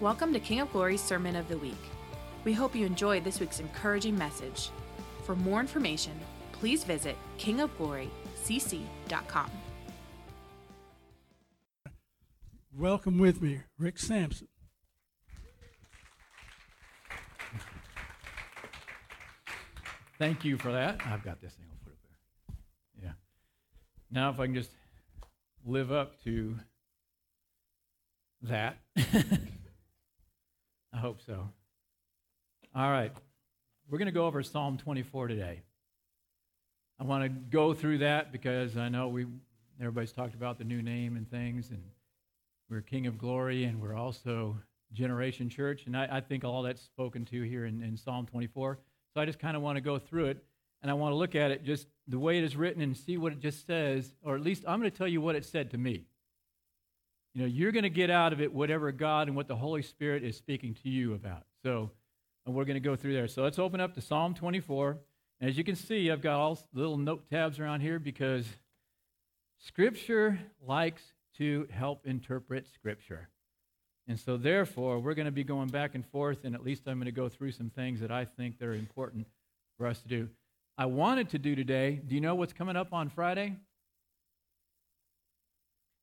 Welcome 0.00 0.32
to 0.32 0.40
King 0.40 0.58
of 0.58 0.72
Glory's 0.72 1.00
Sermon 1.00 1.36
of 1.36 1.46
the 1.46 1.56
Week. 1.56 1.78
We 2.42 2.52
hope 2.52 2.74
you 2.74 2.84
enjoyed 2.84 3.22
this 3.22 3.38
week's 3.38 3.60
encouraging 3.60 4.18
message. 4.18 4.70
For 5.22 5.36
more 5.36 5.60
information, 5.60 6.18
please 6.50 6.82
visit 6.82 7.14
kingofglorycc.com. 7.38 9.50
Welcome 12.76 13.18
with 13.18 13.40
me, 13.40 13.60
Rick 13.78 14.00
Sampson. 14.00 14.48
Thank 20.18 20.44
you 20.44 20.58
for 20.58 20.72
that. 20.72 21.02
I've 21.06 21.22
got 21.22 21.40
this 21.40 21.52
thing. 21.52 21.66
I'll 21.70 21.78
put 21.84 21.92
it 21.92 22.00
there. 22.02 22.18
Yeah. 23.04 23.12
Now, 24.10 24.30
if 24.30 24.40
I 24.40 24.46
can 24.46 24.56
just 24.56 24.72
live 25.64 25.92
up 25.92 26.20
to 26.24 26.56
that. 28.42 28.78
I 30.94 30.98
hope 30.98 31.20
so. 31.26 31.48
All 32.74 32.90
right. 32.90 33.12
We're 33.88 33.98
going 33.98 34.06
to 34.06 34.12
go 34.12 34.26
over 34.26 34.42
Psalm 34.44 34.78
24 34.78 35.28
today. 35.28 35.62
I 37.00 37.04
want 37.04 37.24
to 37.24 37.28
go 37.28 37.74
through 37.74 37.98
that 37.98 38.30
because 38.30 38.76
I 38.76 38.88
know 38.88 39.08
we 39.08 39.26
everybody's 39.80 40.12
talked 40.12 40.34
about 40.34 40.56
the 40.56 40.64
new 40.64 40.82
name 40.82 41.16
and 41.16 41.28
things, 41.28 41.70
and 41.70 41.82
we're 42.70 42.80
King 42.80 43.08
of 43.08 43.18
Glory, 43.18 43.64
and 43.64 43.82
we're 43.82 43.96
also 43.96 44.56
Generation 44.92 45.50
Church, 45.50 45.86
and 45.86 45.96
I, 45.96 46.08
I 46.12 46.20
think 46.20 46.44
all 46.44 46.62
that's 46.62 46.82
spoken 46.82 47.24
to 47.26 47.42
here 47.42 47.66
in, 47.66 47.82
in 47.82 47.96
Psalm 47.96 48.26
24. 48.26 48.78
So 49.12 49.20
I 49.20 49.26
just 49.26 49.40
kind 49.40 49.56
of 49.56 49.62
want 49.62 49.76
to 49.76 49.80
go 49.80 49.98
through 49.98 50.26
it, 50.26 50.44
and 50.80 50.90
I 50.90 50.94
want 50.94 51.10
to 51.10 51.16
look 51.16 51.34
at 51.34 51.50
it 51.50 51.64
just 51.64 51.88
the 52.06 52.20
way 52.20 52.38
it 52.38 52.44
is 52.44 52.54
written 52.54 52.80
and 52.80 52.96
see 52.96 53.16
what 53.16 53.32
it 53.32 53.40
just 53.40 53.66
says, 53.66 54.14
or 54.22 54.36
at 54.36 54.42
least 54.42 54.62
I'm 54.68 54.78
going 54.78 54.90
to 54.90 54.96
tell 54.96 55.08
you 55.08 55.20
what 55.20 55.34
it 55.34 55.44
said 55.44 55.72
to 55.72 55.78
me. 55.78 56.06
You 57.34 57.42
know, 57.42 57.48
you're 57.48 57.72
going 57.72 57.82
to 57.84 57.90
get 57.90 58.10
out 58.10 58.32
of 58.32 58.40
it 58.40 58.52
whatever 58.52 58.92
God 58.92 59.28
and 59.28 59.36
what 59.36 59.48
the 59.48 59.56
Holy 59.56 59.82
Spirit 59.82 60.22
is 60.22 60.36
speaking 60.36 60.74
to 60.82 60.88
you 60.88 61.14
about. 61.14 61.44
So 61.64 61.90
and 62.46 62.54
we're 62.54 62.64
going 62.64 62.74
to 62.74 62.80
go 62.80 62.96
through 62.96 63.14
there. 63.14 63.28
So 63.28 63.42
let's 63.42 63.58
open 63.58 63.80
up 63.80 63.94
to 63.94 64.00
Psalm 64.00 64.34
24. 64.34 64.98
And 65.40 65.50
as 65.50 65.56
you 65.56 65.64
can 65.64 65.76
see, 65.76 66.10
I've 66.10 66.20
got 66.20 66.38
all 66.38 66.58
little 66.72 66.98
note 66.98 67.28
tabs 67.30 67.58
around 67.58 67.80
here 67.80 67.98
because 67.98 68.46
Scripture 69.58 70.38
likes 70.66 71.02
to 71.38 71.66
help 71.70 72.06
interpret 72.06 72.66
Scripture. 72.72 73.28
And 74.06 74.20
so, 74.20 74.36
therefore, 74.36 74.98
we're 74.98 75.14
going 75.14 75.24
to 75.24 75.32
be 75.32 75.44
going 75.44 75.68
back 75.68 75.94
and 75.94 76.06
forth, 76.06 76.44
and 76.44 76.54
at 76.54 76.62
least 76.62 76.82
I'm 76.86 76.98
going 76.98 77.06
to 77.06 77.12
go 77.12 77.30
through 77.30 77.52
some 77.52 77.70
things 77.70 78.00
that 78.00 78.10
I 78.10 78.26
think 78.26 78.58
that 78.58 78.66
are 78.66 78.74
important 78.74 79.26
for 79.78 79.86
us 79.86 80.02
to 80.02 80.08
do. 80.08 80.28
I 80.76 80.84
wanted 80.84 81.30
to 81.30 81.38
do 81.38 81.54
today, 81.54 82.02
do 82.06 82.14
you 82.14 82.20
know 82.20 82.34
what's 82.34 82.52
coming 82.52 82.76
up 82.76 82.92
on 82.92 83.08
Friday? 83.08 83.56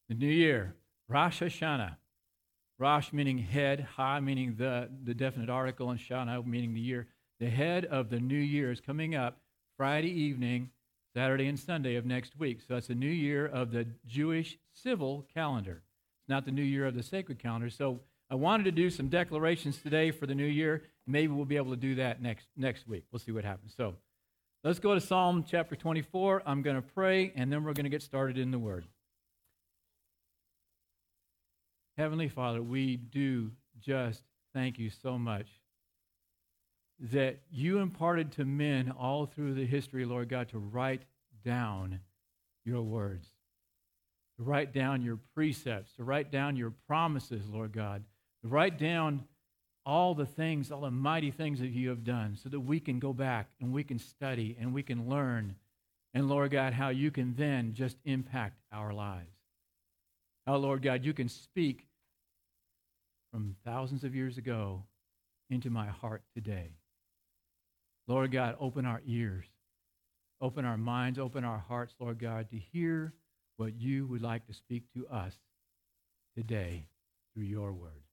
The 0.09 0.15
new 0.15 0.25
year, 0.25 0.73
Rosh 1.11 1.41
Hashanah. 1.41 1.97
Rosh 2.79 3.11
meaning 3.11 3.37
head, 3.37 3.85
Ha 3.97 4.21
meaning 4.21 4.55
the, 4.57 4.89
the 5.03 5.13
definite 5.13 5.49
article, 5.49 5.89
and 5.89 5.99
Shana 5.99 6.43
meaning 6.45 6.73
the 6.73 6.79
year. 6.79 7.07
The 7.41 7.49
head 7.49 7.83
of 7.83 8.09
the 8.09 8.19
new 8.21 8.37
year 8.37 8.71
is 8.71 8.79
coming 8.79 9.13
up 9.13 9.37
Friday 9.75 10.09
evening, 10.09 10.69
Saturday 11.13 11.47
and 11.47 11.59
Sunday 11.59 11.95
of 11.95 12.05
next 12.05 12.39
week. 12.39 12.61
So 12.61 12.75
that's 12.75 12.87
the 12.87 12.95
new 12.95 13.09
year 13.09 13.45
of 13.45 13.71
the 13.71 13.87
Jewish 14.07 14.57
civil 14.71 15.27
calendar. 15.33 15.83
It's 16.21 16.29
not 16.29 16.45
the 16.45 16.51
new 16.51 16.63
year 16.63 16.85
of 16.85 16.95
the 16.95 17.03
sacred 17.03 17.39
calendar. 17.39 17.69
So 17.69 17.99
I 18.29 18.35
wanted 18.35 18.63
to 18.63 18.71
do 18.71 18.89
some 18.89 19.09
declarations 19.09 19.81
today 19.81 20.11
for 20.11 20.27
the 20.27 20.35
new 20.35 20.45
year. 20.45 20.83
Maybe 21.05 21.33
we'll 21.33 21.43
be 21.43 21.57
able 21.57 21.71
to 21.71 21.77
do 21.77 21.95
that 21.95 22.21
next, 22.21 22.47
next 22.55 22.87
week. 22.87 23.03
We'll 23.11 23.19
see 23.19 23.33
what 23.33 23.43
happens. 23.43 23.73
So 23.75 23.95
let's 24.63 24.79
go 24.79 24.93
to 24.93 25.01
Psalm 25.01 25.43
chapter 25.45 25.75
24. 25.75 26.43
I'm 26.45 26.61
going 26.61 26.77
to 26.77 26.81
pray, 26.81 27.33
and 27.35 27.51
then 27.51 27.65
we're 27.65 27.73
going 27.73 27.83
to 27.83 27.89
get 27.89 28.01
started 28.01 28.37
in 28.37 28.51
the 28.51 28.59
Word. 28.59 28.85
Heavenly 32.01 32.29
Father, 32.29 32.63
we 32.63 32.97
do 32.97 33.51
just 33.79 34.23
thank 34.55 34.79
you 34.79 34.89
so 34.89 35.19
much 35.19 35.45
that 36.99 37.41
you 37.51 37.77
imparted 37.77 38.31
to 38.31 38.43
men 38.43 38.89
all 38.89 39.27
through 39.27 39.53
the 39.53 39.67
history, 39.67 40.03
Lord 40.03 40.27
God, 40.27 40.49
to 40.49 40.57
write 40.57 41.03
down 41.45 41.99
your 42.65 42.81
words, 42.81 43.27
to 44.37 44.43
write 44.43 44.73
down 44.73 45.03
your 45.03 45.19
precepts, 45.35 45.93
to 45.97 46.03
write 46.03 46.31
down 46.31 46.55
your 46.55 46.73
promises, 46.87 47.47
Lord 47.47 47.71
God, 47.71 48.03
to 48.41 48.47
write 48.47 48.79
down 48.79 49.23
all 49.85 50.15
the 50.15 50.25
things, 50.25 50.71
all 50.71 50.81
the 50.81 50.89
mighty 50.89 51.29
things 51.29 51.59
that 51.59 51.67
you 51.67 51.89
have 51.89 52.03
done, 52.03 52.35
so 52.35 52.49
that 52.49 52.61
we 52.61 52.79
can 52.79 52.97
go 52.97 53.13
back 53.13 53.47
and 53.61 53.71
we 53.71 53.83
can 53.83 53.99
study 53.99 54.57
and 54.59 54.73
we 54.73 54.81
can 54.81 55.07
learn. 55.07 55.53
And 56.15 56.27
Lord 56.27 56.49
God, 56.49 56.73
how 56.73 56.89
you 56.89 57.11
can 57.11 57.35
then 57.35 57.75
just 57.75 57.97
impact 58.05 58.57
our 58.73 58.91
lives. 58.91 59.35
How, 60.47 60.55
Lord 60.55 60.81
God, 60.81 61.05
you 61.05 61.13
can 61.13 61.29
speak 61.29 61.85
from 63.31 63.55
thousands 63.65 64.03
of 64.03 64.13
years 64.13 64.37
ago 64.37 64.83
into 65.49 65.69
my 65.69 65.87
heart 65.87 66.23
today. 66.35 66.71
Lord 68.07 68.31
God, 68.31 68.55
open 68.59 68.85
our 68.85 69.01
ears, 69.05 69.45
open 70.41 70.65
our 70.65 70.77
minds, 70.77 71.17
open 71.19 71.43
our 71.43 71.59
hearts, 71.59 71.93
Lord 71.99 72.19
God, 72.19 72.49
to 72.49 72.57
hear 72.57 73.13
what 73.57 73.79
you 73.79 74.07
would 74.07 74.21
like 74.21 74.47
to 74.47 74.53
speak 74.53 74.83
to 74.93 75.07
us 75.07 75.35
today 76.35 76.87
through 77.33 77.43
your 77.43 77.71
word. 77.73 78.03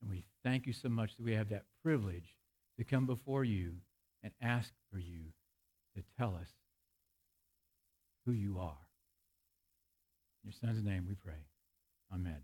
And 0.00 0.10
we 0.10 0.24
thank 0.44 0.66
you 0.66 0.72
so 0.72 0.88
much 0.88 1.16
that 1.16 1.22
we 1.24 1.34
have 1.34 1.48
that 1.48 1.64
privilege 1.82 2.36
to 2.78 2.84
come 2.84 3.06
before 3.06 3.44
you 3.44 3.76
and 4.22 4.32
ask 4.42 4.72
for 4.92 4.98
you 4.98 5.32
to 5.96 6.02
tell 6.18 6.34
us 6.34 6.48
who 8.26 8.32
you 8.32 8.58
are. 8.58 8.78
In 10.42 10.50
your 10.50 10.52
son's 10.60 10.84
name 10.84 11.06
we 11.08 11.14
pray. 11.14 11.46
Amen. 12.12 12.42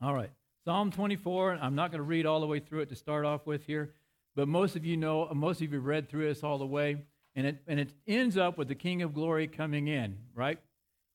All 0.00 0.14
right. 0.14 0.30
Psalm 0.64 0.92
24, 0.92 1.58
I'm 1.60 1.74
not 1.74 1.90
going 1.90 1.98
to 1.98 2.04
read 2.04 2.24
all 2.24 2.40
the 2.40 2.46
way 2.46 2.60
through 2.60 2.82
it 2.82 2.88
to 2.90 2.94
start 2.94 3.24
off 3.24 3.46
with 3.46 3.66
here, 3.66 3.94
but 4.36 4.46
most 4.46 4.76
of 4.76 4.84
you 4.84 4.96
know, 4.96 5.28
most 5.34 5.60
of 5.60 5.72
you 5.72 5.80
read 5.80 6.08
through 6.08 6.28
this 6.28 6.44
all 6.44 6.56
the 6.56 6.66
way, 6.66 6.98
and 7.34 7.46
it, 7.48 7.62
and 7.66 7.80
it 7.80 7.92
ends 8.06 8.36
up 8.36 8.58
with 8.58 8.68
the 8.68 8.76
King 8.76 9.02
of 9.02 9.12
Glory 9.12 9.48
coming 9.48 9.88
in, 9.88 10.16
right? 10.36 10.60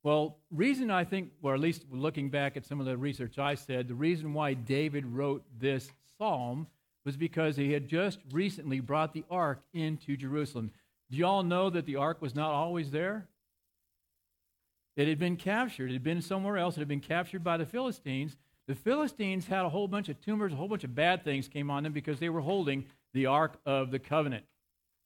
Well, 0.04 0.38
reason 0.52 0.92
I 0.92 1.06
think, 1.06 1.32
or 1.42 1.54
at 1.54 1.62
least 1.62 1.86
looking 1.90 2.30
back 2.30 2.58
at 2.58 2.66
some 2.66 2.82
of 2.82 2.86
the 2.86 2.98
research 2.98 3.40
I 3.40 3.56
said, 3.56 3.88
the 3.88 3.96
reason 3.96 4.34
why 4.34 4.54
David 4.54 5.06
wrote 5.06 5.46
this 5.58 5.94
psalm 6.18 6.68
was 7.06 7.16
because 7.16 7.56
he 7.56 7.72
had 7.72 7.88
just 7.88 8.20
recently 8.32 8.82
brought 8.82 9.14
the 9.14 9.24
ark 9.32 9.62
into 9.74 10.18
Jerusalem. 10.18 10.72
Do 11.10 11.16
you 11.16 11.26
all 11.26 11.44
know 11.44 11.70
that 11.70 11.86
the 11.86 11.96
ark 11.96 12.22
was 12.22 12.36
not 12.36 12.52
always 12.52 12.92
there? 12.92 13.30
It 14.98 15.08
had 15.08 15.20
been 15.20 15.38
captured. 15.38 15.90
It 15.90 15.94
had 15.94 16.04
been 16.04 16.22
somewhere 16.22 16.58
else. 16.58 16.76
It 16.76 16.82
had 16.82 16.88
been 16.90 17.00
captured 17.00 17.46
by 17.46 17.56
the 17.56 17.66
Philistines. 17.66 18.36
The 18.68 18.76
Philistines 18.76 19.48
had 19.48 19.64
a 19.64 19.70
whole 19.70 19.88
bunch 19.88 20.10
of 20.10 20.20
tumors, 20.22 20.52
a 20.52 20.56
whole 20.56 20.68
bunch 20.68 20.84
of 20.84 20.94
bad 20.94 21.24
things 21.24 21.48
came 21.48 21.72
on 21.72 21.84
them 21.84 21.94
because 21.94 22.20
they 22.20 22.30
were 22.30 22.42
holding 22.42 22.86
the 23.14 23.28
Ark 23.28 23.58
of 23.66 23.92
the 23.92 24.00
Covenant. 24.00 24.44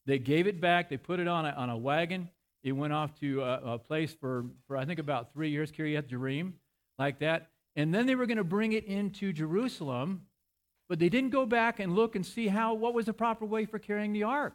They 0.04 0.18
gave 0.18 0.48
it 0.48 0.60
back, 0.60 0.90
they 0.90 0.96
put 0.96 1.20
it 1.20 1.28
on 1.28 1.46
a, 1.46 1.50
on 1.50 1.70
a 1.70 1.76
wagon. 1.76 2.28
It 2.64 2.72
went 2.72 2.92
off 2.92 3.18
to 3.20 3.42
a, 3.42 3.74
a 3.74 3.78
place 3.78 4.12
for, 4.12 4.44
for, 4.66 4.76
I 4.76 4.84
think, 4.84 4.98
about 4.98 5.32
three 5.32 5.50
years, 5.50 5.70
Kiryat 5.70 6.08
Jearim, 6.08 6.52
like 6.98 7.20
that. 7.20 7.50
And 7.76 7.94
then 7.94 8.06
they 8.06 8.14
were 8.14 8.26
going 8.26 8.38
to 8.38 8.44
bring 8.44 8.72
it 8.72 8.84
into 8.84 9.32
Jerusalem, 9.32 10.22
but 10.88 10.98
they 10.98 11.08
didn't 11.08 11.30
go 11.30 11.46
back 11.46 11.80
and 11.80 11.94
look 11.94 12.16
and 12.16 12.26
see 12.26 12.48
how 12.48 12.74
what 12.74 12.94
was 12.94 13.06
the 13.06 13.12
proper 13.12 13.44
way 13.44 13.64
for 13.64 13.78
carrying 13.78 14.12
the 14.12 14.24
ark. 14.24 14.54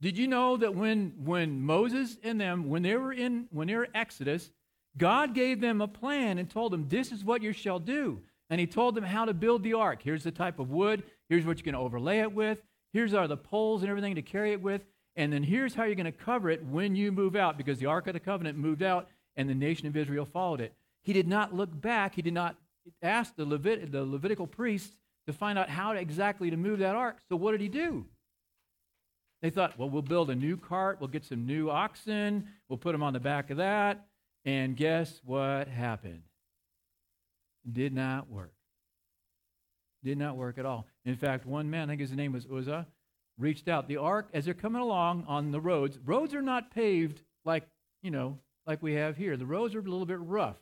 Did 0.00 0.18
you 0.18 0.28
know 0.28 0.56
that 0.58 0.74
when, 0.74 1.14
when 1.24 1.62
Moses 1.62 2.18
and 2.22 2.40
them, 2.40 2.68
when 2.68 2.82
they 2.82 2.94
were 2.96 3.12
in 3.12 3.46
when 3.50 3.68
they 3.68 3.74
were 3.74 3.88
Exodus, 3.94 4.50
God 4.96 5.34
gave 5.34 5.60
them 5.60 5.80
a 5.80 5.88
plan 5.88 6.38
and 6.38 6.48
told 6.48 6.72
them, 6.72 6.88
This 6.88 7.12
is 7.12 7.24
what 7.24 7.42
you 7.42 7.52
shall 7.52 7.78
do. 7.78 8.22
And 8.50 8.60
He 8.60 8.66
told 8.66 8.94
them 8.94 9.04
how 9.04 9.24
to 9.24 9.34
build 9.34 9.62
the 9.62 9.74
ark. 9.74 10.00
Here's 10.02 10.24
the 10.24 10.30
type 10.30 10.58
of 10.58 10.70
wood. 10.70 11.02
Here's 11.28 11.44
what 11.44 11.58
you're 11.58 11.64
going 11.64 11.74
to 11.74 11.86
overlay 11.86 12.20
it 12.20 12.32
with. 12.32 12.62
Here's 12.92 13.14
are 13.14 13.26
the 13.26 13.36
poles 13.36 13.82
and 13.82 13.90
everything 13.90 14.14
to 14.14 14.22
carry 14.22 14.52
it 14.52 14.62
with. 14.62 14.82
And 15.16 15.32
then 15.32 15.42
here's 15.42 15.74
how 15.74 15.84
you're 15.84 15.94
going 15.94 16.06
to 16.06 16.12
cover 16.12 16.50
it 16.50 16.64
when 16.64 16.96
you 16.96 17.12
move 17.12 17.36
out, 17.36 17.56
because 17.56 17.78
the 17.78 17.86
Ark 17.86 18.06
of 18.06 18.14
the 18.14 18.20
Covenant 18.20 18.58
moved 18.58 18.82
out 18.82 19.08
and 19.36 19.48
the 19.48 19.54
nation 19.54 19.86
of 19.86 19.96
Israel 19.96 20.24
followed 20.24 20.60
it. 20.60 20.74
He 21.02 21.12
did 21.12 21.28
not 21.28 21.54
look 21.54 21.80
back. 21.80 22.14
He 22.14 22.22
did 22.22 22.34
not 22.34 22.56
ask 23.02 23.34
the, 23.36 23.44
Levit- 23.44 23.92
the 23.92 24.04
Levitical 24.04 24.46
priests 24.46 24.96
to 25.26 25.32
find 25.32 25.58
out 25.58 25.68
how 25.68 25.92
to 25.92 26.00
exactly 26.00 26.50
to 26.50 26.56
move 26.56 26.80
that 26.80 26.94
ark. 26.94 27.18
So 27.28 27.36
what 27.36 27.52
did 27.52 27.60
he 27.60 27.68
do? 27.68 28.06
They 29.42 29.50
thought, 29.50 29.78
well, 29.78 29.90
we'll 29.90 30.02
build 30.02 30.30
a 30.30 30.34
new 30.34 30.56
cart. 30.56 30.98
We'll 31.00 31.08
get 31.08 31.24
some 31.24 31.46
new 31.46 31.70
oxen. 31.70 32.48
We'll 32.68 32.78
put 32.78 32.92
them 32.92 33.02
on 33.02 33.12
the 33.12 33.20
back 33.20 33.50
of 33.50 33.58
that. 33.58 34.06
And 34.44 34.76
guess 34.76 35.20
what 35.24 35.68
happened? 35.68 36.22
Did 37.70 37.94
not 37.94 38.28
work. 38.28 38.52
Did 40.02 40.18
not 40.18 40.36
work 40.36 40.58
at 40.58 40.66
all. 40.66 40.86
In 41.06 41.16
fact, 41.16 41.46
one 41.46 41.70
man, 41.70 41.88
I 41.88 41.92
think 41.92 42.00
his 42.00 42.12
name 42.12 42.32
was 42.32 42.46
Uzzah, 42.46 42.86
reached 43.38 43.68
out. 43.68 43.88
The 43.88 43.96
ark, 43.96 44.28
as 44.34 44.44
they're 44.44 44.52
coming 44.52 44.82
along 44.82 45.24
on 45.26 45.50
the 45.50 45.60
roads, 45.60 45.98
roads 46.04 46.34
are 46.34 46.42
not 46.42 46.70
paved 46.70 47.22
like, 47.44 47.66
you 48.02 48.10
know, 48.10 48.38
like 48.66 48.82
we 48.82 48.94
have 48.94 49.16
here. 49.16 49.36
The 49.36 49.46
roads 49.46 49.74
are 49.74 49.80
a 49.80 49.82
little 49.82 50.04
bit 50.06 50.20
rough. 50.20 50.58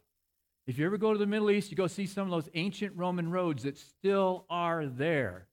If 0.67 0.79
you 0.79 0.87
ever 0.87 0.97
go 0.97 1.13
to 1.13 1.19
the 1.19 1.27
Middle 1.27 1.51
East, 1.51 1.73
you 1.73 1.77
go 1.77 1.89
see 1.89 2.07
some 2.07 2.27
of 2.27 2.31
those 2.31 2.49
ancient 2.55 2.97
Roman 2.97 3.33
roads 3.33 3.65
that 3.65 3.77
still 3.77 4.47
are 4.49 4.87
there. 4.87 5.49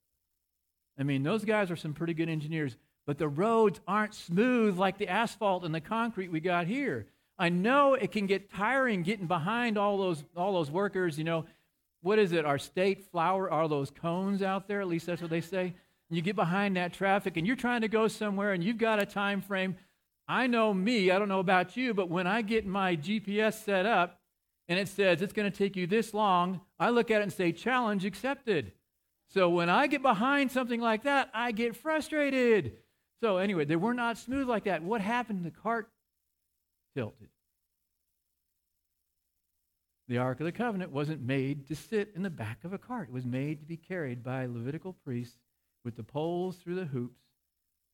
I 0.98 1.02
mean, 1.02 1.24
those 1.24 1.44
guys 1.44 1.70
are 1.70 1.76
some 1.76 1.94
pretty 1.94 2.14
good 2.14 2.28
engineers, 2.28 2.76
but 3.06 3.18
the 3.18 3.28
roads 3.28 3.80
aren't 3.88 4.14
smooth 4.14 4.78
like 4.78 4.98
the 4.98 5.08
asphalt 5.08 5.64
and 5.64 5.74
the 5.74 5.80
concrete 5.80 6.30
we 6.30 6.38
got 6.38 6.68
here. 6.68 7.06
I 7.40 7.48
know 7.48 7.94
it 7.94 8.12
can 8.12 8.26
get 8.26 8.52
tiring 8.52 9.02
getting 9.02 9.26
behind 9.26 9.78
all 9.78 9.96
those 9.96 10.22
all 10.36 10.52
those 10.52 10.70
workers, 10.70 11.16
you 11.16 11.24
know, 11.24 11.46
what 12.02 12.18
is 12.18 12.32
it, 12.32 12.44
our 12.44 12.58
state 12.58 13.10
flower 13.10 13.50
are 13.50 13.66
those 13.66 13.90
cones 13.90 14.42
out 14.42 14.68
there. 14.68 14.82
At 14.82 14.88
least 14.88 15.06
that's 15.06 15.22
what 15.22 15.30
they 15.30 15.40
say. 15.40 15.74
You 16.10 16.20
get 16.20 16.36
behind 16.36 16.76
that 16.76 16.92
traffic 16.92 17.38
and 17.38 17.46
you're 17.46 17.56
trying 17.56 17.80
to 17.80 17.88
go 17.88 18.08
somewhere 18.08 18.52
and 18.52 18.62
you've 18.62 18.76
got 18.76 19.02
a 19.02 19.06
time 19.06 19.40
frame. 19.40 19.76
I 20.28 20.48
know 20.48 20.74
me, 20.74 21.10
I 21.10 21.18
don't 21.18 21.28
know 21.28 21.40
about 21.40 21.78
you, 21.78 21.94
but 21.94 22.10
when 22.10 22.26
I 22.26 22.42
get 22.42 22.66
my 22.66 22.94
GPS 22.94 23.64
set 23.64 23.86
up 23.86 24.20
and 24.68 24.78
it 24.78 24.88
says 24.88 25.22
it's 25.22 25.32
going 25.32 25.50
to 25.50 25.56
take 25.56 25.76
you 25.76 25.86
this 25.86 26.12
long, 26.12 26.60
I 26.78 26.90
look 26.90 27.10
at 27.10 27.20
it 27.20 27.24
and 27.24 27.32
say, 27.32 27.52
challenge 27.52 28.04
accepted. 28.04 28.72
So 29.28 29.48
when 29.48 29.70
I 29.70 29.86
get 29.86 30.02
behind 30.02 30.52
something 30.52 30.80
like 30.80 31.04
that, 31.04 31.30
I 31.32 31.52
get 31.52 31.74
frustrated. 31.74 32.72
So 33.22 33.38
anyway, 33.38 33.64
they 33.64 33.76
were 33.76 33.94
not 33.94 34.18
smooth 34.18 34.46
like 34.48 34.64
that. 34.64 34.82
What 34.82 35.00
happened? 35.00 35.44
To 35.44 35.50
the 35.50 35.56
cart 35.56 35.88
tilted. 36.94 37.28
The 40.08 40.18
Ark 40.18 40.40
of 40.40 40.46
the 40.46 40.52
Covenant 40.52 40.90
wasn't 40.90 41.22
made 41.22 41.68
to 41.68 41.76
sit 41.76 42.12
in 42.16 42.22
the 42.22 42.30
back 42.30 42.64
of 42.64 42.72
a 42.72 42.78
cart. 42.78 43.08
It 43.08 43.14
was 43.14 43.24
made 43.24 43.60
to 43.60 43.66
be 43.66 43.76
carried 43.76 44.24
by 44.24 44.46
Levitical 44.46 44.92
priests 44.92 45.38
with 45.84 45.96
the 45.96 46.02
poles 46.02 46.56
through 46.56 46.74
the 46.74 46.84
hoops, 46.84 47.20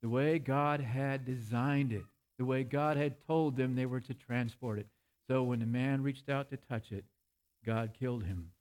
the 0.00 0.08
way 0.08 0.38
God 0.38 0.80
had 0.80 1.26
designed 1.26 1.92
it, 1.92 2.04
the 2.38 2.44
way 2.46 2.64
God 2.64 2.96
had 2.96 3.16
told 3.26 3.56
them 3.56 3.74
they 3.74 3.86
were 3.86 4.00
to 4.00 4.14
transport 4.14 4.78
it. 4.78 4.86
So 5.28 5.42
when 5.42 5.60
the 5.60 5.66
man 5.66 6.02
reached 6.02 6.28
out 6.30 6.48
to 6.50 6.56
touch 6.56 6.90
it, 6.90 7.04
God 7.64 7.92
killed 7.98 8.24
him. 8.24 8.52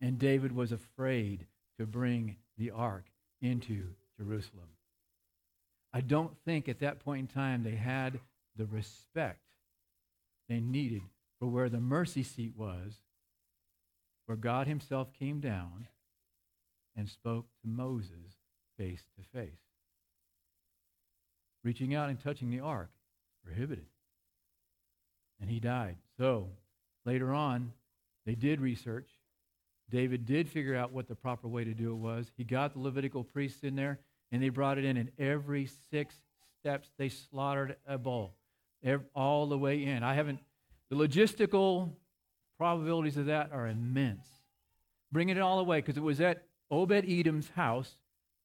And 0.00 0.18
David 0.18 0.52
was 0.52 0.70
afraid 0.70 1.46
to 1.78 1.86
bring 1.86 2.36
the 2.56 2.70
ark 2.70 3.06
into 3.42 3.88
Jerusalem. 4.16 4.68
I 5.92 6.02
don't 6.02 6.36
think 6.44 6.68
at 6.68 6.80
that 6.80 7.00
point 7.00 7.20
in 7.20 7.26
time 7.26 7.62
they 7.62 7.74
had 7.74 8.20
the 8.56 8.66
respect 8.66 9.40
they 10.48 10.60
needed 10.60 11.02
for 11.38 11.48
where 11.48 11.68
the 11.68 11.80
mercy 11.80 12.22
seat 12.22 12.52
was, 12.56 12.94
where 14.26 14.36
God 14.36 14.66
Himself 14.66 15.12
came 15.12 15.40
down 15.40 15.88
and 16.96 17.08
spoke 17.08 17.46
to 17.62 17.68
Moses 17.68 18.38
face 18.78 19.04
to 19.16 19.38
face. 19.38 19.58
Reaching 21.62 21.94
out 21.94 22.10
and 22.10 22.22
touching 22.22 22.50
the 22.50 22.60
ark, 22.60 22.90
prohibited. 23.44 23.86
And 25.40 25.50
he 25.50 25.60
died. 25.60 25.96
So, 26.18 26.48
later 27.04 27.32
on, 27.32 27.72
they 28.26 28.34
did 28.34 28.60
research. 28.60 29.08
David 29.90 30.24
did 30.24 30.48
figure 30.48 30.76
out 30.76 30.92
what 30.92 31.08
the 31.08 31.14
proper 31.14 31.48
way 31.48 31.64
to 31.64 31.74
do 31.74 31.90
it 31.90 31.96
was. 31.96 32.30
He 32.36 32.44
got 32.44 32.72
the 32.72 32.80
Levitical 32.80 33.24
priests 33.24 33.64
in 33.64 33.76
there, 33.76 33.98
and 34.32 34.42
they 34.42 34.48
brought 34.48 34.78
it 34.78 34.84
in, 34.84 34.96
and 34.96 35.10
every 35.18 35.68
six 35.90 36.14
steps 36.60 36.90
they 36.96 37.08
slaughtered 37.08 37.76
a 37.86 37.98
bull, 37.98 38.34
all 39.14 39.46
the 39.46 39.58
way 39.58 39.84
in. 39.84 40.02
I 40.02 40.14
haven't 40.14 40.40
the 40.90 40.96
logistical 40.96 41.92
probabilities 42.58 43.16
of 43.16 43.26
that 43.26 43.50
are 43.52 43.66
immense. 43.66 44.26
Bringing 45.10 45.36
it 45.36 45.40
all 45.40 45.58
away, 45.58 45.78
because 45.78 45.96
it 45.96 46.02
was 46.02 46.20
at 46.20 46.44
Obed 46.70 47.04
Edom's 47.08 47.50
house 47.50 47.96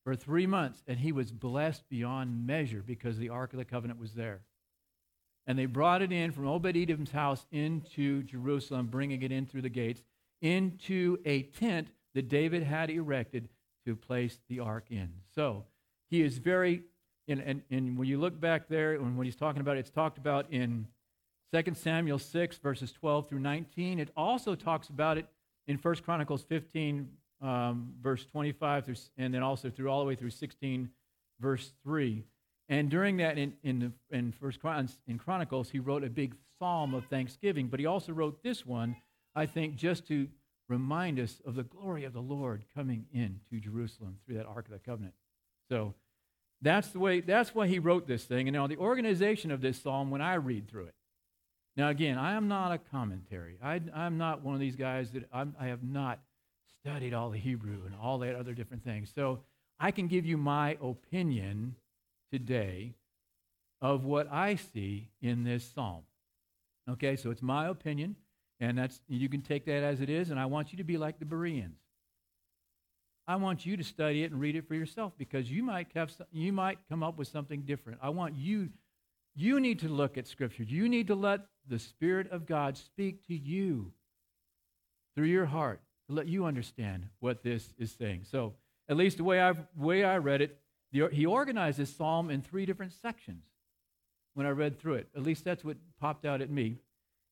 for 0.03 0.15
three 0.15 0.45
months, 0.45 0.83
and 0.88 1.00
he 1.00 1.12
was 1.12 1.31
blessed 1.31 1.88
beyond 1.89 2.45
measure 2.45 2.83
because 2.86 3.18
the 3.18 3.30
Ark 3.30 3.53
of 3.53 3.59
the 3.59 3.65
Covenant 3.65 4.00
was 4.00 4.13
there. 4.13 4.41
And 5.47 5.57
they 5.57 5.65
brought 5.65 6.01
it 6.01 6.12
in 6.12 6.31
from 6.31 6.47
Obed 6.47 6.77
Edom's 6.77 7.12
house 7.12 7.45
into 7.51 8.24
Jerusalem, 8.24 8.88
bringing 8.88 9.21
it 9.24 9.31
in 9.31 9.45
through 9.45 9.63
the 9.63 9.69
gates, 9.69 10.01
into 10.41 11.18
a 11.25 11.44
tent 11.44 11.89
that 12.13 12.30
David 12.30 12.63
had 12.63 12.89
erected 12.89 13.50
to 13.86 13.95
place 13.95 14.39
the 14.47 14.59
ark 14.59 14.86
in. 14.89 15.09
So 15.36 15.65
he 16.09 16.21
is 16.21 16.38
very, 16.38 16.83
and, 17.30 17.42
and, 17.42 17.62
and 17.70 17.98
when 17.98 18.08
you 18.08 18.20
look 18.20 18.40
back 18.40 18.68
there, 18.68 18.94
and 18.94 19.18
when 19.18 19.26
he's 19.26 19.36
talking 19.36 19.62
about 19.62 19.78
it, 19.78 19.81
it's 19.81 19.92
talked 19.92 20.18
about 20.18 20.52
in 20.52 20.88
2 21.54 21.74
Samuel 21.76 22.20
6, 22.20 22.58
verses 22.58 22.92
12 22.92 23.30
through 23.30 23.40
19. 23.40 24.00
It 24.00 24.10
also 24.18 24.56
talks 24.56 24.90
about 24.90 25.18
it 25.18 25.26
in 25.68 25.78
1 25.78 25.96
Chronicles 25.98 26.44
15, 26.44 27.08
um, 27.42 27.94
verse 28.02 28.26
25, 28.26 28.86
through, 28.86 28.96
and 29.18 29.34
then 29.34 29.44
also 29.44 29.70
through 29.70 29.90
all 29.90 30.00
the 30.00 30.06
way 30.06 30.16
through 30.16 30.31
16, 30.31 30.90
verse 31.40 31.72
3. 31.84 32.24
And 32.68 32.90
during 32.90 33.18
that, 33.18 33.38
in, 33.38 33.54
in, 33.64 33.80
the, 33.80 33.92
in 34.16 34.32
First 34.32 34.60
Chron- 34.60 34.90
in 35.08 35.18
Chronicles, 35.18 35.70
he 35.70 35.80
wrote 35.80 36.04
a 36.04 36.10
big 36.10 36.36
psalm 36.60 36.94
of 36.94 37.06
thanksgiving, 37.06 37.68
but 37.68 37.80
he 37.80 37.86
also 37.86 38.12
wrote 38.12 38.44
this 38.44 38.66
one, 38.66 38.96
I 39.36 39.46
think, 39.46 39.75
just 39.75 40.08
to 40.08 40.28
remind 40.68 41.20
us 41.20 41.42
of 41.46 41.56
the 41.56 41.64
glory 41.64 42.04
of 42.04 42.14
the 42.14 42.22
Lord 42.22 42.64
coming 42.75 43.06
in 43.12 43.40
to 43.50 43.60
Jerusalem 43.60 44.18
through 44.25 44.38
that 44.38 44.46
Ark 44.46 44.66
of 44.66 44.74
the 44.74 44.80
Covenant. 44.80 45.16
So 45.70 45.96
that's 46.62 46.90
the 46.90 47.00
way, 47.00 47.22
that's 47.22 47.56
why 47.56 47.68
he 47.68 47.80
wrote 47.80 48.08
this 48.08 48.26
thing. 48.26 48.48
And 48.48 48.56
now 48.56 48.68
the 48.68 48.78
organization 48.78 49.52
of 49.52 49.62
this 49.62 49.82
psalm, 49.82 50.12
when 50.12 50.22
I 50.22 50.36
read 50.36 50.68
through 50.68 50.86
it, 50.86 50.96
now, 51.80 51.88
again, 51.88 52.18
I 52.18 52.34
am 52.34 52.50
not 52.50 52.74
a 52.74 52.78
commentary. 52.78 53.58
I, 53.64 53.80
am 53.96 54.18
not 54.18 54.44
one 54.44 54.54
of 54.54 54.60
these 54.60 54.76
guys 54.76 55.12
that 55.12 55.24
I'm, 55.32 55.56
I 55.58 55.68
have 55.68 55.82
not 55.82 56.20
studied 56.82 57.14
all 57.14 57.30
the 57.30 57.38
Hebrew 57.38 57.86
and 57.86 57.96
all 57.96 58.18
that 58.20 58.36
other 58.36 58.54
different 58.54 58.84
things. 58.84 59.10
So 59.16 59.40
I 59.80 59.92
can 59.92 60.08
give 60.08 60.26
you 60.26 60.36
my 60.36 60.78
opinion 60.82 61.76
today 62.34 62.96
of 63.82 64.04
what 64.04 64.30
I 64.30 64.56
see 64.56 65.10
in 65.22 65.46
this 65.46 65.64
psalm. 65.64 66.02
Okay, 66.90 67.16
so 67.16 67.32
it's 67.32 67.42
my 67.42 67.68
opinion, 67.68 68.18
and 68.60 68.78
that's 68.78 69.00
you 69.08 69.30
can 69.30 69.42
take 69.42 69.64
that 69.66 69.84
as 69.84 70.02
it 70.02 70.10
is, 70.10 70.32
and 70.32 70.40
I 70.40 70.48
want 70.48 70.74
you 70.74 70.78
to 70.80 70.84
be 70.84 70.98
like 70.98 71.20
the 71.20 71.26
Bereans. 71.26 71.78
I 73.30 73.36
want 73.36 73.64
you 73.64 73.78
to 73.78 73.84
study 73.84 74.24
it 74.24 74.31
and 74.31 74.42
read 74.42 74.56
it 74.56 74.68
for 74.68 74.74
yourself 74.74 75.14
because 75.16 75.52
you 75.52 75.62
might 75.62 75.88
have 75.94 76.12
you 76.31 76.52
might 76.52 76.80
come 76.90 77.04
up 77.04 77.16
with 77.16 77.28
something 77.28 77.62
different. 77.62 78.00
I 78.02 78.10
want 78.10 78.36
you 78.36 78.70
you 79.36 79.60
need 79.60 79.80
to 79.81 79.88
look 79.88 80.18
at 80.18 80.28
Scripture. 80.28 80.64
You 80.64 80.90
need 80.90 81.06
to 81.08 81.16
let 81.16 81.42
the 81.68 81.78
Spirit 81.78 82.31
of 82.31 82.48
God 82.48 82.76
speak 82.76 83.28
to 83.28 83.36
you 83.36 83.94
through 85.16 85.28
your 85.28 85.46
heart 85.46 85.80
to 86.08 86.16
let 86.16 86.28
you 86.28 86.46
understand 86.46 87.06
what 87.20 87.44
this 87.44 87.72
is 87.78 87.92
saying. 87.92 88.26
So, 88.30 88.56
at 88.90 88.98
least 88.98 89.18
the 89.18 89.24
way, 89.24 89.40
i 89.40 89.54
way 89.78 90.04
I 90.04 90.18
read 90.18 90.42
it, 90.42 90.58
the, 90.92 91.10
he 91.12 91.28
organized 91.28 91.78
this 91.78 91.96
psalm 91.96 92.32
in 92.32 92.42
three 92.42 92.66
different 92.66 92.94
sections 92.94 93.44
when 94.34 94.48
I 94.48 94.50
read 94.50 94.80
through 94.80 94.96
it. 94.96 95.08
At 95.16 95.22
least 95.22 95.46
that's 95.46 95.64
what 95.64 95.78
popped 96.02 96.25
out 96.25 96.42
at 96.42 96.50
me. 96.50 96.80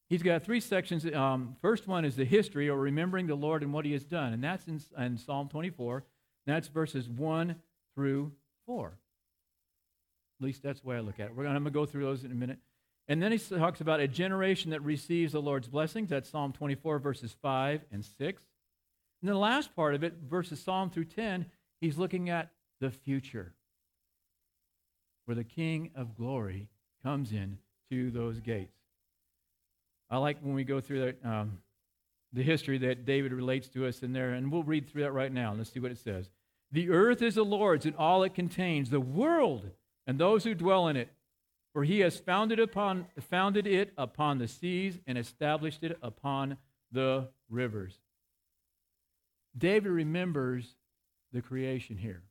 He's 0.09 0.23
got 0.23 0.43
three 0.43 0.61
sections. 0.61 1.05
Um, 1.13 1.57
first 1.61 1.87
one 1.87 2.05
is 2.05 2.15
the 2.15 2.25
history 2.25 2.69
or 2.69 2.77
remembering 2.77 3.27
the 3.27 3.35
Lord 3.35 3.61
and 3.61 3.73
what 3.73 3.85
he 3.85 3.91
has 3.91 4.05
done, 4.05 4.33
and 4.33 4.43
that's 4.43 4.67
in, 4.67 4.81
in 4.97 5.17
Psalm 5.17 5.49
24. 5.49 6.03
That's 6.45 6.69
verses 6.69 7.09
1 7.09 7.55
through 7.93 8.31
4. 8.65 8.97
At 10.39 10.45
least 10.45 10.63
that's 10.63 10.81
the 10.81 10.87
way 10.87 10.95
I 10.95 10.99
look 11.01 11.19
at 11.19 11.27
it. 11.27 11.35
We're 11.35 11.43
gonna, 11.43 11.55
I'm 11.55 11.63
going 11.63 11.73
to 11.73 11.79
go 11.79 11.85
through 11.85 12.03
those 12.03 12.23
in 12.23 12.31
a 12.31 12.35
minute. 12.35 12.59
And 13.09 13.21
then 13.21 13.31
he 13.31 13.37
talks 13.37 13.81
about 13.81 13.99
a 13.99 14.07
generation 14.07 14.71
that 14.71 14.81
receives 14.81 15.33
the 15.33 15.41
Lord's 15.41 15.67
blessings. 15.67 16.09
That's 16.09 16.29
Psalm 16.29 16.53
24, 16.53 16.99
verses 16.99 17.35
5 17.41 17.81
and 17.91 18.03
6. 18.03 18.41
And 19.21 19.31
the 19.31 19.37
last 19.37 19.75
part 19.75 19.95
of 19.95 20.03
it, 20.03 20.13
verses 20.29 20.61
Psalm 20.61 20.89
through 20.89 21.05
10, 21.05 21.47
he's 21.81 21.97
looking 21.97 22.29
at 22.29 22.51
the 22.79 22.91
future, 22.91 23.53
where 25.25 25.35
the 25.35 25.43
King 25.43 25.91
of 25.95 26.15
glory 26.15 26.69
comes 27.03 27.31
in 27.31 27.57
to 27.89 28.11
those 28.11 28.39
gates. 28.39 28.76
I 30.09 30.17
like 30.17 30.39
when 30.41 30.53
we 30.53 30.63
go 30.63 30.79
through 30.79 31.05
that, 31.05 31.25
um, 31.29 31.59
the 32.33 32.43
history 32.43 32.77
that 32.79 33.05
David 33.05 33.33
relates 33.33 33.67
to 33.69 33.85
us 33.85 34.03
in 34.03 34.13
there, 34.13 34.31
and 34.31 34.51
we'll 34.51 34.63
read 34.63 34.89
through 34.89 35.03
that 35.03 35.11
right 35.11 35.31
now. 35.31 35.49
And 35.49 35.59
Let's 35.59 35.71
see 35.71 35.79
what 35.79 35.91
it 35.91 35.97
says. 35.97 36.29
The 36.71 36.89
earth 36.89 37.21
is 37.21 37.35
the 37.35 37.45
Lord's 37.45 37.85
and 37.85 37.95
all 37.95 38.23
it 38.23 38.33
contains, 38.33 38.89
the 38.89 38.99
world 38.99 39.69
and 40.05 40.19
those 40.19 40.43
who 40.43 40.53
dwell 40.53 40.87
in 40.87 40.97
it. 40.97 41.09
For 41.73 41.83
he 41.83 41.99
has 41.99 42.17
founded, 42.17 42.59
upon, 42.59 43.05
founded 43.29 43.67
it 43.67 43.93
upon 43.97 44.39
the 44.39 44.47
seas 44.47 44.97
and 45.05 45.17
established 45.17 45.83
it 45.83 45.97
upon 46.01 46.57
the 46.91 47.29
rivers. 47.49 47.99
David 49.55 49.91
remembers 49.91 50.75
the 51.33 51.41
creation 51.41 51.97
here. 51.97 52.23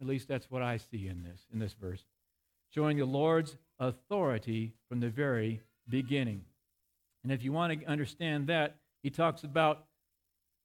At 0.00 0.06
least 0.06 0.28
that's 0.28 0.50
what 0.50 0.62
I 0.62 0.78
see 0.78 1.06
in 1.08 1.22
this, 1.22 1.40
in 1.52 1.58
this 1.58 1.74
verse, 1.74 2.04
showing 2.70 2.96
the 2.96 3.04
Lord's 3.04 3.56
authority 3.78 4.72
from 4.88 5.00
the 5.00 5.10
very 5.10 5.60
beginning. 5.88 6.44
And 7.24 7.32
if 7.32 7.42
you 7.42 7.52
want 7.52 7.80
to 7.80 7.86
understand 7.86 8.46
that, 8.46 8.76
he 9.02 9.10
talks 9.10 9.42
about 9.42 9.86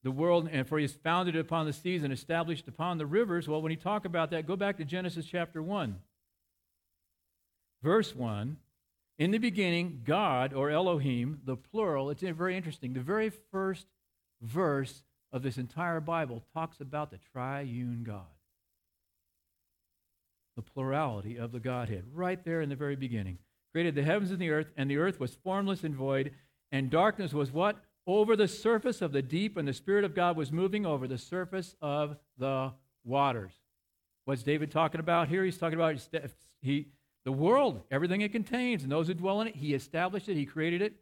the 0.03 0.11
world, 0.11 0.47
and 0.51 0.67
for 0.67 0.77
he 0.77 0.83
has 0.83 0.93
founded 0.93 1.35
it 1.35 1.39
upon 1.39 1.65
the 1.65 1.73
seas 1.73 2.03
and 2.03 2.13
established 2.13 2.67
upon 2.67 2.99
the 2.99 3.05
rivers. 3.07 3.47
Well, 3.47 3.61
when 3.61 3.71
you 3.71 3.77
talk 3.77 4.05
about 4.05 4.29
that, 4.29 4.45
go 4.45 4.55
back 4.55 4.77
to 4.77 4.85
Genesis 4.85 5.25
chapter 5.25 5.63
1 5.63 5.97
verse 7.81 8.15
1 8.15 8.57
in 9.17 9.31
the 9.31 9.37
beginning 9.37 10.01
god 10.05 10.53
or 10.53 10.69
elohim 10.69 11.39
the 11.45 11.55
plural 11.55 12.09
it's 12.09 12.21
very 12.21 12.55
interesting. 12.55 12.93
The 12.93 12.99
very 12.99 13.31
first 13.51 13.87
verse 14.41 15.03
of 15.31 15.43
this 15.43 15.57
entire 15.57 15.99
bible 15.99 16.43
talks 16.53 16.79
about 16.79 17.11
the 17.11 17.19
triune 17.31 18.03
god. 18.05 18.25
The 20.55 20.61
plurality 20.61 21.37
of 21.37 21.51
the 21.51 21.59
godhead. 21.59 22.03
Right 22.13 22.43
there 22.43 22.61
in 22.61 22.69
the 22.69 22.75
very 22.75 22.95
beginning. 22.95 23.37
Created 23.71 23.95
the 23.95 24.03
heavens 24.03 24.31
and 24.31 24.39
the 24.39 24.49
earth 24.49 24.71
and 24.75 24.89
the 24.89 24.97
earth 24.97 25.19
was 25.19 25.35
formless 25.43 25.83
and 25.83 25.95
void 25.95 26.31
and 26.71 26.89
darkness 26.89 27.33
was 27.33 27.51
what 27.51 27.83
over 28.07 28.35
the 28.35 28.47
surface 28.47 29.01
of 29.01 29.11
the 29.11 29.21
deep 29.21 29.57
and 29.57 29.67
the 29.67 29.73
spirit 29.73 30.03
of 30.03 30.15
god 30.15 30.35
was 30.35 30.51
moving 30.51 30.85
over 30.85 31.07
the 31.07 31.17
surface 31.17 31.75
of 31.81 32.17
the 32.37 32.71
waters 33.03 33.53
what's 34.25 34.43
david 34.43 34.71
talking 34.71 34.99
about 34.99 35.27
here 35.27 35.43
he's 35.43 35.57
talking 35.57 35.79
about 35.79 35.95
he 36.61 36.87
the 37.25 37.31
world, 37.31 37.81
everything 37.91 38.21
it 38.21 38.31
contains, 38.31 38.83
and 38.83 38.91
those 38.91 39.07
who 39.07 39.13
dwell 39.13 39.41
in 39.41 39.47
it. 39.47 39.55
He 39.55 39.73
established 39.73 40.29
it, 40.29 40.35
He 40.35 40.45
created 40.45 40.81
it. 40.81 40.95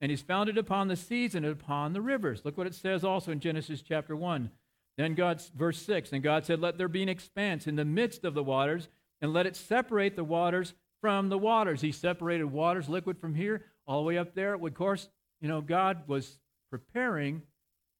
and 0.00 0.10
he's 0.10 0.22
founded 0.22 0.58
upon 0.58 0.88
the 0.88 0.96
seas 0.96 1.34
and 1.36 1.46
upon 1.46 1.92
the 1.92 2.00
rivers. 2.00 2.44
Look 2.44 2.58
what 2.58 2.66
it 2.66 2.74
says 2.74 3.04
also 3.04 3.30
in 3.30 3.38
Genesis 3.38 3.82
chapter 3.82 4.16
1. 4.16 4.50
Then 4.96 5.14
God, 5.14 5.40
verse 5.56 5.80
6, 5.82 6.12
and 6.12 6.22
God 6.22 6.44
said, 6.44 6.60
Let 6.60 6.76
there 6.76 6.88
be 6.88 7.02
an 7.02 7.08
expanse 7.08 7.66
in 7.66 7.76
the 7.76 7.84
midst 7.84 8.24
of 8.24 8.34
the 8.34 8.42
waters, 8.42 8.88
and 9.20 9.32
let 9.32 9.46
it 9.46 9.56
separate 9.56 10.16
the 10.16 10.24
waters 10.24 10.74
from 11.00 11.28
the 11.28 11.38
waters. 11.38 11.80
He 11.80 11.92
separated 11.92 12.46
waters, 12.46 12.88
liquid 12.88 13.18
from 13.18 13.34
here, 13.34 13.64
all 13.86 14.00
the 14.00 14.06
way 14.06 14.18
up 14.18 14.34
there. 14.34 14.54
Of 14.54 14.74
course, 14.74 15.08
you 15.40 15.48
know, 15.48 15.60
God 15.60 16.08
was 16.08 16.38
preparing 16.70 17.42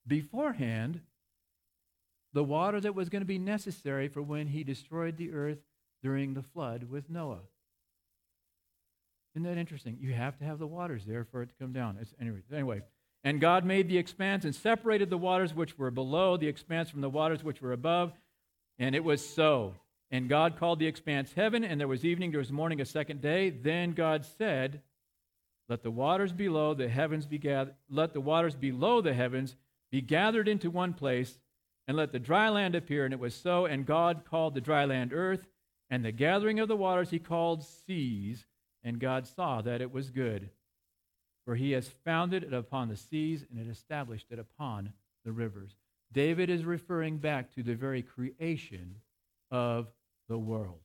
beforehand 0.07 1.01
the 2.33 2.45
water 2.45 2.81
that 2.81 2.95
was 2.95 3.09
going 3.09 3.21
to 3.23 3.27
be 3.27 3.39
necessary 3.39 4.09
for 4.09 4.23
when 4.23 4.49
he 4.49 4.65
destroyed 4.65 5.17
the 5.17 5.33
earth 5.33 5.59
during 6.03 6.35
the 6.35 6.43
flood 6.43 6.85
with 6.85 7.11
Noah. 7.11 7.41
Isn't 9.35 9.45
that 9.45 9.59
interesting? 9.59 9.99
You 10.01 10.13
have 10.13 10.39
to 10.39 10.45
have 10.45 10.59
the 10.59 10.67
waters 10.67 11.05
there 11.07 11.25
for 11.25 11.43
it 11.43 11.49
to 11.49 11.55
come 11.61 11.73
down. 11.73 11.99
It's, 12.01 12.15
anyway, 12.21 12.39
anyway, 12.53 12.83
and 13.25 13.41
God 13.41 13.65
made 13.65 13.89
the 13.89 13.99
expanse 13.99 14.45
and 14.45 14.55
separated 14.55 15.09
the 15.09 15.19
waters 15.19 15.55
which 15.55 15.79
were 15.79 15.91
below 15.91 16.37
the 16.37 16.49
expanse 16.49 16.91
from 16.91 17.01
the 17.01 17.11
waters 17.11 17.45
which 17.45 17.63
were 17.63 17.73
above, 17.73 18.13
and 18.79 18.95
it 18.95 19.05
was 19.05 19.27
so. 19.27 19.75
And 20.11 20.29
God 20.29 20.59
called 20.59 20.79
the 20.79 20.87
expanse 20.87 21.33
heaven, 21.35 21.65
and 21.65 21.81
there 21.81 21.89
was 21.89 22.05
evening, 22.05 22.31
there 22.31 22.41
was 22.41 22.53
morning, 22.53 22.81
a 22.81 22.85
second 22.85 23.23
day. 23.23 23.49
Then 23.49 23.93
God 23.93 24.27
said, 24.39 24.83
Let 25.69 25.83
the 25.83 25.91
waters 25.91 26.33
below 26.33 26.75
the 26.75 26.89
heavens 26.89 27.27
be 27.27 27.39
gathered, 27.39 27.75
let 27.89 28.13
the 28.13 28.21
waters 28.21 28.55
below 28.55 29.01
the 29.01 29.15
heavens 29.15 29.57
be 29.91 30.01
gathered 30.01 30.49
into 30.49 30.71
one 30.71 30.93
place, 30.93 31.39
and 31.87 31.97
let 31.97 32.13
the 32.13 32.19
dry 32.19 32.49
land 32.49 32.75
appear. 32.75 33.05
And 33.05 33.15
it 33.15 33.21
was 33.21 33.35
so. 33.35 33.67
And 33.67 33.87
God 33.87 34.23
called 34.25 34.55
the 34.55 34.61
dry 34.61 34.85
land 34.85 35.13
earth, 35.13 35.47
and 35.91 36.05
the 36.05 36.13
gathering 36.13 36.61
of 36.61 36.69
the 36.69 36.77
waters 36.77 37.11
he 37.11 37.19
called 37.19 37.65
seas. 37.65 38.47
And 38.85 38.99
God 38.99 39.27
saw 39.27 39.63
that 39.63 39.81
it 39.81 39.93
was 39.93 40.11
good. 40.11 40.51
For 41.45 41.55
he 41.57 41.73
has 41.73 41.89
founded 42.05 42.45
it 42.45 42.53
upon 42.53 42.89
the 42.89 42.97
seas 42.97 43.45
and 43.51 43.59
it 43.59 43.71
established 43.71 44.27
it 44.31 44.39
upon 44.39 44.93
the 45.25 45.33
rivers. 45.33 45.77
David 46.13 46.51
is 46.51 46.65
referring 46.65 47.19
back 47.19 47.53
to 47.55 47.63
the 47.63 47.75
very 47.75 48.03
creation 48.03 48.97
of 49.51 49.89
the 50.29 50.39
world, 50.39 50.81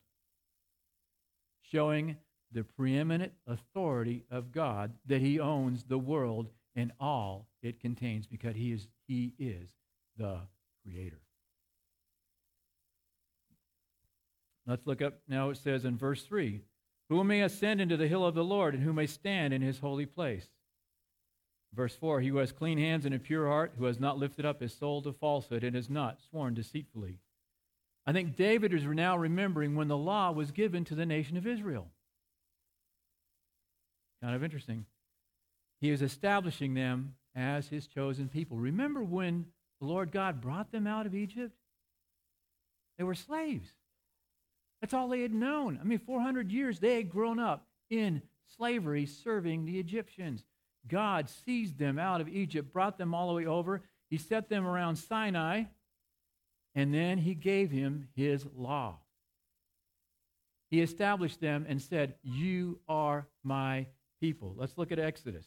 showing 1.60 2.16
the 2.52 2.64
preeminent 2.64 3.32
authority 3.46 4.24
of 4.30 4.52
God 4.52 4.92
that 5.06 5.20
he 5.20 5.38
owns 5.38 5.84
the 5.84 5.98
world 5.98 6.48
and 6.74 6.92
all 7.00 7.48
it 7.62 7.80
contains 7.80 8.26
because 8.26 8.54
he 8.54 8.72
is, 8.72 8.86
he 9.06 9.32
is 9.38 9.68
the 10.16 10.38
creator. 10.84 11.20
Let's 14.66 14.86
look 14.86 15.02
up 15.02 15.14
now. 15.26 15.50
It 15.50 15.56
says 15.56 15.84
in 15.84 15.96
verse 15.96 16.22
3 16.22 16.60
Who 17.08 17.24
may 17.24 17.40
ascend 17.40 17.80
into 17.80 17.96
the 17.96 18.08
hill 18.08 18.24
of 18.24 18.34
the 18.34 18.44
Lord, 18.44 18.74
and 18.74 18.82
who 18.82 18.92
may 18.92 19.06
stand 19.06 19.54
in 19.54 19.62
his 19.62 19.78
holy 19.78 20.06
place? 20.06 20.46
Verse 21.74 21.96
4 21.96 22.20
He 22.20 22.28
who 22.28 22.36
has 22.36 22.52
clean 22.52 22.78
hands 22.78 23.06
and 23.06 23.14
a 23.14 23.18
pure 23.18 23.48
heart, 23.48 23.72
who 23.78 23.86
has 23.86 23.98
not 23.98 24.18
lifted 24.18 24.44
up 24.44 24.60
his 24.60 24.74
soul 24.74 25.02
to 25.02 25.12
falsehood, 25.12 25.64
and 25.64 25.74
has 25.74 25.88
not 25.88 26.20
sworn 26.30 26.54
deceitfully. 26.54 27.18
I 28.06 28.12
think 28.12 28.36
David 28.36 28.72
is 28.72 28.84
now 28.84 29.16
remembering 29.16 29.74
when 29.74 29.88
the 29.88 29.96
law 29.96 30.32
was 30.32 30.50
given 30.50 30.84
to 30.86 30.94
the 30.94 31.06
nation 31.06 31.36
of 31.36 31.46
Israel. 31.46 31.88
Kind 34.22 34.34
of 34.34 34.42
interesting. 34.42 34.84
He 35.80 35.90
is 35.90 36.02
establishing 36.02 36.74
them 36.74 37.14
as 37.34 37.68
his 37.68 37.86
chosen 37.86 38.28
people. 38.28 38.56
Remember 38.56 39.02
when 39.02 39.46
the 39.80 39.86
Lord 39.86 40.10
God 40.10 40.40
brought 40.40 40.72
them 40.72 40.86
out 40.86 41.06
of 41.06 41.14
Egypt? 41.14 41.54
They 42.96 43.04
were 43.04 43.14
slaves. 43.14 43.68
That's 44.80 44.94
all 44.94 45.08
they 45.08 45.22
had 45.22 45.32
known. 45.32 45.78
I 45.80 45.84
mean, 45.84 45.98
400 45.98 46.50
years 46.50 46.80
they 46.80 46.96
had 46.96 47.10
grown 47.10 47.38
up 47.38 47.66
in 47.90 48.22
slavery 48.56 49.06
serving 49.06 49.64
the 49.64 49.78
Egyptians. 49.78 50.44
God 50.86 51.28
seized 51.28 51.78
them 51.78 51.98
out 51.98 52.20
of 52.20 52.28
Egypt, 52.28 52.72
brought 52.72 52.98
them 52.98 53.14
all 53.14 53.28
the 53.28 53.34
way 53.34 53.46
over. 53.46 53.82
He 54.10 54.16
set 54.16 54.48
them 54.48 54.66
around 54.66 54.96
Sinai, 54.96 55.64
and 56.74 56.94
then 56.94 57.18
he 57.18 57.34
gave 57.34 57.70
him 57.70 58.08
his 58.14 58.46
law. 58.56 58.98
He 60.70 60.80
established 60.80 61.40
them 61.40 61.66
and 61.68 61.80
said, 61.80 62.14
You 62.22 62.80
are 62.88 63.26
my 63.42 63.86
people. 64.20 64.54
Let's 64.56 64.76
look 64.76 64.92
at 64.92 64.98
Exodus. 64.98 65.46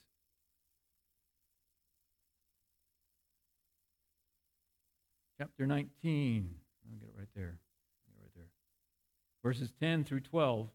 Chapter 5.40 5.66
19. 5.66 6.50
I'll 6.86 7.00
get 7.00 7.10
it 7.10 7.16
right 7.18 7.28
there. 7.36 7.58
Get 8.06 8.16
it 8.16 8.22
right 8.22 8.32
there. 8.36 8.50
Verses 9.44 9.74
10 9.80 10.04
through 10.04 10.20
12. 10.22 10.70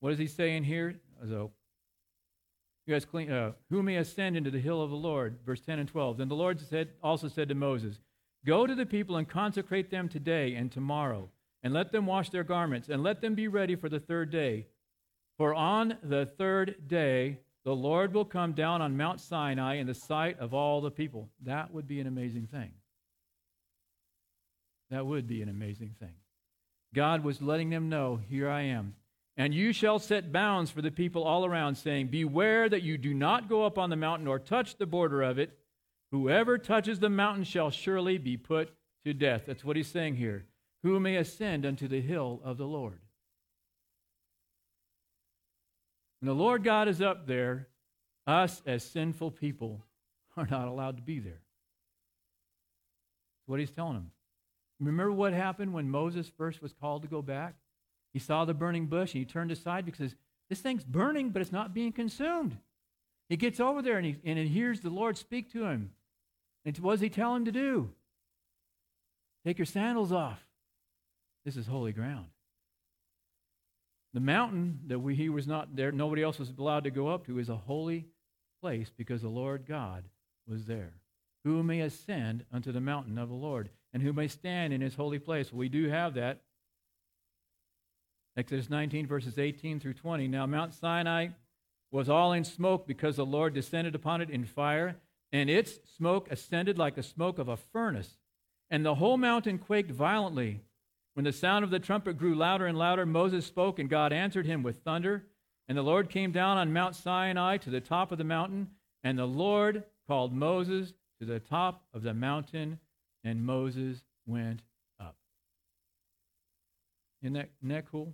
What 0.00 0.12
is 0.12 0.18
he 0.18 0.26
saying 0.26 0.64
here? 0.64 0.94
So, 1.28 1.52
you 2.86 2.94
guys 2.94 3.04
clean, 3.04 3.30
uh, 3.30 3.52
who 3.68 3.82
may 3.82 3.96
ascend 3.96 4.36
into 4.36 4.50
the 4.50 4.60
hill 4.60 4.80
of 4.80 4.90
the 4.90 4.96
Lord? 4.96 5.38
Verse 5.44 5.60
10 5.60 5.80
and 5.80 5.88
12. 5.88 6.18
Then 6.18 6.28
the 6.28 6.34
Lord 6.34 6.60
said, 6.60 6.90
also 7.02 7.28
said 7.28 7.48
to 7.48 7.54
Moses, 7.54 8.00
Go 8.46 8.66
to 8.66 8.74
the 8.74 8.86
people 8.86 9.16
and 9.16 9.28
consecrate 9.28 9.90
them 9.90 10.08
today 10.08 10.54
and 10.54 10.70
tomorrow, 10.70 11.28
and 11.62 11.74
let 11.74 11.90
them 11.90 12.06
wash 12.06 12.30
their 12.30 12.44
garments, 12.44 12.88
and 12.88 13.02
let 13.02 13.20
them 13.20 13.34
be 13.34 13.48
ready 13.48 13.74
for 13.74 13.88
the 13.88 13.98
third 13.98 14.30
day. 14.30 14.66
For 15.38 15.54
on 15.54 15.96
the 16.02 16.26
third 16.26 16.76
day 16.86 17.40
the 17.64 17.74
Lord 17.74 18.14
will 18.14 18.24
come 18.24 18.52
down 18.52 18.80
on 18.80 18.96
Mount 18.96 19.20
Sinai 19.20 19.74
in 19.74 19.86
the 19.86 19.94
sight 19.94 20.38
of 20.38 20.54
all 20.54 20.80
the 20.80 20.90
people. 20.90 21.28
That 21.44 21.72
would 21.72 21.88
be 21.88 22.00
an 22.00 22.06
amazing 22.06 22.46
thing. 22.46 22.72
That 24.90 25.04
would 25.04 25.26
be 25.26 25.42
an 25.42 25.48
amazing 25.48 25.96
thing. 25.98 26.14
God 26.94 27.24
was 27.24 27.42
letting 27.42 27.70
them 27.70 27.88
know, 27.88 28.20
Here 28.28 28.48
I 28.48 28.62
am. 28.62 28.94
And 29.36 29.52
you 29.52 29.72
shall 29.72 29.98
set 29.98 30.32
bounds 30.32 30.70
for 30.70 30.80
the 30.80 30.90
people 30.90 31.24
all 31.24 31.44
around, 31.44 31.74
saying, 31.74 32.06
Beware 32.06 32.68
that 32.68 32.82
you 32.82 32.96
do 32.96 33.12
not 33.12 33.48
go 33.48 33.66
up 33.66 33.76
on 33.76 33.90
the 33.90 33.96
mountain 33.96 34.28
or 34.28 34.38
touch 34.38 34.76
the 34.76 34.86
border 34.86 35.22
of 35.22 35.38
it. 35.38 35.58
Whoever 36.10 36.56
touches 36.56 37.00
the 37.00 37.10
mountain 37.10 37.44
shall 37.44 37.70
surely 37.70 38.16
be 38.16 38.36
put 38.36 38.72
to 39.04 39.12
death. 39.12 39.42
That's 39.46 39.64
what 39.64 39.76
he's 39.76 39.88
saying 39.88 40.16
here. 40.16 40.46
Who 40.84 41.00
may 41.00 41.16
ascend 41.16 41.66
unto 41.66 41.88
the 41.88 42.00
hill 42.00 42.40
of 42.44 42.56
the 42.56 42.66
Lord? 42.66 43.00
When 46.20 46.28
the 46.28 46.34
Lord 46.34 46.64
God 46.64 46.88
is 46.88 47.00
up 47.00 47.26
there, 47.26 47.68
us 48.26 48.62
as 48.66 48.82
sinful 48.82 49.32
people 49.32 49.82
are 50.36 50.46
not 50.50 50.68
allowed 50.68 50.96
to 50.96 51.02
be 51.02 51.18
there. 51.18 51.40
What 53.46 53.60
he's 53.60 53.70
telling 53.70 53.94
them. 53.94 54.10
Remember 54.80 55.12
what 55.12 55.32
happened 55.32 55.72
when 55.72 55.88
Moses 55.88 56.30
first 56.36 56.60
was 56.60 56.72
called 56.72 57.02
to 57.02 57.08
go 57.08 57.22
back? 57.22 57.54
He 58.12 58.18
saw 58.18 58.44
the 58.44 58.54
burning 58.54 58.86
bush 58.86 59.14
and 59.14 59.20
he 59.20 59.24
turned 59.24 59.50
aside 59.50 59.84
because 59.84 60.14
this 60.48 60.60
thing's 60.60 60.84
burning, 60.84 61.30
but 61.30 61.42
it's 61.42 61.52
not 61.52 61.74
being 61.74 61.92
consumed. 61.92 62.56
He 63.28 63.36
gets 63.36 63.60
over 63.60 63.82
there 63.82 63.96
and 63.98 64.06
he, 64.06 64.16
and 64.24 64.38
he 64.38 64.48
hears 64.48 64.80
the 64.80 64.90
Lord 64.90 65.16
speak 65.16 65.52
to 65.52 65.64
him. 65.64 65.90
And 66.64 66.76
what 66.78 66.92
does 66.92 67.00
he 67.00 67.08
tell 67.08 67.34
him 67.34 67.44
to 67.44 67.52
do? 67.52 67.90
Take 69.44 69.58
your 69.58 69.66
sandals 69.66 70.12
off. 70.12 70.44
This 71.44 71.56
is 71.56 71.66
holy 71.66 71.92
ground. 71.92 72.26
The 74.16 74.20
mountain 74.20 74.80
that 74.86 74.98
we, 74.98 75.14
he 75.14 75.28
was 75.28 75.46
not 75.46 75.76
there, 75.76 75.92
nobody 75.92 76.22
else 76.22 76.38
was 76.38 76.50
allowed 76.58 76.84
to 76.84 76.90
go 76.90 77.08
up 77.08 77.26
to, 77.26 77.38
is 77.38 77.50
a 77.50 77.54
holy 77.54 78.06
place 78.62 78.90
because 78.96 79.20
the 79.20 79.28
Lord 79.28 79.66
God 79.66 80.04
was 80.48 80.64
there. 80.64 80.94
Who 81.44 81.62
may 81.62 81.82
ascend 81.82 82.46
unto 82.50 82.72
the 82.72 82.80
mountain 82.80 83.18
of 83.18 83.28
the 83.28 83.34
Lord, 83.34 83.68
and 83.92 84.02
who 84.02 84.14
may 84.14 84.26
stand 84.26 84.72
in 84.72 84.80
his 84.80 84.94
holy 84.94 85.18
place? 85.18 85.52
We 85.52 85.68
do 85.68 85.90
have 85.90 86.14
that 86.14 86.40
Exodus 88.38 88.70
19, 88.70 89.06
verses 89.06 89.38
18 89.38 89.80
through 89.80 89.92
20. 89.92 90.28
Now, 90.28 90.46
Mount 90.46 90.72
Sinai 90.72 91.28
was 91.90 92.08
all 92.08 92.32
in 92.32 92.44
smoke 92.44 92.86
because 92.86 93.16
the 93.16 93.26
Lord 93.26 93.52
descended 93.52 93.94
upon 93.94 94.22
it 94.22 94.30
in 94.30 94.46
fire, 94.46 94.96
and 95.30 95.50
its 95.50 95.78
smoke 95.94 96.26
ascended 96.30 96.78
like 96.78 96.94
the 96.94 97.02
smoke 97.02 97.38
of 97.38 97.48
a 97.48 97.58
furnace. 97.58 98.16
And 98.70 98.82
the 98.82 98.94
whole 98.94 99.18
mountain 99.18 99.58
quaked 99.58 99.90
violently. 99.90 100.62
When 101.16 101.24
the 101.24 101.32
sound 101.32 101.64
of 101.64 101.70
the 101.70 101.78
trumpet 101.78 102.18
grew 102.18 102.34
louder 102.34 102.66
and 102.66 102.76
louder, 102.76 103.06
Moses 103.06 103.46
spoke, 103.46 103.78
and 103.78 103.88
God 103.88 104.12
answered 104.12 104.44
him 104.44 104.62
with 104.62 104.82
thunder. 104.82 105.24
And 105.66 105.78
the 105.78 105.82
Lord 105.82 106.10
came 106.10 106.30
down 106.30 106.58
on 106.58 106.74
Mount 106.74 106.94
Sinai 106.94 107.56
to 107.56 107.70
the 107.70 107.80
top 107.80 108.12
of 108.12 108.18
the 108.18 108.24
mountain, 108.24 108.68
and 109.02 109.18
the 109.18 109.24
Lord 109.24 109.84
called 110.06 110.34
Moses 110.34 110.92
to 111.18 111.24
the 111.24 111.40
top 111.40 111.86
of 111.94 112.02
the 112.02 112.12
mountain, 112.12 112.80
and 113.24 113.46
Moses 113.46 114.02
went 114.26 114.60
up. 115.00 115.16
Isn't 117.22 117.32
that, 117.32 117.48
isn't 117.62 117.74
that 117.74 117.90
cool? 117.90 118.12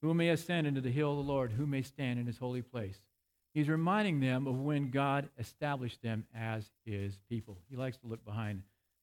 Who 0.00 0.14
may 0.14 0.30
ascend 0.30 0.66
into 0.66 0.80
the 0.80 0.90
hill 0.90 1.10
of 1.10 1.26
the 1.26 1.30
Lord? 1.30 1.52
Who 1.52 1.66
may 1.66 1.82
stand 1.82 2.18
in 2.18 2.26
his 2.26 2.38
holy 2.38 2.62
place? 2.62 2.98
He's 3.52 3.68
reminding 3.68 4.20
them 4.20 4.46
of 4.46 4.58
when 4.58 4.90
God 4.90 5.28
established 5.38 6.00
them 6.00 6.24
as 6.34 6.64
his 6.86 7.18
people. 7.28 7.58
He 7.68 7.76
likes 7.76 7.98
to 7.98 8.06
look 8.06 8.24
behind 8.24 8.62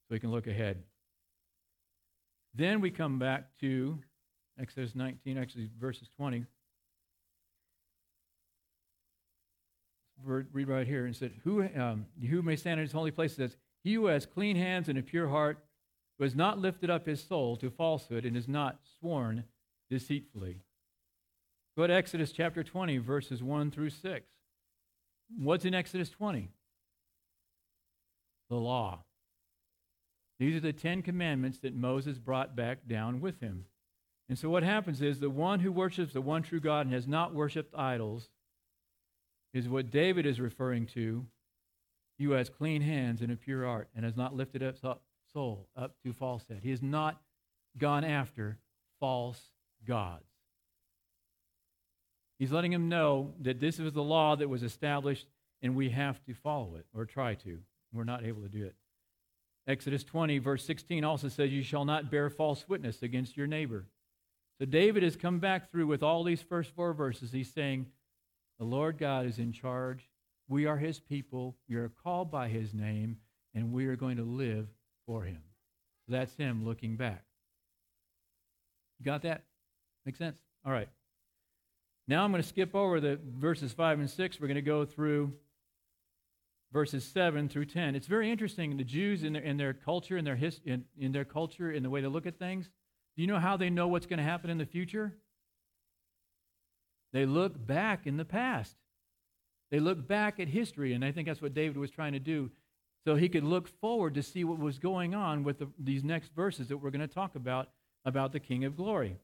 so 0.10 0.16
he 0.16 0.20
can 0.20 0.32
look 0.32 0.48
ahead. 0.48 0.82
Then 2.58 2.82
we 2.82 2.90
come 2.90 3.20
back 3.20 3.56
to 3.62 4.00
Exodus 4.60 4.96
19, 4.96 5.38
actually 5.38 5.70
verses 5.80 6.10
20. 6.18 6.44
Read 10.26 10.68
right 10.68 10.88
here 10.88 11.06
and 11.06 11.16
said, 11.16 11.34
who, 11.44 11.70
um, 11.80 12.08
who 12.28 12.42
may 12.42 12.56
stand 12.56 12.80
in 12.80 12.86
his 12.88 12.92
holy 12.92 13.12
place? 13.12 13.36
Says, 13.36 13.56
He 13.84 13.94
who 13.94 14.08
has 14.08 14.26
clean 14.26 14.56
hands 14.56 14.90
and 14.90 14.98
a 14.98 15.04
pure 15.04 15.28
heart, 15.28 15.60
who 16.18 16.24
has 16.24 16.36
not 16.36 16.58
lifted 16.58 16.90
up 16.90 17.06
his 17.06 17.24
soul 17.24 17.58
to 17.58 17.70
falsehood 17.70 18.26
and 18.26 18.36
has 18.36 18.48
not 18.48 18.80
sworn 19.00 19.44
deceitfully. 19.92 20.62
Go 21.78 21.86
to 21.86 21.94
Exodus 21.94 22.32
chapter 22.32 22.64
20, 22.64 22.98
verses 22.98 23.44
1 23.44 23.70
through 23.70 23.92
6. 23.92 24.26
what's 25.38 25.64
in 25.64 25.76
Exodus 25.76 26.10
20? 26.10 26.50
The 28.50 28.56
law. 28.56 29.04
These 30.40 30.56
are 30.56 30.62
the 30.62 30.74
Ten 30.74 31.02
Commandments 31.02 31.60
that 31.60 31.76
Moses 31.76 32.18
brought 32.18 32.56
back 32.56 32.88
down 32.88 33.20
with 33.22 33.40
him. 33.40 33.66
And 34.30 34.38
so 34.38 34.50
what 34.50 34.64
happens 34.64 35.02
is 35.02 35.20
the 35.20 35.30
one 35.30 35.62
who 35.62 35.72
worships 35.72 36.14
the 36.14 36.22
one 36.22 36.44
true 36.44 36.60
God 36.60 36.86
and 36.86 36.94
has 36.94 37.08
not 37.08 37.34
worshiped 37.34 37.74
idols 37.76 38.30
is 39.54 39.70
what 39.70 39.90
David 39.90 40.26
is 40.26 40.40
referring 40.40 40.86
to. 40.88 41.26
You 42.20 42.32
has 42.32 42.50
clean 42.50 42.82
hands 42.82 43.22
and 43.22 43.32
a 43.32 43.36
pure 43.36 43.66
heart 43.66 43.90
and 43.96 44.04
has 44.04 44.18
not 44.18 44.36
lifted 44.36 44.62
up 44.62 44.76
soul 45.34 45.68
up 45.76 45.96
to 46.04 46.14
falsehood. 46.14 46.60
He 46.62 46.72
has 46.72 46.82
not 46.82 47.22
gone 47.78 48.04
after 48.04 48.58
false 49.00 49.42
gods. 49.86 50.26
He's 52.38 52.52
letting 52.52 52.74
him 52.74 52.90
know 52.90 53.34
that 53.42 53.60
this 53.60 53.80
was 53.80 53.94
the 53.94 54.04
law 54.04 54.36
that 54.36 54.50
was 54.50 54.62
established 54.62 55.28
and 55.62 55.76
we 55.76 55.90
have 55.90 56.24
to 56.26 56.34
follow 56.34 56.76
it 56.76 56.86
or 56.94 57.06
try 57.06 57.34
to. 57.36 57.60
We're 57.94 58.04
not 58.04 58.26
able 58.26 58.42
to 58.42 58.50
do 58.50 58.66
it. 58.66 58.76
Exodus 59.68 60.04
20, 60.06 60.40
verse 60.40 60.66
16 60.66 61.04
also 61.04 61.28
says, 61.28 61.52
You 61.52 61.62
shall 61.62 61.84
not 61.84 62.10
bear 62.10 62.30
false 62.30 62.68
witness 62.70 63.04
against 63.04 63.36
your 63.36 63.48
neighbor. 63.48 63.86
So 64.60 64.66
David 64.66 65.04
has 65.04 65.18
come 65.18 65.40
back 65.40 65.70
through 65.70 65.88
with 65.88 66.02
all 66.02 66.24
these 66.24 66.42
first 66.42 66.72
four 66.74 66.94
verses. 66.94 67.32
He's 67.32 67.54
saying, 67.54 67.88
The 68.60 68.66
Lord 68.66 68.98
God 68.98 69.26
is 69.26 69.40
in 69.40 69.52
charge. 69.52 70.10
We 70.48 70.66
are 70.66 70.78
his 70.78 71.00
people. 71.00 71.58
We 71.68 71.76
are 71.76 71.90
called 71.90 72.32
by 72.32 72.48
his 72.48 72.74
name, 72.74 73.18
and 73.54 73.74
we 73.74 73.88
are 73.88 73.98
going 73.98 74.18
to 74.18 74.24
live 74.24 74.68
for 75.06 75.24
him. 75.24 75.42
So 76.06 76.14
That's 76.14 76.36
him 76.36 76.66
looking 76.66 76.96
back. 76.96 77.26
You 79.00 79.06
Got 79.06 79.24
that? 79.24 79.44
Make 80.06 80.16
sense? 80.16 80.40
All 80.66 80.72
right. 80.72 80.90
Now 82.08 82.24
I'm 82.24 82.32
going 82.32 82.42
to 82.42 82.48
skip 82.48 82.74
over 82.74 83.02
the 83.02 83.20
verses 83.38 83.74
5 83.74 84.00
and 84.00 84.10
6. 84.10 84.40
We're 84.40 84.48
going 84.48 84.56
to 84.56 84.62
go 84.62 84.86
through 84.86 85.34
verses 86.72 87.04
7 87.06 87.50
through 87.50 87.66
10. 87.66 87.96
It's 87.96 88.08
very 88.08 88.30
interesting. 88.30 88.78
The 88.78 88.84
Jews, 88.84 89.24
in 89.24 89.34
their, 89.34 89.42
in 89.42 89.58
their 89.58 89.74
culture, 89.74 90.18
in 90.18 90.26
their, 90.26 90.36
his, 90.36 90.60
in, 90.66 90.86
in 90.98 91.12
their 91.12 91.26
culture, 91.26 91.72
in 91.72 91.84
the 91.84 91.90
way 91.90 92.02
they 92.02 92.08
look 92.08 92.26
at 92.26 92.38
things, 92.38 92.70
do 93.16 93.22
you 93.22 93.28
know 93.28 93.40
how 93.40 93.58
they 93.58 93.70
know 93.70 93.88
what's 93.88 94.06
going 94.06 94.18
to 94.18 94.24
happen 94.24 94.50
in 94.50 94.58
the 94.58 94.66
future? 94.66 95.14
They 97.14 97.26
look 97.26 97.66
back 97.66 98.06
in 98.06 98.18
the 98.18 98.26
past. 98.26 98.76
They 99.72 99.80
look 99.80 100.08
back 100.08 100.40
at 100.40 100.48
history, 100.48 100.94
and 100.94 101.04
I 101.04 101.12
think 101.12 101.28
that's 101.28 101.42
what 101.42 101.54
David 101.54 101.78
was 101.78 101.92
trying 101.92 102.14
to 102.14 102.20
do. 102.20 102.52
So 103.06 103.16
he 103.16 103.30
could 103.30 103.44
look 103.44 103.70
forward 103.80 104.16
to 104.16 104.24
see 104.24 104.44
what 104.44 104.60
was 104.60 104.80
going 104.80 105.16
on 105.16 105.44
with 105.44 105.60
the, 105.60 105.68
these 105.80 106.04
next 106.04 106.34
verses 106.36 106.68
that 106.68 106.78
we're 106.78 106.92
going 106.92 107.08
to 107.08 107.08
talk 107.08 107.36
about, 107.36 107.70
about 108.06 108.34
the 108.34 108.40
King 108.40 108.66
of 108.66 108.76
Glory. 108.76 109.18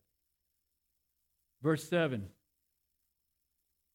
Verse 1.61 1.87
7 1.87 2.27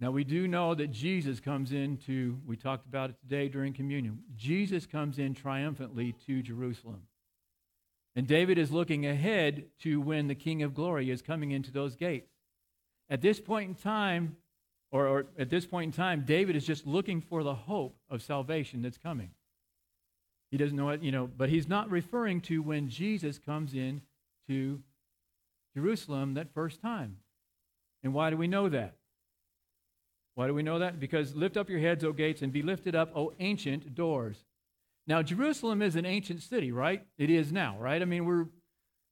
Now, 0.00 0.12
we 0.12 0.22
do 0.22 0.46
know 0.46 0.74
that 0.76 0.92
Jesus 0.92 1.40
comes 1.40 1.72
into, 1.72 2.38
we 2.46 2.56
talked 2.56 2.86
about 2.86 3.10
it 3.10 3.16
today 3.20 3.48
during 3.48 3.72
communion. 3.72 4.20
Jesus 4.36 4.86
comes 4.86 5.18
in 5.18 5.34
triumphantly 5.34 6.14
to 6.26 6.40
Jerusalem. 6.40 7.02
And 8.14 8.26
David 8.26 8.58
is 8.58 8.70
looking 8.70 9.06
ahead 9.06 9.64
to 9.80 10.00
when 10.00 10.28
the 10.28 10.36
King 10.36 10.62
of 10.62 10.74
Glory 10.74 11.10
is 11.10 11.20
coming 11.20 11.50
into 11.50 11.72
those 11.72 11.96
gates. 11.96 12.30
At 13.10 13.22
this 13.22 13.40
point 13.40 13.70
in 13.70 13.74
time, 13.74 14.36
or, 14.90 15.06
or, 15.06 15.26
at 15.38 15.50
this 15.50 15.66
point 15.66 15.86
in 15.86 15.92
time, 15.92 16.24
David 16.24 16.54
is 16.54 16.66
just 16.66 16.86
looking 16.86 17.20
for 17.20 17.42
the 17.42 17.54
hope 17.54 17.96
of 18.08 18.22
salvation 18.22 18.82
that's 18.82 18.98
coming. 18.98 19.30
He 20.50 20.56
doesn't 20.56 20.76
know 20.76 20.90
it, 20.90 21.02
you 21.02 21.12
know, 21.12 21.26
but 21.26 21.48
he's 21.48 21.68
not 21.68 21.90
referring 21.90 22.40
to 22.42 22.62
when 22.62 22.88
Jesus 22.88 23.38
comes 23.38 23.74
in 23.74 24.02
to 24.48 24.80
Jerusalem 25.74 26.34
that 26.34 26.54
first 26.54 26.80
time. 26.80 27.18
And 28.02 28.14
why 28.14 28.30
do 28.30 28.36
we 28.36 28.46
know 28.46 28.68
that? 28.68 28.97
Why 30.38 30.46
do 30.46 30.54
we 30.54 30.62
know 30.62 30.78
that? 30.78 31.00
Because 31.00 31.34
lift 31.34 31.56
up 31.56 31.68
your 31.68 31.80
heads, 31.80 32.04
O 32.04 32.12
gates, 32.12 32.42
and 32.42 32.52
be 32.52 32.62
lifted 32.62 32.94
up, 32.94 33.10
O 33.16 33.32
ancient 33.40 33.96
doors. 33.96 34.44
Now, 35.04 35.20
Jerusalem 35.20 35.82
is 35.82 35.96
an 35.96 36.06
ancient 36.06 36.42
city, 36.42 36.70
right? 36.70 37.04
It 37.18 37.28
is 37.28 37.50
now, 37.50 37.76
right? 37.80 38.00
I 38.00 38.04
mean, 38.04 38.24
we're 38.24 38.46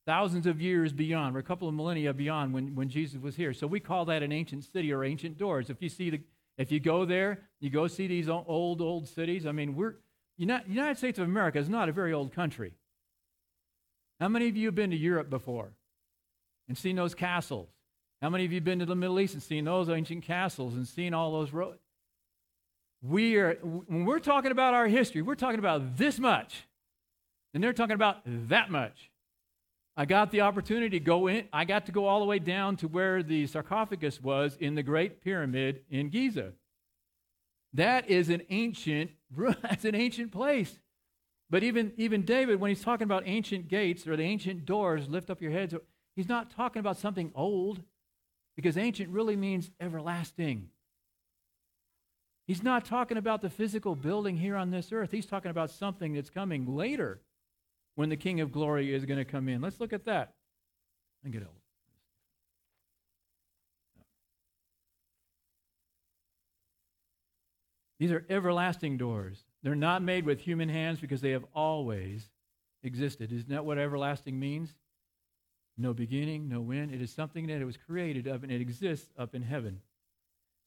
thousands 0.06 0.46
of 0.46 0.60
years 0.60 0.92
beyond. 0.92 1.34
We're 1.34 1.40
a 1.40 1.42
couple 1.42 1.66
of 1.66 1.74
millennia 1.74 2.14
beyond 2.14 2.54
when, 2.54 2.76
when 2.76 2.88
Jesus 2.88 3.20
was 3.20 3.34
here. 3.34 3.52
So 3.52 3.66
we 3.66 3.80
call 3.80 4.04
that 4.04 4.22
an 4.22 4.30
ancient 4.30 4.66
city 4.72 4.92
or 4.92 5.02
ancient 5.02 5.36
doors. 5.36 5.68
If 5.68 5.82
you 5.82 5.88
see 5.88 6.10
the, 6.10 6.20
if 6.58 6.70
you 6.70 6.78
go 6.78 7.04
there, 7.04 7.40
you 7.58 7.70
go 7.70 7.88
see 7.88 8.06
these 8.06 8.28
old, 8.28 8.80
old 8.80 9.08
cities. 9.08 9.46
I 9.46 9.50
mean, 9.50 9.74
we're 9.74 9.96
United 10.36 10.96
States 10.96 11.18
of 11.18 11.24
America 11.24 11.58
is 11.58 11.68
not 11.68 11.88
a 11.88 11.92
very 11.92 12.12
old 12.12 12.32
country. 12.32 12.74
How 14.20 14.28
many 14.28 14.48
of 14.48 14.56
you 14.56 14.66
have 14.66 14.76
been 14.76 14.90
to 14.90 14.96
Europe 14.96 15.28
before 15.28 15.72
and 16.68 16.78
seen 16.78 16.94
those 16.94 17.16
castles? 17.16 17.68
How 18.22 18.30
many 18.30 18.44
of 18.44 18.52
you 18.52 18.60
been 18.60 18.78
to 18.78 18.86
the 18.86 18.96
Middle 18.96 19.20
East 19.20 19.34
and 19.34 19.42
seen 19.42 19.64
those 19.64 19.88
ancient 19.88 20.24
castles 20.24 20.74
and 20.74 20.86
seen 20.86 21.12
all 21.12 21.32
those 21.32 21.52
roads? 21.52 21.80
We 23.02 23.36
are, 23.36 23.54
when 23.54 24.04
we're 24.04 24.20
talking 24.20 24.50
about 24.50 24.74
our 24.74 24.86
history, 24.86 25.22
we're 25.22 25.34
talking 25.34 25.58
about 25.58 25.96
this 25.96 26.18
much. 26.18 26.66
And 27.52 27.62
they're 27.62 27.72
talking 27.72 27.94
about 27.94 28.18
that 28.24 28.70
much. 28.70 29.10
I 29.96 30.04
got 30.04 30.30
the 30.30 30.42
opportunity 30.42 30.98
to 30.98 31.04
go 31.04 31.26
in, 31.26 31.48
I 31.52 31.64
got 31.64 31.86
to 31.86 31.92
go 31.92 32.06
all 32.06 32.20
the 32.20 32.26
way 32.26 32.38
down 32.38 32.76
to 32.78 32.88
where 32.88 33.22
the 33.22 33.46
sarcophagus 33.46 34.20
was 34.22 34.56
in 34.60 34.74
the 34.74 34.82
Great 34.82 35.22
Pyramid 35.22 35.80
in 35.90 36.10
Giza. 36.10 36.52
That 37.72 38.10
is 38.10 38.28
an 38.28 38.42
ancient, 38.50 39.10
that's 39.62 39.84
an 39.84 39.94
ancient 39.94 40.32
place. 40.32 40.78
But 41.48 41.62
even, 41.62 41.92
even 41.96 42.22
David, 42.22 42.60
when 42.60 42.70
he's 42.70 42.82
talking 42.82 43.04
about 43.04 43.22
ancient 43.26 43.68
gates 43.68 44.06
or 44.06 44.16
the 44.16 44.24
ancient 44.24 44.66
doors, 44.66 45.08
lift 45.08 45.30
up 45.30 45.40
your 45.40 45.52
heads, 45.52 45.74
he's 46.14 46.28
not 46.28 46.50
talking 46.50 46.80
about 46.80 46.96
something 46.96 47.30
old 47.34 47.82
because 48.56 48.76
ancient 48.76 49.10
really 49.10 49.36
means 49.36 49.70
everlasting. 49.80 50.70
He's 52.46 52.62
not 52.62 52.84
talking 52.84 53.18
about 53.18 53.42
the 53.42 53.50
physical 53.50 53.94
building 53.94 54.36
here 54.36 54.56
on 54.56 54.70
this 54.70 54.92
earth. 54.92 55.10
He's 55.10 55.26
talking 55.26 55.50
about 55.50 55.70
something 55.70 56.14
that's 56.14 56.30
coming 56.30 56.76
later 56.76 57.20
when 57.96 58.08
the 58.08 58.16
King 58.16 58.40
of 58.40 58.52
Glory 58.52 58.94
is 58.94 59.04
going 59.04 59.18
to 59.18 59.24
come 59.24 59.48
in. 59.48 59.60
Let's 59.60 59.80
look 59.80 59.92
at 59.92 60.04
that 60.04 60.34
and 61.24 61.32
get 61.32 61.42
old. 61.42 61.52
These 67.98 68.12
are 68.12 68.24
everlasting 68.28 68.98
doors. 68.98 69.42
They're 69.62 69.74
not 69.74 70.02
made 70.02 70.26
with 70.26 70.40
human 70.40 70.68
hands 70.68 71.00
because 71.00 71.20
they 71.20 71.30
have 71.30 71.46
always 71.54 72.28
existed. 72.82 73.32
Isn't 73.32 73.48
that 73.48 73.64
what 73.64 73.78
everlasting 73.78 74.38
means? 74.38 74.74
No 75.78 75.92
beginning, 75.92 76.48
no 76.48 76.70
end. 76.70 76.92
It 76.92 77.02
is 77.02 77.12
something 77.12 77.46
that 77.48 77.60
it 77.60 77.64
was 77.64 77.76
created 77.76 78.26
of 78.26 78.42
and 78.42 78.52
it 78.52 78.60
exists 78.60 79.08
up 79.18 79.34
in 79.34 79.42
heaven. 79.42 79.80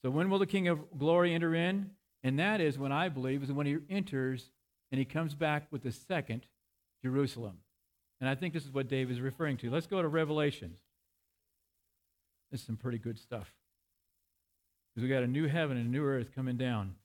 So 0.02 0.10
when 0.10 0.30
will 0.30 0.40
the 0.40 0.46
King 0.46 0.68
of 0.68 0.98
glory 0.98 1.34
enter 1.34 1.54
in? 1.54 1.92
And 2.24 2.40
that 2.40 2.62
is 2.62 2.78
when 2.78 2.92
I 2.92 3.10
believe 3.10 3.44
is 3.44 3.52
when 3.52 3.66
he 3.66 3.78
enters 3.90 4.52
and 4.92 5.00
he 5.00 5.06
comes 5.06 5.34
back 5.34 5.68
with 5.72 5.84
the 5.84 5.92
second 5.92 6.46
Jerusalem. 7.04 7.58
And 8.20 8.30
I 8.30 8.36
think 8.36 8.54
this 8.54 8.66
is 8.66 8.74
what 8.74 8.90
Dave 8.90 9.10
is 9.10 9.22
referring 9.22 9.58
to. 9.58 9.70
Let's 9.70 9.88
go 9.88 10.02
to 10.02 10.08
Revelations. 10.08 10.80
This 12.52 12.62
is 12.62 12.68
some 12.68 12.78
pretty 12.78 12.98
good 12.98 13.18
stuff. 13.20 13.54
Because 14.90 15.04
we 15.04 15.10
got 15.10 15.24
a 15.24 15.28
new 15.28 15.48
heaven 15.48 15.78
and 15.78 15.88
a 15.88 15.90
new 15.90 16.04
earth 16.04 16.34
coming 16.36 16.58
down. 16.58 16.96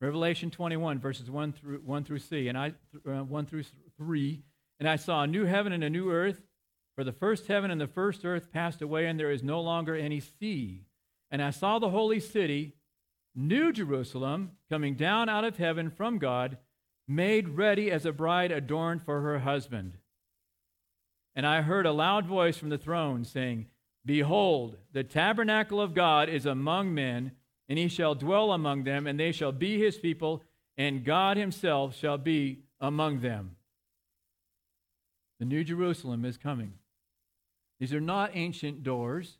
Revelation 0.00 0.50
21, 0.50 0.98
verses 0.98 1.30
1 1.30 1.52
through, 1.52 1.80
1 1.84 2.04
through 2.04 2.18
C, 2.18 2.48
and 2.48 2.58
I, 2.58 2.72
uh, 3.06 3.22
1 3.22 3.46
through 3.46 3.64
3. 3.98 4.42
And 4.78 4.88
I 4.88 4.96
saw 4.96 5.22
a 5.22 5.26
new 5.26 5.44
heaven 5.44 5.72
and 5.72 5.84
a 5.84 5.90
new 5.90 6.10
earth. 6.10 6.40
For 7.00 7.04
the 7.04 7.12
first 7.12 7.46
heaven 7.46 7.70
and 7.70 7.80
the 7.80 7.86
first 7.86 8.26
earth 8.26 8.52
passed 8.52 8.82
away, 8.82 9.06
and 9.06 9.18
there 9.18 9.30
is 9.30 9.42
no 9.42 9.62
longer 9.62 9.96
any 9.96 10.20
sea. 10.20 10.84
And 11.30 11.40
I 11.40 11.48
saw 11.48 11.78
the 11.78 11.88
holy 11.88 12.20
city, 12.20 12.74
New 13.34 13.72
Jerusalem, 13.72 14.50
coming 14.68 14.96
down 14.96 15.30
out 15.30 15.46
of 15.46 15.56
heaven 15.56 15.88
from 15.88 16.18
God, 16.18 16.58
made 17.08 17.56
ready 17.56 17.90
as 17.90 18.04
a 18.04 18.12
bride 18.12 18.52
adorned 18.52 19.02
for 19.02 19.22
her 19.22 19.38
husband. 19.38 19.94
And 21.34 21.46
I 21.46 21.62
heard 21.62 21.86
a 21.86 21.92
loud 21.92 22.26
voice 22.26 22.58
from 22.58 22.68
the 22.68 22.76
throne 22.76 23.24
saying, 23.24 23.68
Behold, 24.04 24.76
the 24.92 25.02
tabernacle 25.02 25.80
of 25.80 25.94
God 25.94 26.28
is 26.28 26.44
among 26.44 26.92
men, 26.92 27.32
and 27.66 27.78
he 27.78 27.88
shall 27.88 28.14
dwell 28.14 28.52
among 28.52 28.84
them, 28.84 29.06
and 29.06 29.18
they 29.18 29.32
shall 29.32 29.52
be 29.52 29.78
his 29.78 29.96
people, 29.96 30.42
and 30.76 31.02
God 31.02 31.38
himself 31.38 31.96
shall 31.96 32.18
be 32.18 32.64
among 32.78 33.20
them. 33.20 33.56
The 35.38 35.46
New 35.46 35.64
Jerusalem 35.64 36.26
is 36.26 36.36
coming. 36.36 36.74
These 37.80 37.94
are 37.94 38.00
not 38.00 38.32
ancient 38.34 38.82
doors, 38.82 39.38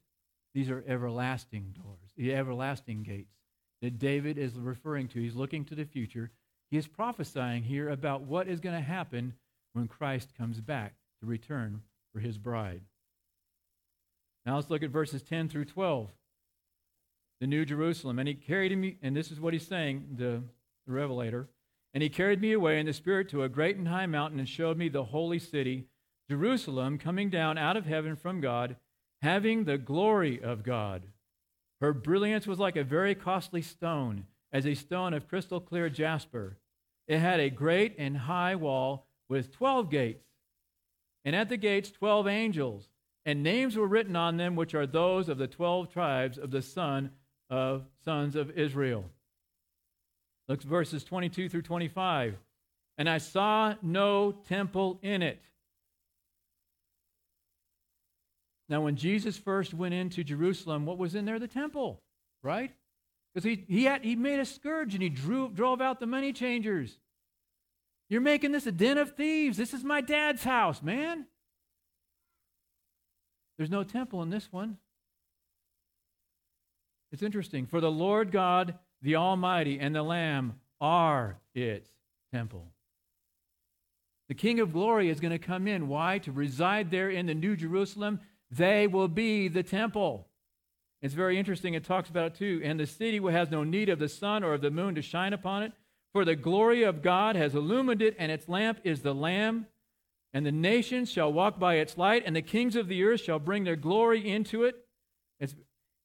these 0.54 0.70
are 0.70 0.82
everlasting 0.88 1.74
doors, 1.76 2.10
the 2.16 2.34
everlasting 2.34 3.02
gates 3.02 3.36
that 3.82 3.98
David 3.98 4.38
is 4.38 4.54
referring 4.54 5.08
to. 5.08 5.20
He's 5.20 5.36
looking 5.36 5.64
to 5.66 5.74
the 5.74 5.84
future. 5.84 6.30
He 6.70 6.76
is 6.76 6.86
prophesying 6.86 7.62
here 7.62 7.88
about 7.88 8.22
what 8.22 8.48
is 8.48 8.60
going 8.60 8.76
to 8.76 8.82
happen 8.82 9.34
when 9.72 9.88
Christ 9.88 10.34
comes 10.36 10.60
back 10.60 10.94
to 11.20 11.26
return 11.26 11.82
for 12.12 12.20
his 12.20 12.38
bride. 12.38 12.82
Now 14.44 14.56
let's 14.56 14.70
look 14.70 14.82
at 14.82 14.90
verses 14.90 15.22
10 15.22 15.48
through 15.48 15.66
12. 15.66 16.08
The 17.40 17.46
New 17.46 17.64
Jerusalem. 17.64 18.18
And 18.18 18.28
he 18.28 18.34
carried 18.34 18.76
me, 18.76 18.96
and 19.02 19.16
this 19.16 19.30
is 19.30 19.40
what 19.40 19.52
he's 19.52 19.66
saying, 19.66 20.06
the, 20.16 20.42
the 20.86 20.92
Revelator. 20.92 21.48
And 21.94 22.02
he 22.02 22.08
carried 22.08 22.40
me 22.40 22.52
away 22.52 22.78
in 22.78 22.86
the 22.86 22.92
Spirit 22.92 23.28
to 23.30 23.42
a 23.42 23.48
great 23.48 23.76
and 23.76 23.88
high 23.88 24.06
mountain 24.06 24.38
and 24.38 24.48
showed 24.48 24.76
me 24.76 24.88
the 24.88 25.04
holy 25.04 25.38
city, 25.38 25.86
Jerusalem, 26.30 26.96
coming 26.96 27.28
down 27.28 27.58
out 27.58 27.76
of 27.76 27.86
heaven 27.86 28.14
from 28.14 28.40
God, 28.40 28.76
having 29.20 29.64
the 29.64 29.76
glory 29.76 30.40
of 30.40 30.62
God. 30.62 31.02
Her 31.80 31.92
brilliance 31.92 32.46
was 32.46 32.60
like 32.60 32.76
a 32.76 32.84
very 32.84 33.16
costly 33.16 33.62
stone, 33.62 34.26
as 34.52 34.64
a 34.64 34.74
stone 34.74 35.12
of 35.12 35.26
crystal 35.26 35.58
clear 35.58 35.90
jasper. 35.90 36.56
It 37.08 37.18
had 37.18 37.40
a 37.40 37.50
great 37.50 37.96
and 37.98 38.16
high 38.16 38.54
wall 38.54 39.08
with 39.28 39.50
12 39.50 39.90
gates, 39.90 40.24
and 41.24 41.34
at 41.34 41.48
the 41.48 41.56
gates 41.56 41.90
12 41.90 42.28
angels, 42.28 42.88
and 43.26 43.42
names 43.42 43.76
were 43.76 43.88
written 43.88 44.14
on 44.14 44.36
them 44.36 44.54
which 44.54 44.72
are 44.72 44.86
those 44.86 45.28
of 45.28 45.36
the 45.36 45.48
12 45.48 45.92
tribes 45.92 46.38
of 46.38 46.52
the 46.52 46.62
son 46.62 47.10
of 47.50 47.86
sons 48.04 48.36
of 48.36 48.52
Israel. 48.52 49.04
Look 50.48 50.62
verses 50.62 51.02
22 51.02 51.48
through 51.48 51.62
25. 51.62 52.36
And 52.98 53.08
I 53.08 53.18
saw 53.18 53.74
no 53.82 54.30
temple 54.30 55.00
in 55.02 55.22
it. 55.22 55.40
Now, 58.70 58.82
when 58.82 58.94
Jesus 58.94 59.36
first 59.36 59.74
went 59.74 59.94
into 59.94 60.22
Jerusalem, 60.22 60.86
what 60.86 60.96
was 60.96 61.16
in 61.16 61.24
there? 61.24 61.40
The 61.40 61.48
temple, 61.48 62.00
right? 62.40 62.70
Because 63.34 63.44
he, 63.44 63.64
he, 63.68 63.84
had, 63.84 64.04
he 64.04 64.14
made 64.14 64.38
a 64.38 64.44
scourge 64.44 64.94
and 64.94 65.02
he 65.02 65.08
drew, 65.08 65.50
drove 65.50 65.80
out 65.80 65.98
the 65.98 66.06
money 66.06 66.32
changers. 66.32 66.96
You're 68.08 68.20
making 68.20 68.52
this 68.52 68.66
a 68.66 68.72
den 68.72 68.96
of 68.96 69.16
thieves. 69.16 69.56
This 69.56 69.74
is 69.74 69.82
my 69.82 70.00
dad's 70.00 70.44
house, 70.44 70.82
man. 70.82 71.26
There's 73.58 73.70
no 73.70 73.82
temple 73.82 74.22
in 74.22 74.30
this 74.30 74.52
one. 74.52 74.78
It's 77.12 77.22
interesting. 77.24 77.66
For 77.66 77.80
the 77.80 77.90
Lord 77.90 78.30
God, 78.30 78.78
the 79.02 79.16
Almighty, 79.16 79.80
and 79.80 79.94
the 79.94 80.02
Lamb 80.02 80.60
are 80.80 81.38
its 81.54 81.90
temple. 82.32 82.68
The 84.28 84.34
King 84.34 84.60
of 84.60 84.72
glory 84.72 85.08
is 85.10 85.18
going 85.18 85.32
to 85.32 85.38
come 85.38 85.66
in. 85.66 85.88
Why? 85.88 86.18
To 86.20 86.30
reside 86.30 86.92
there 86.92 87.10
in 87.10 87.26
the 87.26 87.34
New 87.34 87.56
Jerusalem. 87.56 88.20
They 88.50 88.86
will 88.86 89.08
be 89.08 89.48
the 89.48 89.62
temple. 89.62 90.26
It's 91.02 91.14
very 91.14 91.38
interesting. 91.38 91.74
It 91.74 91.84
talks 91.84 92.10
about 92.10 92.26
it 92.26 92.34
too. 92.34 92.60
And 92.64 92.78
the 92.78 92.86
city 92.86 93.18
has 93.18 93.50
no 93.50 93.64
need 93.64 93.88
of 93.88 93.98
the 93.98 94.08
sun 94.08 94.44
or 94.44 94.54
of 94.54 94.60
the 94.60 94.70
moon 94.70 94.94
to 94.96 95.02
shine 95.02 95.32
upon 95.32 95.62
it, 95.62 95.72
for 96.12 96.24
the 96.24 96.36
glory 96.36 96.82
of 96.82 97.02
God 97.02 97.36
has 97.36 97.54
illumined 97.54 98.02
it, 98.02 98.16
and 98.18 98.30
its 98.30 98.48
lamp 98.48 98.80
is 98.84 99.02
the 99.02 99.14
Lamb. 99.14 99.66
And 100.32 100.44
the 100.44 100.52
nations 100.52 101.10
shall 101.10 101.32
walk 101.32 101.58
by 101.58 101.76
its 101.76 101.96
light, 101.96 102.24
and 102.26 102.36
the 102.36 102.42
kings 102.42 102.76
of 102.76 102.88
the 102.88 103.02
earth 103.04 103.20
shall 103.20 103.38
bring 103.38 103.64
their 103.64 103.76
glory 103.76 104.28
into 104.28 104.64
it. 104.64 104.76
It's, 105.38 105.54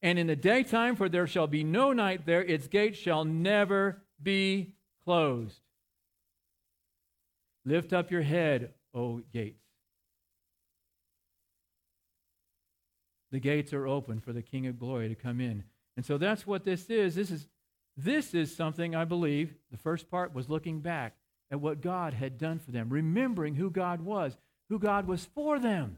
and 0.01 0.17
in 0.17 0.27
the 0.27 0.35
daytime, 0.35 0.95
for 0.95 1.09
there 1.09 1.27
shall 1.27 1.47
be 1.47 1.63
no 1.63 1.93
night 1.93 2.25
there, 2.25 2.43
its 2.43 2.67
gates 2.67 2.97
shall 2.97 3.25
never 3.25 4.03
be 4.21 4.75
closed. 5.03 5.59
Lift 7.65 7.93
up 7.93 8.11
your 8.11 8.21
head, 8.21 8.73
O 8.93 9.21
gates. 9.33 9.64
The 13.31 13.39
gates 13.39 13.73
are 13.73 13.87
open 13.87 14.19
for 14.19 14.33
the 14.33 14.41
King 14.41 14.67
of 14.67 14.79
glory 14.79 15.09
to 15.09 15.15
come 15.15 15.41
in. 15.41 15.63
And 15.97 16.05
so 16.05 16.17
that's 16.17 16.45
what 16.45 16.65
this 16.65 16.89
is. 16.89 17.15
This 17.15 17.31
is 17.31 17.47
this 17.97 18.33
is 18.33 18.53
something 18.55 18.93
I 18.93 19.05
believe 19.05 19.55
the 19.71 19.77
first 19.77 20.09
part 20.11 20.33
was 20.33 20.49
looking 20.49 20.81
back 20.81 21.15
at 21.49 21.61
what 21.61 21.81
God 21.81 22.13
had 22.13 22.37
done 22.37 22.59
for 22.59 22.71
them, 22.71 22.89
remembering 22.89 23.55
who 23.55 23.69
God 23.69 24.01
was, 24.01 24.35
who 24.69 24.79
God 24.79 25.07
was 25.07 25.25
for 25.33 25.59
them. 25.59 25.97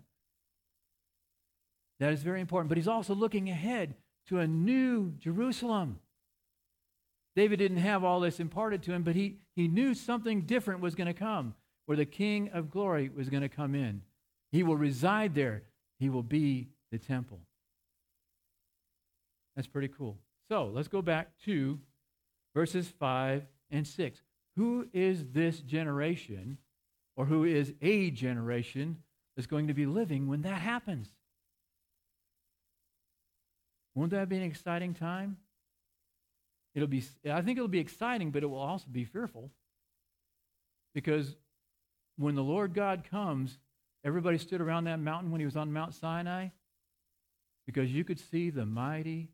That 2.00 2.14
is 2.14 2.22
very 2.22 2.42
important. 2.42 2.70
But 2.70 2.78
he's 2.78 2.88
also 2.88 3.16
looking 3.16 3.50
ahead 3.50 3.96
to 4.28 4.40
a 4.40 4.48
new 4.48 5.14
Jerusalem. 5.20 6.00
David 7.36 7.58
didn't 7.58 7.78
have 7.78 8.04
all 8.04 8.20
this 8.20 8.40
imparted 8.40 8.84
to 8.84 8.94
him, 8.94 9.04
but 9.04 9.16
he, 9.16 9.38
he 9.56 9.68
knew 9.68 9.94
something 9.94 10.42
different 10.42 10.82
was 10.82 10.96
going 10.96 11.08
to 11.08 11.14
come, 11.14 11.56
where 11.86 11.98
the 11.98 12.06
King 12.06 12.50
of 12.50 12.70
glory 12.70 13.10
was 13.10 13.30
going 13.30 13.42
to 13.42 13.50
come 13.50 13.74
in. 13.74 14.02
He 14.52 14.64
will 14.64 14.78
reside 14.78 15.34
there, 15.34 15.64
he 16.00 16.10
will 16.10 16.24
be 16.24 16.70
the 16.92 16.98
temple. 16.98 17.40
That's 19.56 19.68
pretty 19.68 19.88
cool. 19.90 20.18
So 20.50 20.72
let's 20.74 20.88
go 20.88 21.02
back 21.02 21.32
to 21.46 21.80
verses 22.54 22.88
5 22.88 23.46
and 23.72 23.86
6. 23.86 24.22
Who 24.56 24.88
is 24.94 25.26
this 25.32 25.60
generation, 25.60 26.58
or 27.16 27.26
who 27.26 27.44
is 27.44 27.74
a 27.82 28.12
generation 28.12 28.98
that's 29.36 29.48
going 29.48 29.68
to 29.68 29.74
be 29.74 29.86
living 29.86 30.28
when 30.28 30.44
that 30.44 30.62
happens? 30.62 31.10
Won't 33.96 34.12
that 34.12 34.30
be 34.30 34.38
an 34.38 34.44
exciting 34.44 34.94
time? 34.94 35.38
It'll 36.76 36.88
be, 36.88 37.04
I 37.30 37.42
think 37.42 37.58
it'll 37.58 37.68
be 37.68 37.80
exciting, 37.80 38.30
but 38.30 38.44
it 38.44 38.46
will 38.46 38.60
also 38.60 38.86
be 38.92 39.06
fearful. 39.06 39.50
Because 40.94 41.36
when 42.18 42.36
the 42.36 42.44
Lord 42.44 42.76
God 42.76 43.04
comes, 43.10 43.58
everybody 44.04 44.38
stood 44.38 44.62
around 44.62 44.84
that 44.84 45.00
mountain 45.00 45.32
when 45.32 45.40
he 45.40 45.46
was 45.46 45.58
on 45.58 45.74
Mount 45.74 45.96
Sinai 45.96 46.50
because 47.68 47.92
you 47.92 48.04
could 48.04 48.20
see 48.20 48.50
the 48.50 48.66
mighty, 48.66 49.30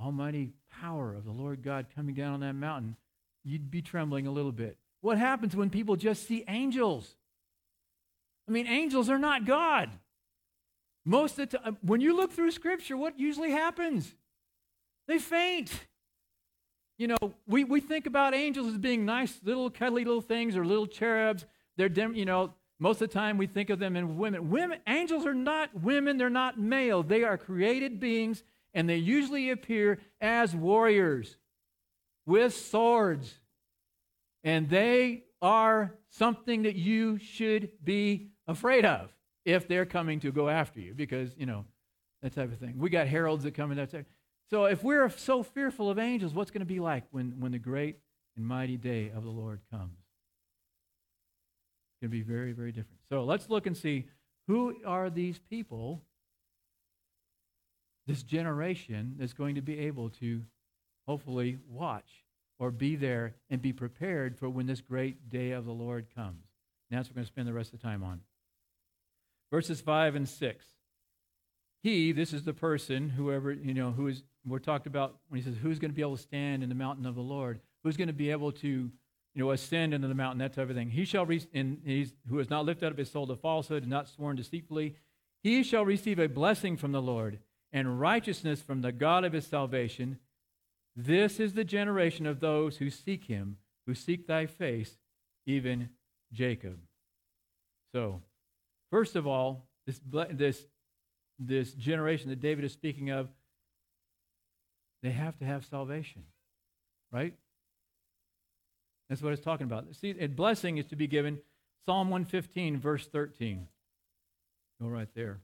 almighty 0.00 0.54
power 0.80 1.14
of 1.14 1.24
the 1.24 1.30
Lord 1.30 1.62
God 1.62 1.86
coming 1.94 2.16
down 2.16 2.32
on 2.34 2.40
that 2.40 2.54
mountain, 2.54 2.96
you'd 3.44 3.70
be 3.70 3.82
trembling 3.82 4.26
a 4.26 4.32
little 4.32 4.50
bit. 4.50 4.78
What 5.02 5.18
happens 5.18 5.54
when 5.54 5.70
people 5.70 5.94
just 5.94 6.26
see 6.26 6.44
angels? 6.48 7.14
I 8.48 8.52
mean, 8.52 8.66
angels 8.66 9.08
are 9.10 9.18
not 9.18 9.44
God. 9.44 9.90
Most 11.04 11.38
of 11.38 11.50
the 11.50 11.58
time, 11.58 11.68
um, 11.68 11.78
when 11.82 12.00
you 12.00 12.16
look 12.16 12.32
through 12.32 12.50
Scripture, 12.50 12.96
what 12.96 13.20
usually 13.20 13.52
happens? 13.52 14.12
They 15.06 15.18
faint. 15.18 15.70
You 16.98 17.08
know, 17.08 17.34
we, 17.46 17.62
we 17.62 17.80
think 17.80 18.06
about 18.06 18.34
angels 18.34 18.68
as 18.68 18.78
being 18.78 19.04
nice, 19.04 19.38
little 19.44 19.70
cuddly 19.70 20.04
little 20.04 20.22
things 20.22 20.56
or 20.56 20.64
little 20.64 20.86
cherubs. 20.86 21.44
They're, 21.76 21.88
you 21.88 22.24
know, 22.24 22.54
most 22.78 23.00
of 23.00 23.08
the 23.08 23.14
time, 23.14 23.38
we 23.38 23.46
think 23.46 23.70
of 23.70 23.78
them 23.78 23.96
in 23.96 24.18
women. 24.18 24.50
Women, 24.50 24.80
angels 24.86 25.24
are 25.24 25.34
not 25.34 25.70
women, 25.80 26.18
they're 26.18 26.28
not 26.28 26.58
male. 26.58 27.02
They 27.02 27.24
are 27.24 27.38
created 27.38 28.00
beings, 28.00 28.42
and 28.74 28.88
they 28.88 28.96
usually 28.96 29.50
appear 29.50 29.98
as 30.20 30.54
warriors 30.54 31.36
with 32.26 32.54
swords. 32.54 33.34
And 34.44 34.68
they 34.68 35.24
are 35.40 35.94
something 36.10 36.62
that 36.62 36.76
you 36.76 37.18
should 37.18 37.70
be 37.82 38.28
afraid 38.46 38.84
of 38.84 39.10
if 39.44 39.66
they're 39.66 39.86
coming 39.86 40.20
to 40.20 40.30
go 40.30 40.48
after 40.48 40.80
you, 40.80 40.92
because, 40.92 41.30
you 41.38 41.46
know, 41.46 41.64
that 42.22 42.34
type 42.34 42.52
of 42.52 42.58
thing. 42.58 42.74
We 42.78 42.90
got 42.90 43.06
heralds 43.06 43.44
that 43.44 43.54
come 43.54 43.70
in 43.70 43.76
that 43.78 43.90
type. 43.90 44.06
So 44.50 44.66
if 44.66 44.84
we're 44.84 45.08
so 45.10 45.42
fearful 45.42 45.90
of 45.90 45.98
angels, 45.98 46.34
what's 46.34 46.50
going 46.50 46.60
to 46.60 46.66
be 46.66 46.80
like 46.80 47.04
when, 47.10 47.40
when 47.40 47.52
the 47.52 47.58
great 47.58 47.98
and 48.36 48.46
mighty 48.46 48.76
day 48.76 49.10
of 49.14 49.24
the 49.24 49.30
Lord 49.30 49.60
comes? 49.70 49.98
Going 52.06 52.20
to 52.20 52.24
be 52.24 52.34
very, 52.34 52.52
very 52.52 52.70
different. 52.70 53.00
So 53.08 53.24
let's 53.24 53.48
look 53.48 53.66
and 53.66 53.76
see 53.76 54.06
who 54.46 54.76
are 54.86 55.10
these 55.10 55.38
people, 55.50 56.02
this 58.06 58.22
generation 58.22 59.16
that's 59.18 59.32
going 59.32 59.56
to 59.56 59.62
be 59.62 59.80
able 59.80 60.10
to 60.10 60.42
hopefully 61.08 61.58
watch 61.68 62.24
or 62.58 62.70
be 62.70 62.96
there 62.96 63.34
and 63.50 63.60
be 63.60 63.72
prepared 63.72 64.38
for 64.38 64.48
when 64.48 64.66
this 64.66 64.80
great 64.80 65.28
day 65.28 65.50
of 65.50 65.64
the 65.64 65.72
Lord 65.72 66.06
comes. 66.14 66.44
And 66.90 66.98
that's 66.98 67.08
what 67.08 67.16
we're 67.16 67.20
going 67.20 67.26
to 67.26 67.32
spend 67.32 67.48
the 67.48 67.52
rest 67.52 67.72
of 67.72 67.80
the 67.80 67.86
time 67.86 68.04
on. 68.04 68.20
Verses 69.50 69.80
5 69.80 70.14
and 70.14 70.28
6. 70.28 70.64
He, 71.82 72.12
this 72.12 72.32
is 72.32 72.44
the 72.44 72.54
person, 72.54 73.10
whoever, 73.10 73.52
you 73.52 73.74
know, 73.74 73.90
who 73.90 74.08
is, 74.08 74.22
we're 74.46 74.58
talked 74.58 74.86
about 74.86 75.16
when 75.28 75.40
he 75.40 75.44
says, 75.44 75.56
who's 75.60 75.78
going 75.78 75.90
to 75.90 75.94
be 75.94 76.02
able 76.02 76.16
to 76.16 76.22
stand 76.22 76.62
in 76.62 76.68
the 76.68 76.74
mountain 76.74 77.06
of 77.06 77.14
the 77.14 77.20
Lord? 77.20 77.60
Who's 77.84 77.96
going 77.96 78.08
to 78.08 78.14
be 78.14 78.30
able 78.30 78.52
to 78.52 78.90
you 79.36 79.44
know, 79.44 79.50
ascend 79.50 79.92
into 79.92 80.08
the 80.08 80.14
mountain, 80.14 80.38
that 80.38 80.54
type 80.54 80.70
of 80.70 80.74
thing. 80.74 80.88
He 80.88 81.04
shall, 81.04 81.26
re- 81.26 81.46
and 81.52 81.82
he's, 81.84 82.14
who 82.26 82.38
has 82.38 82.48
not 82.48 82.64
lifted 82.64 82.90
up 82.90 82.98
his 82.98 83.10
soul 83.10 83.26
to 83.26 83.36
falsehood 83.36 83.82
and 83.82 83.90
not 83.90 84.08
sworn 84.08 84.34
deceitfully, 84.34 84.96
he 85.42 85.62
shall 85.62 85.84
receive 85.84 86.18
a 86.18 86.26
blessing 86.26 86.78
from 86.78 86.92
the 86.92 87.02
Lord 87.02 87.38
and 87.70 88.00
righteousness 88.00 88.62
from 88.62 88.80
the 88.80 88.92
God 88.92 89.24
of 89.24 89.34
his 89.34 89.46
salvation. 89.46 90.18
This 90.96 91.38
is 91.38 91.52
the 91.52 91.64
generation 91.64 92.24
of 92.24 92.40
those 92.40 92.78
who 92.78 92.88
seek 92.88 93.24
him, 93.24 93.58
who 93.86 93.94
seek 93.94 94.26
thy 94.26 94.46
face, 94.46 94.96
even 95.44 95.90
Jacob. 96.32 96.78
So, 97.94 98.22
first 98.90 99.16
of 99.16 99.26
all, 99.26 99.66
this, 99.86 100.00
this, 100.30 100.66
this 101.38 101.72
generation 101.74 102.30
that 102.30 102.40
David 102.40 102.64
is 102.64 102.72
speaking 102.72 103.10
of, 103.10 103.28
they 105.02 105.10
have 105.10 105.38
to 105.40 105.44
have 105.44 105.66
salvation, 105.66 106.22
right? 107.12 107.34
That's 109.08 109.22
what 109.22 109.32
it's 109.32 109.42
talking 109.42 109.66
about. 109.66 109.86
See, 109.94 110.14
a 110.18 110.26
blessing 110.26 110.78
is 110.78 110.86
to 110.86 110.96
be 110.96 111.06
given. 111.06 111.38
Psalm 111.84 112.10
115, 112.10 112.78
verse 112.78 113.06
13. 113.06 113.68
Go 114.80 114.88
right 114.88 115.08
there. 115.14 115.38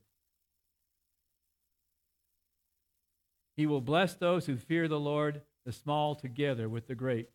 He 3.56 3.66
will 3.66 3.80
bless 3.80 4.14
those 4.14 4.46
who 4.46 4.56
fear 4.56 4.88
the 4.88 4.98
Lord, 4.98 5.42
the 5.64 5.72
small 5.72 6.14
together 6.14 6.68
with 6.68 6.86
the 6.88 6.94
great. 6.94 7.28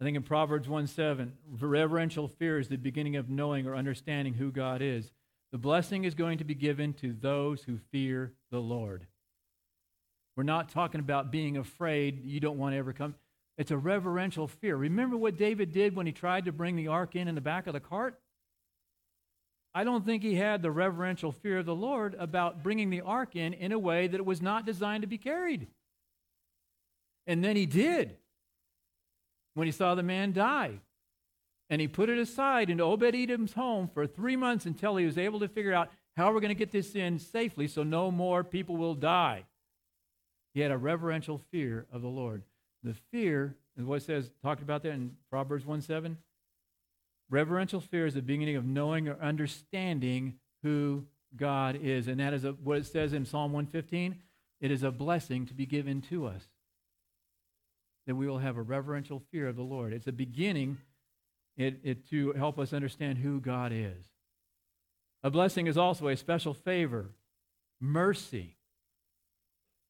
I 0.00 0.04
think 0.04 0.16
in 0.16 0.22
Proverbs 0.22 0.68
1 0.68 0.86
7, 0.86 1.32
reverential 1.60 2.28
fear 2.28 2.58
is 2.58 2.68
the 2.68 2.76
beginning 2.76 3.16
of 3.16 3.28
knowing 3.28 3.66
or 3.66 3.76
understanding 3.76 4.34
who 4.34 4.50
God 4.50 4.80
is. 4.80 5.12
The 5.52 5.58
blessing 5.58 6.04
is 6.04 6.14
going 6.14 6.38
to 6.38 6.44
be 6.44 6.54
given 6.54 6.94
to 6.94 7.12
those 7.12 7.64
who 7.64 7.78
fear 7.90 8.32
the 8.50 8.60
Lord. 8.60 9.06
We're 10.36 10.44
not 10.44 10.70
talking 10.70 11.00
about 11.00 11.30
being 11.30 11.56
afraid 11.56 12.24
you 12.24 12.40
don't 12.40 12.56
want 12.56 12.72
to 12.72 12.78
ever 12.78 12.92
come. 12.92 13.14
It's 13.58 13.70
a 13.70 13.76
reverential 13.76 14.46
fear. 14.46 14.76
Remember 14.76 15.16
what 15.16 15.36
David 15.36 15.72
did 15.72 15.94
when 15.94 16.06
he 16.06 16.12
tried 16.12 16.46
to 16.46 16.52
bring 16.52 16.76
the 16.76 16.88
ark 16.88 17.14
in 17.14 17.28
in 17.28 17.34
the 17.34 17.40
back 17.40 17.66
of 17.66 17.74
the 17.74 17.80
cart? 17.80 18.18
I 19.74 19.84
don't 19.84 20.04
think 20.04 20.22
he 20.22 20.34
had 20.34 20.62
the 20.62 20.70
reverential 20.70 21.30
fear 21.30 21.58
of 21.58 21.66
the 21.66 21.74
Lord 21.74 22.16
about 22.18 22.62
bringing 22.62 22.90
the 22.90 23.02
ark 23.02 23.36
in 23.36 23.52
in 23.52 23.70
a 23.70 23.78
way 23.78 24.08
that 24.08 24.18
it 24.18 24.26
was 24.26 24.42
not 24.42 24.66
designed 24.66 25.02
to 25.02 25.06
be 25.06 25.18
carried. 25.18 25.68
And 27.26 27.44
then 27.44 27.54
he 27.54 27.66
did 27.66 28.16
when 29.54 29.66
he 29.66 29.72
saw 29.72 29.94
the 29.94 30.02
man 30.02 30.32
die. 30.32 30.80
And 31.68 31.80
he 31.80 31.86
put 31.86 32.08
it 32.08 32.18
aside 32.18 32.68
in 32.68 32.80
Obed 32.80 33.14
Edom's 33.14 33.52
home 33.52 33.88
for 33.92 34.06
three 34.06 34.34
months 34.34 34.66
until 34.66 34.96
he 34.96 35.06
was 35.06 35.16
able 35.16 35.38
to 35.38 35.48
figure 35.48 35.72
out 35.72 35.90
how 36.16 36.32
we're 36.32 36.40
going 36.40 36.48
to 36.48 36.54
get 36.54 36.72
this 36.72 36.96
in 36.96 37.20
safely 37.20 37.68
so 37.68 37.84
no 37.84 38.10
more 38.10 38.42
people 38.42 38.76
will 38.76 38.96
die. 38.96 39.44
He 40.52 40.60
had 40.60 40.72
a 40.72 40.78
reverential 40.78 41.38
fear 41.52 41.86
of 41.92 42.02
the 42.02 42.08
Lord. 42.08 42.42
The 42.82 42.94
fear, 43.10 43.56
is 43.76 43.84
what 43.84 44.02
it 44.02 44.04
says, 44.04 44.30
talked 44.42 44.62
about 44.62 44.82
that 44.82 44.92
in 44.92 45.16
Proverbs 45.30 45.66
1 45.66 45.82
7. 45.82 46.18
Reverential 47.28 47.80
fear 47.80 48.06
is 48.06 48.14
the 48.14 48.22
beginning 48.22 48.56
of 48.56 48.64
knowing 48.64 49.08
or 49.08 49.16
understanding 49.20 50.34
who 50.62 51.04
God 51.36 51.78
is. 51.80 52.08
And 52.08 52.18
that 52.20 52.34
is 52.34 52.44
a, 52.44 52.52
what 52.52 52.78
it 52.78 52.86
says 52.86 53.12
in 53.12 53.24
Psalm 53.24 53.52
115. 53.52 54.16
It 54.60 54.70
is 54.70 54.82
a 54.82 54.90
blessing 54.90 55.46
to 55.46 55.54
be 55.54 55.66
given 55.66 56.02
to 56.02 56.26
us 56.26 56.42
that 58.06 58.14
we 58.16 58.26
will 58.26 58.38
have 58.38 58.56
a 58.56 58.62
reverential 58.62 59.22
fear 59.30 59.46
of 59.46 59.56
the 59.56 59.62
Lord. 59.62 59.92
It's 59.92 60.08
a 60.08 60.12
beginning 60.12 60.78
it, 61.56 61.80
it, 61.84 62.08
to 62.10 62.32
help 62.32 62.58
us 62.58 62.72
understand 62.72 63.18
who 63.18 63.40
God 63.40 63.72
is. 63.72 64.06
A 65.22 65.30
blessing 65.30 65.66
is 65.66 65.76
also 65.76 66.08
a 66.08 66.16
special 66.16 66.54
favor, 66.54 67.10
mercy, 67.80 68.56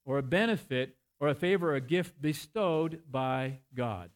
or 0.04 0.18
a 0.18 0.22
benefit, 0.22 0.96
or 1.20 1.28
a 1.28 1.34
favor, 1.34 1.72
or 1.72 1.76
a 1.76 1.80
gift 1.80 2.20
bestowed 2.20 3.02
by 3.10 3.58
God. 3.74 4.10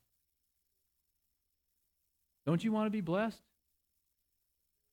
Don't 2.47 2.65
you 2.65 2.73
want 2.73 2.87
to 2.87 2.91
be 2.91 3.03
blessed? 3.03 3.41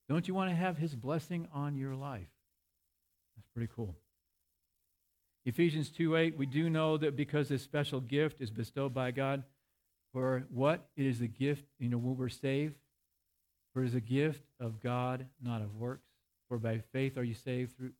Don't 0.10 0.28
you 0.28 0.34
want 0.34 0.50
to 0.50 0.56
have 0.56 0.78
His 0.78 0.94
blessing 0.94 1.48
on 1.54 1.76
your 1.76 1.96
life? 1.96 2.28
That's 3.36 3.48
pretty 3.56 3.72
cool. 3.74 3.96
Ephesians 5.46 5.90
2 5.90 6.18
8, 6.18 6.38
we 6.38 6.46
do 6.46 6.70
know 6.70 6.98
that 6.98 7.16
because 7.16 7.50
this 7.50 7.64
special 7.64 8.00
gift 8.00 8.42
is 8.42 8.52
bestowed 8.52 8.94
by 8.94 9.12
God, 9.12 9.44
for 10.14 10.44
what? 10.50 10.88
It 10.96 11.06
is 11.06 11.22
a 11.22 11.28
gift, 11.28 11.66
you 11.80 11.90
know, 11.90 11.98
when 11.98 12.18
we're 12.18 12.30
saved, 12.30 12.76
for 13.74 13.84
it 13.84 13.88
is 13.88 13.96
a 13.96 14.02
gift 14.02 14.44
of 14.60 14.82
God, 14.82 15.26
not 15.42 15.62
of 15.62 15.76
works. 15.76 16.08
For 16.50 16.58
by 16.58 16.82
faith 16.92 17.18
are 17.18 17.24
you 17.24 17.34
saved 17.34 17.78
through 17.78 17.92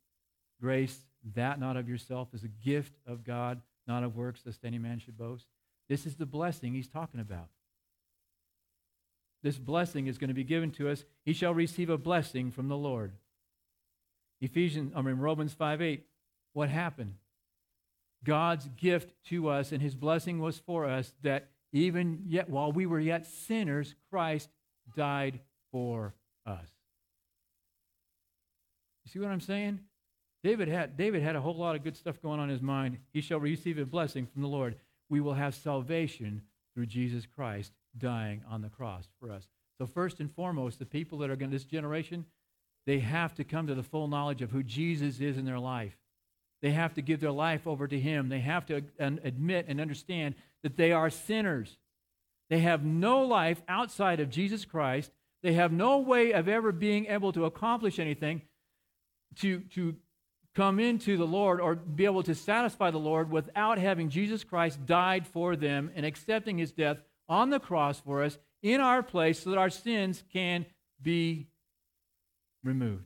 grace, 0.60 0.98
that 1.34 1.58
not 1.58 1.76
of 1.76 1.88
yourself 1.88 2.28
is 2.34 2.44
a 2.44 2.48
gift 2.48 2.92
of 3.06 3.24
God, 3.24 3.60
not 3.86 4.04
of 4.04 4.16
works, 4.16 4.42
lest 4.44 4.64
any 4.64 4.78
man 4.78 4.98
should 4.98 5.18
boast. 5.18 5.46
This 5.88 6.06
is 6.06 6.16
the 6.16 6.26
blessing 6.26 6.74
he's 6.74 6.88
talking 6.88 7.20
about. 7.20 7.48
This 9.42 9.58
blessing 9.58 10.06
is 10.06 10.18
going 10.18 10.28
to 10.28 10.34
be 10.34 10.44
given 10.44 10.70
to 10.72 10.88
us. 10.88 11.04
He 11.24 11.32
shall 11.32 11.52
receive 11.52 11.90
a 11.90 11.98
blessing 11.98 12.50
from 12.50 12.68
the 12.68 12.76
Lord. 12.76 13.12
Ephesians, 14.40 14.92
I 14.94 15.02
mean 15.02 15.16
Romans 15.16 15.52
5 15.52 15.82
8. 15.82 16.06
What 16.52 16.68
happened? 16.68 17.14
God's 18.24 18.68
gift 18.76 19.14
to 19.28 19.48
us 19.48 19.72
and 19.72 19.82
his 19.82 19.94
blessing 19.94 20.38
was 20.38 20.58
for 20.58 20.86
us 20.86 21.12
that 21.22 21.48
even 21.72 22.22
yet 22.26 22.48
while 22.48 22.70
we 22.70 22.86
were 22.86 23.00
yet 23.00 23.26
sinners, 23.26 23.94
Christ 24.10 24.48
died 24.96 25.40
for 25.72 26.14
us. 26.46 26.68
You 29.04 29.10
see 29.10 29.18
what 29.18 29.30
I'm 29.30 29.40
saying? 29.40 29.80
David 30.42 30.68
had, 30.68 30.96
David 30.96 31.22
had 31.22 31.36
a 31.36 31.40
whole 31.40 31.56
lot 31.56 31.76
of 31.76 31.84
good 31.84 31.96
stuff 31.96 32.20
going 32.20 32.40
on 32.40 32.48
in 32.48 32.54
his 32.54 32.62
mind. 32.62 32.98
He 33.12 33.20
shall 33.20 33.38
receive 33.38 33.78
a 33.78 33.86
blessing 33.86 34.26
from 34.26 34.42
the 34.42 34.48
Lord. 34.48 34.76
We 35.08 35.20
will 35.20 35.34
have 35.34 35.54
salvation 35.54 36.42
through 36.74 36.86
Jesus 36.86 37.26
Christ 37.26 37.72
dying 37.96 38.42
on 38.48 38.62
the 38.62 38.68
cross 38.68 39.08
for 39.20 39.30
us. 39.30 39.46
So, 39.78 39.86
first 39.86 40.20
and 40.20 40.32
foremost, 40.34 40.78
the 40.78 40.86
people 40.86 41.18
that 41.18 41.30
are 41.30 41.36
going 41.36 41.50
to 41.50 41.56
this 41.56 41.64
generation, 41.64 42.24
they 42.86 42.98
have 43.00 43.34
to 43.34 43.44
come 43.44 43.66
to 43.66 43.74
the 43.74 43.82
full 43.82 44.08
knowledge 44.08 44.42
of 44.42 44.50
who 44.50 44.62
Jesus 44.62 45.20
is 45.20 45.36
in 45.36 45.44
their 45.44 45.58
life. 45.58 45.96
They 46.60 46.70
have 46.70 46.94
to 46.94 47.02
give 47.02 47.20
their 47.20 47.32
life 47.32 47.66
over 47.66 47.86
to 47.86 47.98
Him. 47.98 48.28
They 48.28 48.40
have 48.40 48.66
to 48.66 48.82
admit 48.98 49.66
and 49.68 49.80
understand 49.80 50.34
that 50.62 50.76
they 50.76 50.92
are 50.92 51.10
sinners. 51.10 51.76
They 52.50 52.60
have 52.60 52.84
no 52.84 53.22
life 53.22 53.62
outside 53.68 54.20
of 54.20 54.30
Jesus 54.30 54.64
Christ. 54.64 55.10
They 55.42 55.54
have 55.54 55.72
no 55.72 55.98
way 55.98 56.32
of 56.32 56.48
ever 56.48 56.70
being 56.70 57.06
able 57.06 57.32
to 57.32 57.44
accomplish 57.44 57.98
anything 57.98 58.42
to, 59.36 59.60
to 59.74 59.96
come 60.54 60.78
into 60.78 61.16
the 61.16 61.26
Lord 61.26 61.60
or 61.60 61.74
be 61.74 62.04
able 62.04 62.22
to 62.24 62.34
satisfy 62.34 62.90
the 62.90 62.98
Lord 62.98 63.30
without 63.30 63.78
having 63.78 64.10
Jesus 64.10 64.44
Christ 64.44 64.84
died 64.86 65.26
for 65.26 65.56
them 65.56 65.90
and 65.94 66.04
accepting 66.04 66.58
His 66.58 66.72
death 66.72 66.98
on 67.28 67.50
the 67.50 67.60
cross 67.60 68.00
for 68.00 68.22
us 68.22 68.38
in 68.62 68.80
our 68.80 69.02
place 69.02 69.40
so 69.40 69.50
that 69.50 69.58
our 69.58 69.70
sins 69.70 70.22
can 70.32 70.66
be 71.00 71.48
removed. 72.62 73.04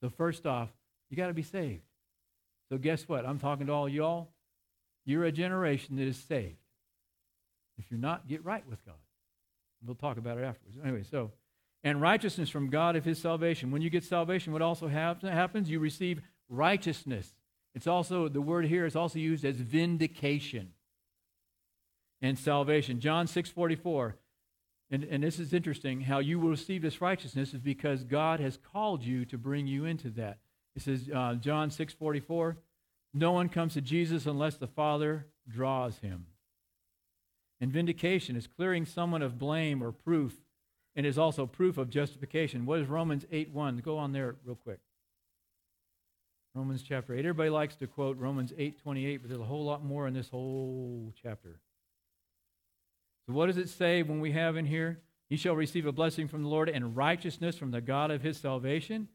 So, 0.00 0.10
first 0.10 0.46
off, 0.46 0.68
you 1.08 1.16
got 1.16 1.28
to 1.28 1.34
be 1.34 1.42
saved. 1.42 1.82
So, 2.70 2.76
guess 2.76 3.08
what? 3.08 3.24
I'm 3.24 3.38
talking 3.38 3.66
to 3.66 3.72
all 3.72 3.88
y'all. 3.88 4.28
You're 5.06 5.24
a 5.24 5.32
generation 5.32 5.96
that 5.96 6.06
is 6.06 6.18
saved. 6.18 6.56
If 7.78 7.90
you're 7.90 8.00
not, 8.00 8.28
get 8.28 8.44
right 8.44 8.64
with 8.68 8.84
God. 8.84 8.94
We'll 9.84 9.96
talk 9.96 10.16
about 10.16 10.38
it 10.38 10.44
afterwards. 10.44 10.78
Anyway, 10.82 11.02
so, 11.10 11.32
and 11.84 12.00
righteousness 12.00 12.48
from 12.48 12.70
God 12.70 12.96
of 12.96 13.04
his 13.04 13.20
salvation. 13.20 13.70
When 13.70 13.82
you 13.82 13.90
get 13.90 14.02
salvation, 14.02 14.52
what 14.52 14.62
also 14.62 14.88
happens? 14.88 15.70
You 15.70 15.78
receive 15.78 16.22
righteousness. 16.48 17.32
It's 17.74 17.86
also, 17.86 18.28
the 18.28 18.40
word 18.40 18.64
here 18.64 18.86
is 18.86 18.96
also 18.96 19.18
used 19.18 19.44
as 19.44 19.56
vindication 19.56 20.72
and 22.22 22.38
salvation. 22.38 23.00
John 23.00 23.26
6 23.26 23.50
44. 23.50 24.16
And, 24.90 25.04
and 25.04 25.22
this 25.22 25.38
is 25.38 25.52
interesting. 25.52 26.02
How 26.02 26.18
you 26.18 26.38
will 26.38 26.50
receive 26.50 26.82
this 26.82 27.00
righteousness 27.00 27.52
is 27.52 27.60
because 27.60 28.04
God 28.04 28.40
has 28.40 28.58
called 28.72 29.02
you 29.02 29.24
to 29.26 29.36
bring 29.36 29.66
you 29.66 29.84
into 29.84 30.08
that. 30.10 30.38
It 30.76 30.82
says, 30.82 31.08
uh, 31.14 31.34
John 31.34 31.70
6 31.70 31.92
44, 31.94 32.56
no 33.12 33.32
one 33.32 33.48
comes 33.48 33.74
to 33.74 33.80
Jesus 33.80 34.26
unless 34.26 34.56
the 34.56 34.66
Father 34.66 35.26
draws 35.48 35.98
him. 35.98 36.26
And 37.60 37.72
vindication 37.72 38.36
is 38.36 38.46
clearing 38.46 38.84
someone 38.84 39.22
of 39.22 39.38
blame 39.38 39.82
or 39.82 39.92
proof, 39.92 40.34
and 40.96 41.04
is 41.04 41.18
also 41.18 41.46
proof 41.46 41.78
of 41.78 41.90
justification. 41.90 42.66
What 42.66 42.80
is 42.80 42.88
Romans 42.88 43.26
8 43.30 43.50
1? 43.50 43.78
Go 43.78 43.98
on 43.98 44.12
there 44.12 44.36
real 44.44 44.56
quick. 44.56 44.80
Romans 46.54 46.82
chapter 46.82 47.14
8. 47.14 47.18
Everybody 47.18 47.50
likes 47.50 47.74
to 47.76 47.86
quote 47.86 48.16
Romans 48.16 48.52
8 48.56 48.80
28, 48.80 49.16
but 49.18 49.28
there's 49.28 49.40
a 49.40 49.44
whole 49.44 49.64
lot 49.64 49.84
more 49.84 50.06
in 50.06 50.14
this 50.14 50.28
whole 50.28 51.12
chapter. 51.20 51.58
So, 53.26 53.32
what 53.32 53.46
does 53.46 53.58
it 53.58 53.68
say 53.68 54.02
when 54.02 54.20
we 54.20 54.32
have 54.32 54.56
in 54.56 54.66
here? 54.66 55.00
He 55.28 55.36
shall 55.36 55.56
receive 55.56 55.86
a 55.86 55.92
blessing 55.92 56.28
from 56.28 56.42
the 56.42 56.48
Lord 56.48 56.68
and 56.68 56.96
righteousness 56.96 57.56
from 57.56 57.70
the 57.70 57.80
God 57.80 58.10
of 58.10 58.22
his 58.22 58.36
salvation. 58.36 59.08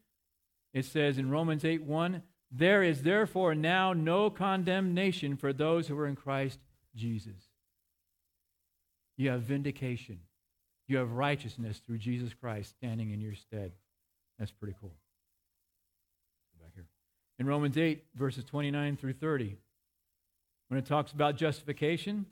It 0.73 0.85
says 0.85 1.17
in 1.17 1.29
Romans 1.29 1.63
8 1.63 1.83
1, 1.83 2.23
there 2.51 2.83
is 2.83 3.03
therefore 3.03 3.55
now 3.55 3.93
no 3.93 4.29
condemnation 4.29 5.37
for 5.37 5.53
those 5.53 5.87
who 5.87 5.97
are 5.97 6.07
in 6.07 6.15
Christ 6.15 6.59
Jesus. 6.95 7.47
You 9.17 9.29
have 9.29 9.43
vindication. 9.43 10.19
You 10.89 10.97
have 10.97 11.11
righteousness 11.11 11.79
through 11.85 11.99
Jesus 11.99 12.33
Christ 12.33 12.71
standing 12.71 13.11
in 13.11 13.21
your 13.21 13.35
stead. 13.35 13.71
That's 14.39 14.49
pretty 14.49 14.75
cool. 14.81 14.95
Back 16.59 16.71
here. 16.73 16.87
In 17.37 17.45
Romans 17.45 17.77
8, 17.77 18.03
verses 18.15 18.43
29 18.43 18.97
through 18.97 19.13
30, 19.13 19.55
when 20.67 20.79
it 20.79 20.87
talks 20.87 21.11
about 21.11 21.37
justification, 21.37 22.25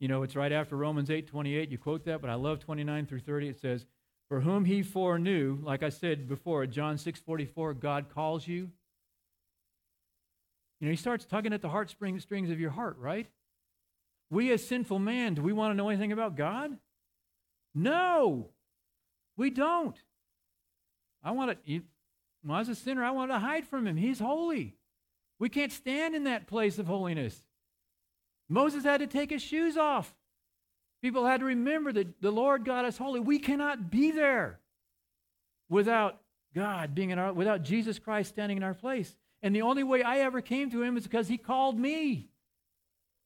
you 0.00 0.08
know, 0.08 0.24
it's 0.24 0.34
right 0.34 0.50
after 0.50 0.74
Romans 0.76 1.10
8, 1.10 1.28
28. 1.28 1.70
You 1.70 1.78
quote 1.78 2.04
that, 2.06 2.20
but 2.20 2.28
I 2.28 2.34
love 2.34 2.58
29 2.58 3.06
through 3.06 3.20
30. 3.20 3.48
It 3.50 3.60
says, 3.60 3.86
for 4.28 4.40
whom 4.40 4.64
he 4.64 4.82
foreknew, 4.82 5.58
like 5.62 5.84
I 5.84 5.90
said 5.90 6.28
before, 6.28 6.66
John 6.66 6.98
6 6.98 7.20
44, 7.20 7.74
God 7.74 8.06
calls 8.12 8.48
you. 8.48 8.68
You 10.80 10.88
know, 10.88 10.90
he 10.90 10.96
starts 10.96 11.24
tugging 11.24 11.52
at 11.52 11.62
the 11.62 11.68
heartstrings 11.68 12.24
strings 12.24 12.50
of 12.50 12.58
your 12.58 12.70
heart, 12.70 12.98
right? 12.98 13.28
We 14.28 14.50
as 14.50 14.66
sinful 14.66 14.98
man, 14.98 15.34
do 15.34 15.42
we 15.42 15.52
want 15.52 15.70
to 15.70 15.76
know 15.76 15.88
anything 15.88 16.10
about 16.10 16.36
God? 16.36 16.76
No, 17.76 18.48
we 19.36 19.50
don't. 19.50 19.96
I 21.22 21.32
want 21.32 21.62
to, 21.66 21.80
well, 22.42 22.58
as 22.58 22.70
a 22.70 22.74
sinner, 22.74 23.04
I 23.04 23.10
want 23.10 23.30
to 23.30 23.38
hide 23.38 23.66
from 23.66 23.86
him. 23.86 23.98
He's 23.98 24.18
holy. 24.18 24.74
We 25.38 25.50
can't 25.50 25.70
stand 25.70 26.14
in 26.14 26.24
that 26.24 26.46
place 26.46 26.78
of 26.78 26.86
holiness. 26.86 27.38
Moses 28.48 28.82
had 28.82 29.00
to 29.00 29.06
take 29.06 29.28
his 29.28 29.42
shoes 29.42 29.76
off. 29.76 30.14
People 31.02 31.26
had 31.26 31.40
to 31.40 31.46
remember 31.46 31.92
that 31.92 32.22
the 32.22 32.30
Lord 32.30 32.64
God 32.64 32.86
is 32.86 32.96
holy. 32.96 33.20
We 33.20 33.38
cannot 33.38 33.90
be 33.90 34.10
there 34.10 34.58
without 35.68 36.22
God 36.54 36.94
being 36.94 37.10
in 37.10 37.18
our, 37.18 37.30
without 37.34 37.62
Jesus 37.62 37.98
Christ 37.98 38.30
standing 38.30 38.56
in 38.56 38.62
our 38.62 38.72
place. 38.72 39.14
And 39.42 39.54
the 39.54 39.62
only 39.62 39.84
way 39.84 40.02
I 40.02 40.20
ever 40.20 40.40
came 40.40 40.70
to 40.70 40.82
him 40.82 40.96
is 40.96 41.02
because 41.02 41.28
he 41.28 41.36
called 41.36 41.78
me. 41.78 42.30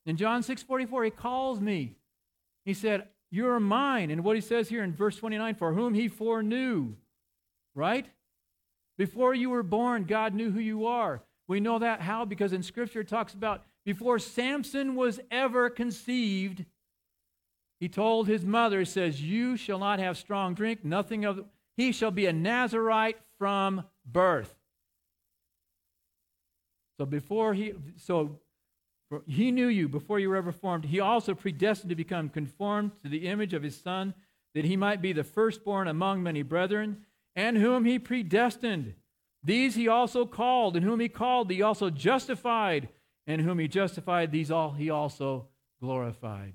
In 0.07 0.17
John 0.17 0.43
6 0.43 0.65
44, 0.65 1.05
he 1.05 1.11
calls 1.11 1.61
me. 1.61 1.95
He 2.65 2.75
said, 2.75 3.07
You 3.31 3.49
are 3.49 3.61
mine. 3.61 4.11
And 4.11 4.25
what 4.25 4.37
he 4.37 4.43
says 4.43 4.69
here 4.69 4.83
in 4.83 4.93
verse 4.93 5.17
29 5.17 5.55
for 5.55 5.73
whom 5.73 5.95
he 5.95 6.09
foreknew, 6.09 6.95
right? 7.75 8.07
Before 8.99 9.35
you 9.35 9.51
were 9.51 9.63
born, 9.63 10.05
God 10.05 10.35
knew 10.35 10.51
who 10.51 10.61
you 10.61 10.87
are. 10.87 11.23
We 11.49 11.61
know 11.61 11.79
that 11.79 12.01
how? 12.01 12.25
Because 12.25 12.53
in 12.53 12.63
Scripture 12.63 13.01
it 13.01 13.09
talks 13.09 13.35
about 13.35 13.65
before 13.85 14.19
Samson 14.19 14.95
was 14.95 15.21
ever 15.31 15.71
conceived, 15.71 16.65
he 17.79 17.89
told 17.89 18.29
his 18.29 18.45
mother, 18.45 18.81
he 18.81 18.85
says, 18.85 19.23
You 19.23 19.57
shall 19.57 19.79
not 19.79 19.99
have 19.99 20.19
strong 20.19 20.55
drink, 20.55 20.85
nothing 20.85 21.25
of 21.25 21.45
he 21.77 21.93
shall 21.93 22.11
be 22.11 22.27
a 22.27 22.33
Nazarite 22.33 23.17
from 23.39 23.85
birth. 24.05 24.55
So 26.99 27.07
before 27.07 27.55
he 27.55 27.73
so 27.97 28.39
he 29.27 29.51
knew 29.51 29.67
you 29.67 29.89
before 29.89 30.19
you 30.19 30.29
were 30.29 30.37
ever 30.37 30.53
formed. 30.53 30.85
He 30.85 31.01
also 31.01 31.35
predestined 31.35 31.91
to 31.91 31.97
become 31.97 32.29
conformed 32.29 32.93
to 33.03 33.09
the 33.09 33.27
image 33.27 33.55
of 33.55 33.63
his 33.63 33.81
son, 33.81 34.15
that 34.55 34.65
he 34.65 34.77
might 34.77 35.03
be 35.03 35.13
the 35.13 35.25
firstborn 35.25 35.89
among 35.89 36.23
many 36.23 36.43
brethren, 36.43 37.05
and 37.35 37.57
whom 37.57 37.85
he 37.85 37.99
predestined. 37.99 38.95
These 39.43 39.75
he 39.75 39.89
also 39.89 40.27
called, 40.27 40.77
and 40.77 40.85
whom 40.85 41.01
he 41.01 41.09
called, 41.09 41.51
he 41.51 41.63
also 41.63 41.91
justified, 41.91 42.89
and 43.27 43.41
whom 43.41 43.59
he 43.59 43.69
justified, 43.69 44.31
these 44.31 44.51
all 44.51 44.73
he 44.73 44.91
also 44.91 45.49
glorified. 45.81 46.55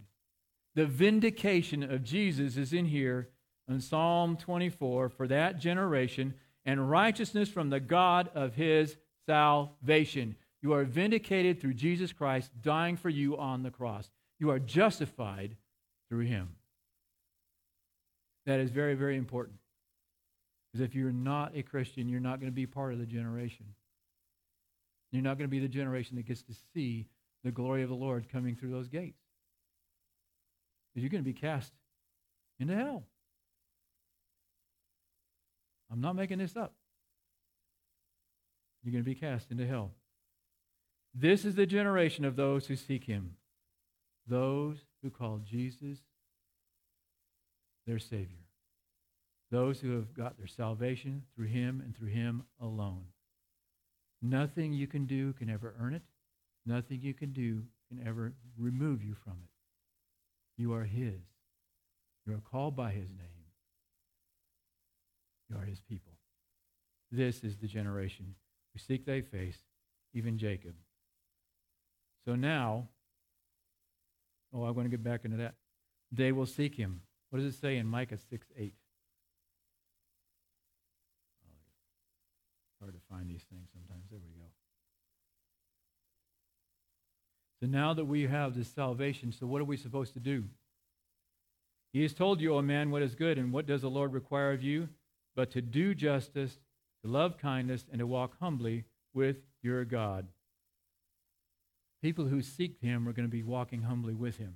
The 0.75 0.85
vindication 0.85 1.83
of 1.83 2.03
Jesus 2.03 2.57
is 2.57 2.73
in 2.73 2.85
here 2.85 3.29
in 3.67 3.81
Psalm 3.81 4.37
24 4.37 5.09
for 5.09 5.27
that 5.27 5.59
generation, 5.59 6.35
and 6.65 6.89
righteousness 6.89 7.49
from 7.49 7.69
the 7.69 7.79
God 7.79 8.29
of 8.35 8.55
his 8.55 8.97
salvation. 9.25 10.35
You 10.65 10.73
are 10.73 10.83
vindicated 10.83 11.61
through 11.61 11.75
Jesus 11.75 12.11
Christ 12.11 12.49
dying 12.63 12.97
for 12.97 13.07
you 13.07 13.37
on 13.37 13.61
the 13.61 13.69
cross. 13.69 14.09
You 14.39 14.49
are 14.49 14.57
justified 14.57 15.57
through 16.09 16.25
him. 16.25 16.55
That 18.47 18.59
is 18.59 18.71
very, 18.71 18.95
very 18.95 19.15
important. 19.15 19.59
Because 20.65 20.83
if 20.83 20.95
you're 20.95 21.11
not 21.11 21.55
a 21.55 21.61
Christian, 21.61 22.09
you're 22.09 22.19
not 22.19 22.39
going 22.39 22.51
to 22.51 22.55
be 22.55 22.65
part 22.65 22.93
of 22.93 22.99
the 22.99 23.05
generation. 23.05 23.67
You're 25.11 25.21
not 25.21 25.37
going 25.37 25.47
to 25.47 25.51
be 25.51 25.59
the 25.59 25.67
generation 25.67 26.15
that 26.15 26.25
gets 26.25 26.41
to 26.41 26.55
see 26.73 27.05
the 27.43 27.51
glory 27.51 27.83
of 27.83 27.89
the 27.89 27.95
Lord 27.95 28.27
coming 28.27 28.55
through 28.55 28.71
those 28.71 28.87
gates. 28.87 29.21
Because 30.89 31.03
you're 31.03 31.11
going 31.11 31.23
to 31.23 31.31
be 31.31 31.39
cast 31.39 31.73
into 32.59 32.73
hell. 32.73 33.03
I'm 35.91 36.01
not 36.01 36.15
making 36.15 36.39
this 36.39 36.57
up. 36.57 36.73
You're 38.83 38.93
going 38.93 39.03
to 39.03 39.07
be 39.07 39.13
cast 39.13 39.51
into 39.51 39.67
hell. 39.67 39.91
This 41.17 41.45
is 41.45 41.55
the 41.55 41.65
generation 41.65 42.25
of 42.25 42.35
those 42.35 42.67
who 42.67 42.75
seek 42.75 43.05
him, 43.05 43.37
those 44.27 44.79
who 45.01 45.09
call 45.09 45.39
Jesus 45.43 45.99
their 47.87 47.99
Savior, 47.99 48.43
those 49.49 49.79
who 49.79 49.95
have 49.95 50.13
got 50.13 50.37
their 50.37 50.47
salvation 50.47 51.23
through 51.33 51.47
him 51.47 51.81
and 51.85 51.95
through 51.95 52.09
him 52.09 52.43
alone. 52.59 53.05
Nothing 54.21 54.73
you 54.73 54.87
can 54.87 55.05
do 55.05 55.31
can 55.33 55.49
ever 55.49 55.73
earn 55.79 55.93
it. 55.93 56.01
Nothing 56.65 56.99
you 56.99 57.13
can 57.13 57.31
do 57.31 57.63
can 57.87 58.05
ever 58.05 58.33
remove 58.57 59.01
you 59.01 59.13
from 59.13 59.37
it. 59.43 60.61
You 60.61 60.73
are 60.73 60.83
his. 60.83 61.21
You 62.25 62.33
are 62.33 62.41
called 62.51 62.75
by 62.75 62.91
his 62.91 63.09
name. 63.09 63.45
You 65.49 65.57
are 65.57 65.65
his 65.65 65.79
people. 65.79 66.13
This 67.11 67.43
is 67.43 67.57
the 67.57 67.67
generation 67.67 68.35
who 68.73 68.79
seek 68.79 69.05
thy 69.05 69.21
face, 69.21 69.59
even 70.13 70.37
Jacob. 70.37 70.73
So 72.25 72.35
now, 72.35 72.87
oh, 74.53 74.63
I'm 74.63 74.73
going 74.73 74.85
to 74.85 74.91
get 74.91 75.03
back 75.03 75.25
into 75.25 75.37
that. 75.37 75.55
They 76.11 76.31
will 76.31 76.45
seek 76.45 76.75
him. 76.75 77.01
What 77.29 77.39
does 77.39 77.53
it 77.53 77.59
say 77.59 77.77
in 77.77 77.87
Micah 77.87 78.17
6 78.17 78.47
8? 78.57 78.73
hard 82.85 82.93
to 82.93 83.01
find 83.09 83.27
these 83.27 83.43
things 83.49 83.67
sometimes. 83.73 84.03
There 84.11 84.19
we 84.19 84.39
go. 84.39 84.45
So 87.59 87.67
now 87.67 87.93
that 87.95 88.05
we 88.05 88.27
have 88.27 88.55
this 88.55 88.67
salvation, 88.67 89.31
so 89.31 89.47
what 89.47 89.61
are 89.61 89.65
we 89.65 89.77
supposed 89.77 90.13
to 90.13 90.19
do? 90.19 90.43
He 91.93 92.03
has 92.03 92.13
told 92.13 92.41
you, 92.41 92.53
O 92.53 92.61
man, 92.61 92.91
what 92.91 93.01
is 93.01 93.15
good, 93.15 93.37
and 93.37 93.51
what 93.51 93.65
does 93.65 93.81
the 93.81 93.89
Lord 93.89 94.13
require 94.13 94.51
of 94.51 94.61
you? 94.61 94.89
But 95.35 95.49
to 95.51 95.61
do 95.61 95.95
justice, 95.95 96.59
to 97.03 97.09
love 97.09 97.37
kindness, 97.37 97.85
and 97.89 97.99
to 97.99 98.07
walk 98.07 98.37
humbly 98.39 98.83
with 99.13 99.37
your 99.63 99.83
God. 99.85 100.27
People 102.01 102.25
who 102.25 102.41
seek 102.41 102.79
him 102.81 103.07
are 103.07 103.13
going 103.13 103.27
to 103.27 103.31
be 103.31 103.43
walking 103.43 103.83
humbly 103.83 104.13
with 104.13 104.37
him. 104.37 104.55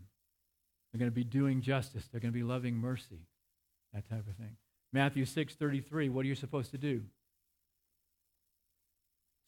They're 0.92 1.00
going 1.00 1.12
to 1.12 1.16
be 1.16 1.24
doing 1.24 1.62
justice. 1.62 2.08
They're 2.08 2.22
going 2.22 2.34
to 2.34 2.38
be 2.38 2.44
loving 2.44 2.76
mercy, 2.76 3.28
that 3.94 4.10
type 4.10 4.28
of 4.28 4.36
thing. 4.36 4.58
Matthew 4.92 5.26
6:33, 5.26 6.10
what 6.10 6.26
are 6.26 6.28
you 6.28 6.36
supposed 6.36 6.72
to 6.72 6.78
do? 6.78 7.04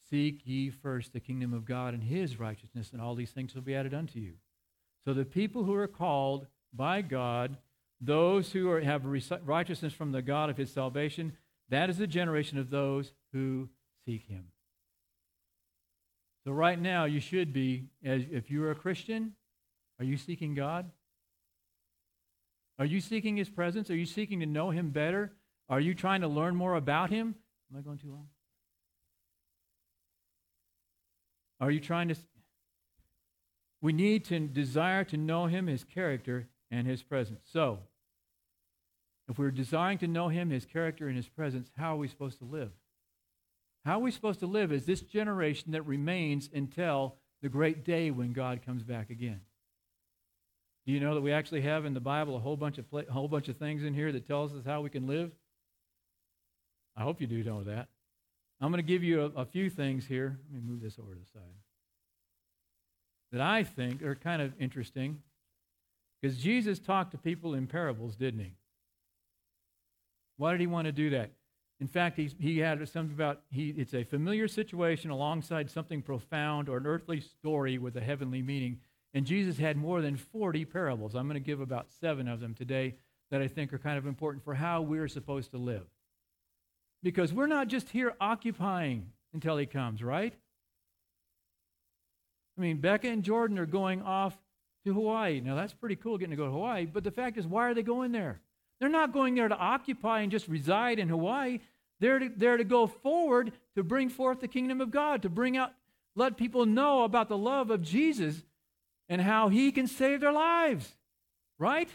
Seek 0.08 0.42
ye 0.44 0.70
first 0.70 1.12
the 1.12 1.20
kingdom 1.20 1.52
of 1.52 1.64
God 1.64 1.94
and 1.94 2.02
his 2.02 2.38
righteousness, 2.38 2.90
and 2.92 3.00
all 3.00 3.14
these 3.14 3.30
things 3.30 3.54
will 3.54 3.62
be 3.62 3.74
added 3.74 3.94
unto 3.94 4.18
you. 4.18 4.34
So 5.04 5.14
the 5.14 5.24
people 5.24 5.64
who 5.64 5.74
are 5.74 5.88
called 5.88 6.46
by 6.72 7.02
God, 7.02 7.56
those 8.00 8.52
who 8.52 8.70
are, 8.70 8.80
have 8.80 9.04
righteousness 9.44 9.92
from 9.92 10.12
the 10.12 10.22
God 10.22 10.50
of 10.50 10.56
his 10.56 10.72
salvation, 10.72 11.32
that 11.70 11.90
is 11.90 11.98
the 11.98 12.06
generation 12.06 12.58
of 12.58 12.70
those 12.70 13.12
who 13.32 13.68
seek 14.04 14.26
him. 14.26 14.51
So, 16.44 16.50
right 16.50 16.80
now, 16.80 17.04
you 17.04 17.20
should 17.20 17.52
be, 17.52 17.84
as 18.04 18.22
if 18.30 18.50
you're 18.50 18.72
a 18.72 18.74
Christian, 18.74 19.34
are 19.98 20.04
you 20.04 20.16
seeking 20.16 20.54
God? 20.54 20.90
Are 22.78 22.84
you 22.84 23.00
seeking 23.00 23.36
His 23.36 23.48
presence? 23.48 23.90
Are 23.90 23.96
you 23.96 24.06
seeking 24.06 24.40
to 24.40 24.46
know 24.46 24.70
Him 24.70 24.90
better? 24.90 25.32
Are 25.68 25.78
you 25.78 25.94
trying 25.94 26.22
to 26.22 26.28
learn 26.28 26.56
more 26.56 26.74
about 26.74 27.10
Him? 27.10 27.36
Am 27.72 27.78
I 27.78 27.82
going 27.82 27.98
too 27.98 28.10
long? 28.10 28.26
Are 31.60 31.70
you 31.70 31.78
trying 31.78 32.08
to? 32.08 32.16
We 33.80 33.92
need 33.92 34.24
to 34.26 34.40
desire 34.40 35.04
to 35.04 35.16
know 35.16 35.46
Him, 35.46 35.68
His 35.68 35.84
character, 35.84 36.48
and 36.72 36.88
His 36.88 37.04
presence. 37.04 37.44
So, 37.52 37.78
if 39.28 39.38
we're 39.38 39.52
desiring 39.52 39.98
to 39.98 40.08
know 40.08 40.28
Him, 40.28 40.50
His 40.50 40.66
character, 40.66 41.06
and 41.06 41.16
His 41.16 41.28
presence, 41.28 41.70
how 41.76 41.94
are 41.94 41.98
we 41.98 42.08
supposed 42.08 42.38
to 42.38 42.44
live? 42.44 42.72
How 43.84 43.98
are 43.98 44.02
we 44.02 44.10
supposed 44.10 44.40
to 44.40 44.46
live 44.46 44.70
as 44.72 44.84
this 44.84 45.00
generation 45.00 45.72
that 45.72 45.82
remains 45.82 46.48
until 46.52 47.16
the 47.42 47.48
great 47.48 47.84
day 47.84 48.10
when 48.10 48.32
God 48.32 48.60
comes 48.64 48.84
back 48.84 49.10
again? 49.10 49.40
Do 50.86 50.92
you 50.92 51.00
know 51.00 51.14
that 51.14 51.20
we 51.20 51.32
actually 51.32 51.62
have 51.62 51.84
in 51.84 51.94
the 51.94 52.00
Bible 52.00 52.36
a 52.36 52.40
whole 52.40 52.56
bunch 52.56 52.78
of 52.78 52.86
a 52.92 53.12
whole 53.12 53.28
bunch 53.28 53.48
of 53.48 53.56
things 53.56 53.84
in 53.84 53.94
here 53.94 54.12
that 54.12 54.26
tells 54.26 54.54
us 54.54 54.64
how 54.64 54.80
we 54.80 54.90
can 54.90 55.06
live? 55.06 55.32
I 56.96 57.02
hope 57.02 57.20
you 57.20 57.26
do 57.26 57.42
know 57.42 57.64
that. 57.64 57.88
I'm 58.60 58.70
going 58.70 58.82
to 58.82 58.86
give 58.86 59.02
you 59.02 59.22
a, 59.22 59.40
a 59.40 59.44
few 59.44 59.70
things 59.70 60.06
here. 60.06 60.38
Let 60.52 60.62
me 60.62 60.68
move 60.68 60.80
this 60.80 60.98
over 60.98 61.14
to 61.14 61.20
the 61.20 61.26
side. 61.26 61.42
That 63.32 63.40
I 63.40 63.64
think 63.64 64.02
are 64.02 64.14
kind 64.14 64.42
of 64.42 64.52
interesting 64.60 65.22
because 66.20 66.36
Jesus 66.38 66.78
talked 66.78 67.12
to 67.12 67.18
people 67.18 67.54
in 67.54 67.66
parables, 67.66 68.14
didn't 68.14 68.40
he? 68.40 68.54
Why 70.36 70.52
did 70.52 70.60
he 70.60 70.66
want 70.66 70.86
to 70.86 70.92
do 70.92 71.10
that? 71.10 71.30
In 71.82 71.88
fact, 71.88 72.16
he, 72.16 72.30
he 72.38 72.58
had 72.60 72.88
something 72.88 73.12
about 73.12 73.40
he, 73.50 73.70
it's 73.70 73.92
a 73.92 74.04
familiar 74.04 74.46
situation 74.46 75.10
alongside 75.10 75.68
something 75.68 76.00
profound 76.00 76.68
or 76.68 76.76
an 76.76 76.86
earthly 76.86 77.20
story 77.20 77.76
with 77.76 77.96
a 77.96 78.00
heavenly 78.00 78.40
meaning. 78.40 78.78
And 79.14 79.26
Jesus 79.26 79.58
had 79.58 79.76
more 79.76 80.00
than 80.00 80.14
40 80.14 80.64
parables. 80.66 81.16
I'm 81.16 81.26
going 81.26 81.34
to 81.34 81.44
give 81.44 81.60
about 81.60 81.90
seven 81.90 82.28
of 82.28 82.38
them 82.38 82.54
today 82.54 82.94
that 83.32 83.42
I 83.42 83.48
think 83.48 83.72
are 83.72 83.78
kind 83.78 83.98
of 83.98 84.06
important 84.06 84.44
for 84.44 84.54
how 84.54 84.80
we're 84.80 85.08
supposed 85.08 85.50
to 85.50 85.58
live. 85.58 85.84
Because 87.02 87.32
we're 87.32 87.48
not 87.48 87.66
just 87.66 87.88
here 87.88 88.14
occupying 88.20 89.08
until 89.34 89.56
he 89.56 89.66
comes, 89.66 90.04
right? 90.04 90.34
I 92.56 92.60
mean, 92.60 92.76
Becca 92.76 93.08
and 93.08 93.24
Jordan 93.24 93.58
are 93.58 93.66
going 93.66 94.02
off 94.02 94.38
to 94.86 94.94
Hawaii. 94.94 95.40
Now, 95.40 95.56
that's 95.56 95.74
pretty 95.74 95.96
cool 95.96 96.16
getting 96.16 96.30
to 96.30 96.36
go 96.36 96.46
to 96.46 96.52
Hawaii, 96.52 96.86
but 96.86 97.02
the 97.02 97.10
fact 97.10 97.38
is, 97.38 97.44
why 97.44 97.68
are 97.68 97.74
they 97.74 97.82
going 97.82 98.12
there? 98.12 98.40
They're 98.82 98.88
not 98.88 99.12
going 99.12 99.36
there 99.36 99.46
to 99.46 99.56
occupy 99.56 100.22
and 100.22 100.32
just 100.32 100.48
reside 100.48 100.98
in 100.98 101.08
Hawaii. 101.08 101.60
They're 102.02 102.18
to, 102.18 102.30
they're 102.36 102.56
to 102.56 102.64
go 102.64 102.88
forward 102.88 103.52
to 103.76 103.84
bring 103.84 104.08
forth 104.08 104.40
the 104.40 104.48
kingdom 104.48 104.80
of 104.80 104.90
God, 104.90 105.22
to 105.22 105.28
bring 105.28 105.56
out, 105.56 105.72
let 106.16 106.36
people 106.36 106.66
know 106.66 107.04
about 107.04 107.28
the 107.28 107.38
love 107.38 107.70
of 107.70 107.80
Jesus 107.80 108.42
and 109.08 109.20
how 109.20 109.48
he 109.48 109.70
can 109.70 109.86
save 109.86 110.20
their 110.20 110.32
lives. 110.32 110.96
Right? 111.60 111.88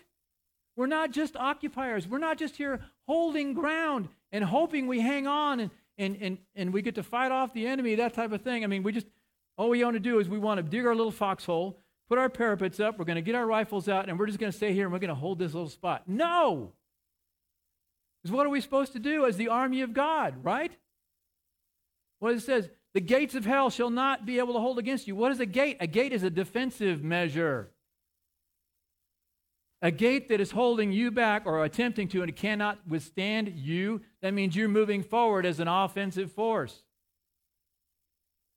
We're 0.78 0.88
not 0.88 1.12
just 1.12 1.36
occupiers. 1.36 2.08
We're 2.08 2.20
not 2.20 2.38
just 2.38 2.56
here 2.56 2.80
holding 3.06 3.54
ground 3.54 4.08
and 4.32 4.46
hoping 4.46 4.88
we 4.88 5.02
hang 5.02 5.28
on 5.28 5.60
and, 5.60 5.72
and, 5.98 6.18
and, 6.22 6.38
and 6.56 6.72
we 6.72 6.82
get 6.82 6.96
to 6.96 7.04
fight 7.04 7.34
off 7.34 7.54
the 7.54 7.68
enemy, 7.68 7.96
that 7.96 8.14
type 8.14 8.32
of 8.32 8.42
thing. 8.42 8.64
I 8.64 8.68
mean, 8.68 8.84
we 8.84 8.94
just, 8.94 9.08
all 9.58 9.68
we 9.68 9.84
want 9.84 9.96
to 9.96 10.00
do 10.00 10.20
is 10.20 10.30
we 10.30 10.40
want 10.40 10.60
to 10.60 10.64
dig 10.64 10.86
our 10.86 10.96
little 10.96 11.12
foxhole, 11.12 11.82
put 12.08 12.18
our 12.18 12.30
parapets 12.30 12.80
up, 12.80 12.98
we're 12.98 13.04
going 13.04 13.18
to 13.18 13.22
get 13.22 13.36
our 13.36 13.46
rifles 13.46 13.90
out, 13.90 14.08
and 14.08 14.18
we're 14.18 14.28
just 14.28 14.40
going 14.40 14.54
to 14.54 14.58
stay 14.58 14.72
here 14.72 14.86
and 14.86 14.94
we're 14.94 15.00
going 15.00 15.10
to 15.10 15.16
hold 15.16 15.38
this 15.38 15.54
little 15.54 15.68
spot. 15.68 16.04
No! 16.08 16.72
Because 18.28 18.36
what 18.36 18.46
are 18.46 18.50
we 18.50 18.60
supposed 18.60 18.92
to 18.92 19.00
do 19.00 19.26
as 19.26 19.38
the 19.38 19.48
army 19.48 19.80
of 19.84 19.94
God, 19.94 20.44
right? 20.44 20.76
What 22.20 22.34
it 22.34 22.42
says, 22.42 22.70
the 22.94 23.00
gates 23.00 23.36
of 23.36 23.46
hell 23.46 23.70
shall 23.70 23.90
not 23.90 24.26
be 24.26 24.38
able 24.40 24.54
to 24.56 24.60
hold 24.60 24.80
against 24.80 25.08
you. 25.08 25.16
What 25.16 25.32
is 25.32 25.40
a 25.40 25.46
gate? 25.46 25.78
A 25.80 25.88
gate 25.88 26.12
is 26.12 26.24
a 26.24 26.30
defensive 26.30 27.02
measure. 27.02 27.72
A 29.82 29.92
gate 29.92 30.28
that 30.28 30.42
is 30.42 30.52
holding 30.52 30.92
you 30.92 31.10
back 31.10 31.44
or 31.46 31.64
attempting 31.64 32.10
to 32.10 32.22
and 32.22 32.36
cannot 32.36 32.80
withstand 32.86 33.54
you, 33.56 34.02
that 34.22 34.34
means 34.34 34.58
you're 34.58 34.68
moving 34.68 35.04
forward 35.04 35.46
as 35.46 35.62
an 35.62 35.70
offensive 35.70 36.34
force. 36.34 36.84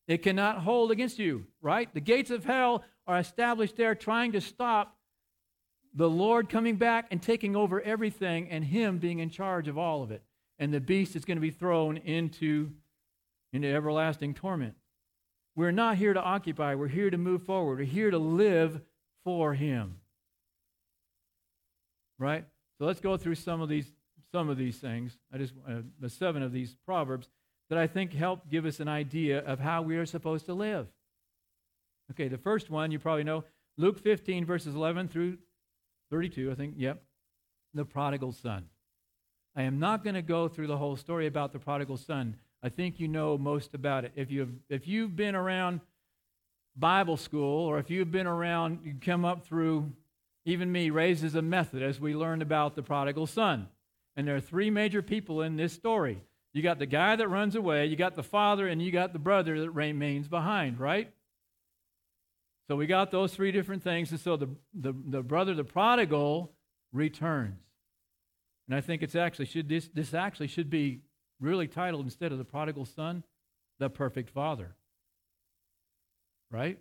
It 0.09 0.25
cannot 0.25 0.59
hold 0.59 0.91
against 0.91 1.21
you, 1.21 1.47
right? 1.63 1.89
The 1.95 2.01
gates 2.01 2.33
of 2.33 2.45
hell 2.45 2.83
are 3.07 3.21
established 3.21 3.77
there 3.77 3.95
trying 3.95 4.33
to 4.33 4.41
stop 4.41 4.97
the 5.95 6.09
Lord 6.09 6.49
coming 6.49 6.77
back 6.77 7.07
and 7.11 7.21
taking 7.21 7.57
over 7.57 7.81
everything 7.81 8.49
and 8.49 8.65
Him 8.65 8.99
being 8.99 9.19
in 9.19 9.31
charge 9.31 9.69
of 9.69 9.77
all 9.77 10.03
of 10.03 10.11
it. 10.11 10.23
And 10.59 10.73
the 10.73 10.81
beast 10.81 11.17
is 11.17 11.25
going 11.25 11.37
to 11.37 11.43
be 11.43 11.51
thrown 11.51 11.97
into, 11.97 12.71
into 13.53 13.69
everlasting 13.69 14.35
torment. 14.35 14.75
We're 15.57 15.73
not 15.73 15.97
here 15.97 16.15
to 16.15 16.23
occupy, 16.23 16.75
we're 16.75 16.89
here 16.89 17.11
to 17.11 17.19
move 17.19 17.43
forward. 17.43 17.79
We're 17.79 17.85
here 17.85 18.11
to 18.11 18.19
live 18.19 18.81
for 19.25 19.55
Him. 19.55 19.97
Right? 22.19 22.45
So 22.79 22.87
let's 22.87 23.01
go 23.01 23.17
through 23.17 23.35
some 23.37 23.61
of 23.61 23.69
these 23.69 23.91
some 24.33 24.49
of 24.49 24.57
these 24.57 24.79
things. 24.79 25.19
I 25.33 25.39
just 25.39 25.55
uh, 25.69 25.81
the 25.99 26.09
seven 26.09 26.43
of 26.43 26.53
these 26.53 26.77
proverbs 26.87 27.29
that 27.69 27.79
I 27.79 27.87
think 27.87 28.13
help 28.13 28.49
give 28.49 28.65
us 28.65 28.81
an 28.81 28.89
idea 28.89 29.41
of 29.41 29.59
how 29.59 29.83
we 29.83 29.97
are 29.97 30.07
supposed 30.07 30.47
to 30.47 30.55
live. 30.55 30.87
Okay, 32.13 32.29
the 32.29 32.39
first 32.39 32.71
one 32.71 32.91
you 32.91 32.99
probably 32.99 33.25
know, 33.25 33.45
Luke 33.77 33.99
15 33.99 34.45
verses 34.45 34.75
11 34.75 35.09
through 35.09 35.39
32, 36.11 36.51
I 36.51 36.55
think. 36.55 36.75
Yep. 36.77 37.03
The 37.75 37.85
prodigal 37.85 38.33
son. 38.33 38.67
I 39.57 39.63
am 39.63 39.79
not 39.79 40.05
going 40.05 40.15
to 40.15 40.23
go 40.23 40.49
through 40.49 40.69
the 40.69 40.77
whole 40.77 40.97
story 40.97 41.27
about 41.27 41.53
the 41.53 41.59
prodigal 41.59 41.97
son. 41.97 42.37
I 42.63 42.69
think 42.69 43.01
you 43.01 43.09
know 43.09 43.39
most 43.39 43.75
about 43.75 44.05
it. 44.05 44.13
If 44.15 44.31
you've, 44.31 44.53
if 44.69 44.87
you've 44.87 45.17
been 45.17 45.35
around 45.35 45.81
Bible 46.77 47.17
school 47.17 47.67
or 47.67 47.79
if 47.79 47.91
you've 47.91 48.13
been 48.13 48.27
around, 48.27 48.81
you 48.85 48.95
come 49.01 49.25
up 49.25 49.45
through, 49.45 49.93
even 50.45 50.71
me, 50.71 50.91
raised 50.91 51.25
as 51.25 51.35
a 51.35 51.43
Methodist, 51.43 52.01
we 52.01 52.15
learned 52.15 52.43
about 52.43 52.77
the 52.77 52.83
prodigal 52.83 53.27
son. 53.27 53.69
And 54.17 54.27
there 54.27 54.37
are 54.37 54.41
three 54.41 54.71
major 54.71 55.03
people 55.03 55.43
in 55.43 55.57
this 55.57 55.73
story. 55.73 56.23
You 56.53 56.63
got 56.63 56.79
the 56.79 56.87
guy 56.87 57.17
that 57.17 57.29
runs 57.29 57.55
away, 57.55 57.87
you 57.87 57.97
got 57.97 58.17
the 58.17 58.23
father, 58.23 58.67
and 58.67 58.83
you 58.83 58.91
got 58.91 59.13
the 59.13 59.19
brother 59.19 59.61
that 59.61 59.71
remains 59.71 60.29
behind, 60.29 60.81
right? 60.81 61.13
So 62.71 62.77
we 62.77 62.87
got 62.87 63.11
those 63.11 63.35
three 63.35 63.51
different 63.51 63.83
things. 63.83 64.13
And 64.13 64.21
so 64.21 64.37
the, 64.37 64.47
the, 64.73 64.95
the 65.09 65.23
brother, 65.25 65.55
the 65.55 65.65
prodigal, 65.65 66.53
returns. 66.93 67.59
And 68.69 68.77
I 68.77 68.81
think 68.81 69.03
it's 69.03 69.17
actually 69.17 69.47
should 69.47 69.69
this 69.69 69.89
this 69.93 70.15
actually 70.15 70.47
should 70.47 70.71
be 70.71 71.01
really 71.41 71.67
titled 71.67 72.05
instead 72.05 72.31
of 72.31 72.39
the 72.39 72.45
prodigal 72.45 72.85
son, 72.85 73.25
the 73.81 73.91
perfect 73.91 74.31
father. 74.31 74.77
Right? 76.49 76.79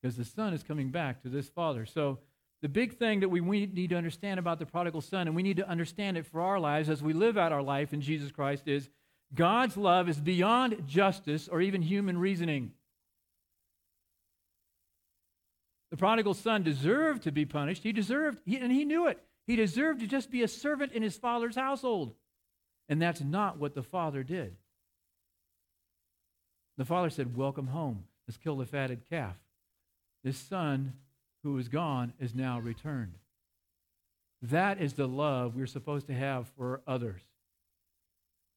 Because 0.00 0.16
the 0.16 0.24
son 0.24 0.54
is 0.54 0.62
coming 0.62 0.92
back 0.92 1.20
to 1.22 1.28
this 1.28 1.48
father. 1.48 1.84
So 1.84 2.20
the 2.62 2.68
big 2.68 2.96
thing 2.96 3.18
that 3.18 3.28
we 3.28 3.40
need 3.40 3.90
to 3.90 3.96
understand 3.96 4.38
about 4.38 4.60
the 4.60 4.66
prodigal 4.66 5.00
son, 5.00 5.26
and 5.26 5.34
we 5.34 5.42
need 5.42 5.56
to 5.56 5.68
understand 5.68 6.16
it 6.16 6.26
for 6.26 6.42
our 6.42 6.60
lives 6.60 6.88
as 6.88 7.02
we 7.02 7.12
live 7.12 7.36
out 7.36 7.50
our 7.50 7.62
life 7.62 7.92
in 7.92 8.00
Jesus 8.00 8.30
Christ, 8.30 8.68
is 8.68 8.88
God's 9.34 9.76
love 9.76 10.08
is 10.08 10.20
beyond 10.20 10.84
justice 10.86 11.48
or 11.48 11.60
even 11.60 11.82
human 11.82 12.18
reasoning. 12.18 12.70
The 15.90 15.96
prodigal 15.96 16.34
son 16.34 16.62
deserved 16.62 17.22
to 17.22 17.32
be 17.32 17.46
punished. 17.46 17.82
He 17.82 17.92
deserved, 17.92 18.38
he, 18.44 18.58
and 18.58 18.70
he 18.70 18.84
knew 18.84 19.06
it. 19.06 19.22
He 19.46 19.56
deserved 19.56 20.00
to 20.00 20.06
just 20.06 20.30
be 20.30 20.42
a 20.42 20.48
servant 20.48 20.92
in 20.92 21.02
his 21.02 21.16
father's 21.16 21.56
household. 21.56 22.14
And 22.88 23.00
that's 23.00 23.20
not 23.20 23.58
what 23.58 23.74
the 23.74 23.82
father 23.82 24.22
did. 24.22 24.56
The 26.76 26.84
father 26.84 27.10
said, 27.10 27.36
Welcome 27.36 27.68
home. 27.68 28.04
Let's 28.26 28.36
kill 28.36 28.56
the 28.56 28.66
fatted 28.66 29.08
calf. 29.08 29.36
This 30.22 30.36
son 30.36 30.92
who 31.42 31.56
is 31.58 31.68
gone 31.68 32.12
is 32.20 32.34
now 32.34 32.60
returned. 32.60 33.14
That 34.42 34.80
is 34.80 34.92
the 34.92 35.08
love 35.08 35.56
we're 35.56 35.66
supposed 35.66 36.06
to 36.08 36.14
have 36.14 36.48
for 36.56 36.82
others. 36.86 37.22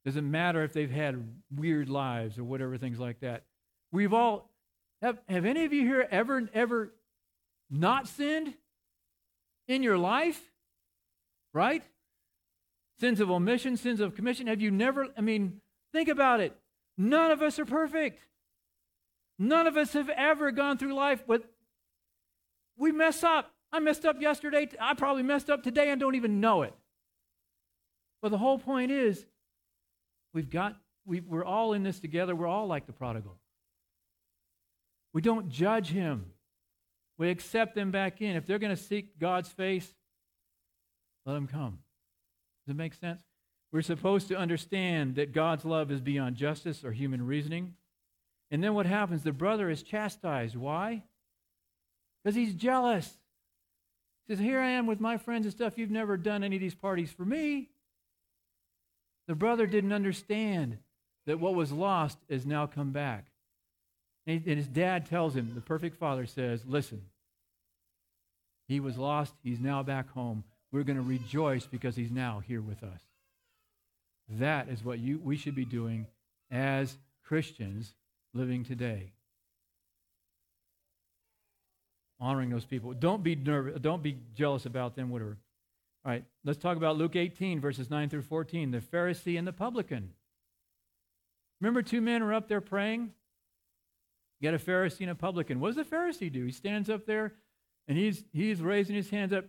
Doesn't 0.06 0.30
matter 0.30 0.64
if 0.64 0.74
they've 0.74 0.92
had 0.92 1.24
weird 1.56 1.90
lives 1.90 2.38
or 2.38 2.44
whatever, 2.44 2.78
things 2.78 3.00
like 3.00 3.20
that. 3.22 3.44
We've 3.92 4.14
all, 4.14 4.50
have, 5.02 5.20
have 5.30 5.46
any 5.46 5.64
of 5.64 5.74
you 5.74 5.84
here 5.84 6.08
ever, 6.10 6.50
ever 6.54 6.94
not 7.72 8.07
sinned 8.07 8.53
in 9.67 9.82
your 9.82 9.97
life? 9.97 10.39
Right? 11.53 11.84
Sins 12.99 13.19
of 13.19 13.32
omission, 13.32 13.78
sins 13.78 13.99
of 13.99 14.15
commission. 14.15 14.47
Have 14.47 14.61
you 14.61 14.69
never, 14.69 15.07
I 15.17 15.22
mean, 15.22 15.61
think 15.93 16.09
about 16.09 16.39
it. 16.39 16.55
None 16.97 17.32
of 17.32 17.41
us 17.41 17.57
are 17.57 17.65
perfect. 17.65 18.19
None 19.39 19.65
of 19.65 19.76
us 19.76 19.93
have 19.93 20.09
ever 20.09 20.51
gone 20.51 20.78
through 20.78 20.93
life 20.93 21.24
with, 21.28 21.47
we 22.78 22.91
mess 22.91 23.24
up. 23.24 23.51
I 23.72 23.80
messed 23.80 24.05
up 24.05 24.22
yesterday. 24.22 24.69
I 24.80 24.93
probably 24.93 25.24
messed 25.24 25.49
up 25.49 25.63
today 25.63 25.89
and 25.89 25.99
don't 25.99 26.15
even 26.15 26.41
know 26.41 26.61
it. 26.61 26.74
But 28.22 28.30
the 28.30 28.38
whole 28.38 28.59
point 28.59 28.91
is, 28.91 29.26
we've 30.34 30.49
got, 30.49 30.76
we, 31.05 31.22
we're 31.22 31.45
all 31.45 31.74
in 31.74 31.82
this 31.82 31.99
together. 31.99 32.36
We're 32.36 32.47
all 32.47 32.67
like 32.67 32.86
the 32.86 32.93
prodigal. 32.93 33.38
We 35.13 35.22
don't 35.22 35.49
judge 35.49 35.89
him. 35.89 36.26
We 37.22 37.30
accept 37.30 37.76
them 37.76 37.91
back 37.91 38.19
in. 38.19 38.36
If 38.36 38.47
they're 38.47 38.57
going 38.57 38.76
to 38.76 38.82
seek 38.82 39.19
God's 39.19 39.47
face, 39.47 39.88
let 41.24 41.34
them 41.34 41.45
come. 41.45 41.78
Does 42.65 42.74
it 42.74 42.76
make 42.76 42.95
sense? 42.95 43.22
We're 43.72 43.84
supposed 43.84 44.30
to 44.30 44.38
understand 44.38 45.17
that 45.17 45.32
God's 45.32 45.63
love 45.63 45.91
is 45.91 46.01
beyond 46.01 46.36
justice 46.36 46.84
or 46.84 46.91
human 46.91 47.24
reasoning. 47.28 47.76
And 48.49 48.63
then 48.63 48.74
what 48.74 48.88
happens? 48.88 49.22
The 49.22 49.32
brother 49.32 49.69
is 49.69 49.84
chastised. 49.84 50.55
Why? 50.55 51.03
Because 52.24 52.36
he's 52.36 52.55
jealous. 52.55 53.05
He 54.26 54.34
says, 54.34 54.39
Here 54.43 54.59
I 54.59 54.72
am 54.72 54.88
with 54.88 54.99
my 54.99 55.17
friends 55.17 55.45
and 55.45 55.53
stuff. 55.53 55.78
You've 55.78 55.91
never 55.91 56.17
done 56.17 56.43
any 56.43 56.55
of 56.55 56.61
these 56.63 56.74
parties 56.74 57.11
for 57.11 57.24
me. 57.24 57.69
The 59.28 59.36
brother 59.36 59.67
didn't 59.67 59.93
understand 59.93 60.80
that 61.28 61.39
what 61.39 61.53
was 61.53 61.72
lost 61.72 62.17
has 62.32 62.47
now 62.47 62.65
come 62.65 62.89
back. 62.89 63.28
And 64.26 64.43
his 64.43 64.67
dad 64.67 65.05
tells 65.05 65.36
him, 65.36 65.51
the 65.53 65.61
perfect 65.61 65.97
father 65.97 66.26
says, 66.26 66.63
Listen, 66.65 67.03
he 68.72 68.80
was 68.80 68.97
lost. 68.97 69.34
He's 69.43 69.59
now 69.59 69.84
back 69.84 70.09
home. 70.11 70.45
We're 70.72 70.84
going 70.84 70.97
to 70.97 71.03
rejoice 71.03 71.65
because 71.65 71.95
he's 71.95 72.09
now 72.09 72.41
here 72.47 72.61
with 72.61 72.84
us. 72.84 73.01
That 74.30 74.69
is 74.69 74.84
what 74.84 74.99
you, 74.99 75.19
we 75.22 75.36
should 75.36 75.55
be 75.55 75.65
doing 75.65 76.07
as 76.49 76.97
Christians 77.26 77.93
living 78.34 78.63
today. 78.63 79.11
Honoring 82.19 82.49
those 82.49 82.63
people. 82.63 82.93
Don't 82.93 83.24
be 83.24 83.36
nervous. 83.36 83.78
Don't 83.82 84.01
be 84.01 84.17
jealous 84.36 84.65
about 84.65 84.95
them, 84.95 85.09
whatever. 85.09 85.38
All 86.05 86.11
right, 86.11 86.24
let's 86.45 86.59
talk 86.59 86.78
about 86.78 86.97
Luke 86.97 87.17
18, 87.17 87.59
verses 87.59 87.89
9 87.89 88.07
through 88.09 88.22
14. 88.22 88.72
The 88.72 88.80
Pharisee 88.80 89.38
and 89.38 89.45
the 89.45 89.51
publican. 89.51 90.11
Remember, 91.59 91.82
two 91.82 91.99
men 91.99 92.22
are 92.22 92.34
up 92.34 92.47
there 92.47 92.61
praying? 92.61 93.11
You 94.39 94.49
got 94.49 94.59
a 94.59 94.63
Pharisee 94.63 95.01
and 95.01 95.11
a 95.11 95.15
publican. 95.15 95.59
What 95.59 95.76
does 95.76 95.88
the 95.88 95.95
Pharisee 95.95 96.32
do? 96.32 96.45
He 96.45 96.51
stands 96.51 96.89
up 96.89 97.05
there 97.05 97.34
and 97.92 98.00
he's, 98.00 98.24
he's 98.32 98.62
raising 98.62 98.96
his 98.96 99.10
hands 99.10 99.34
up. 99.34 99.44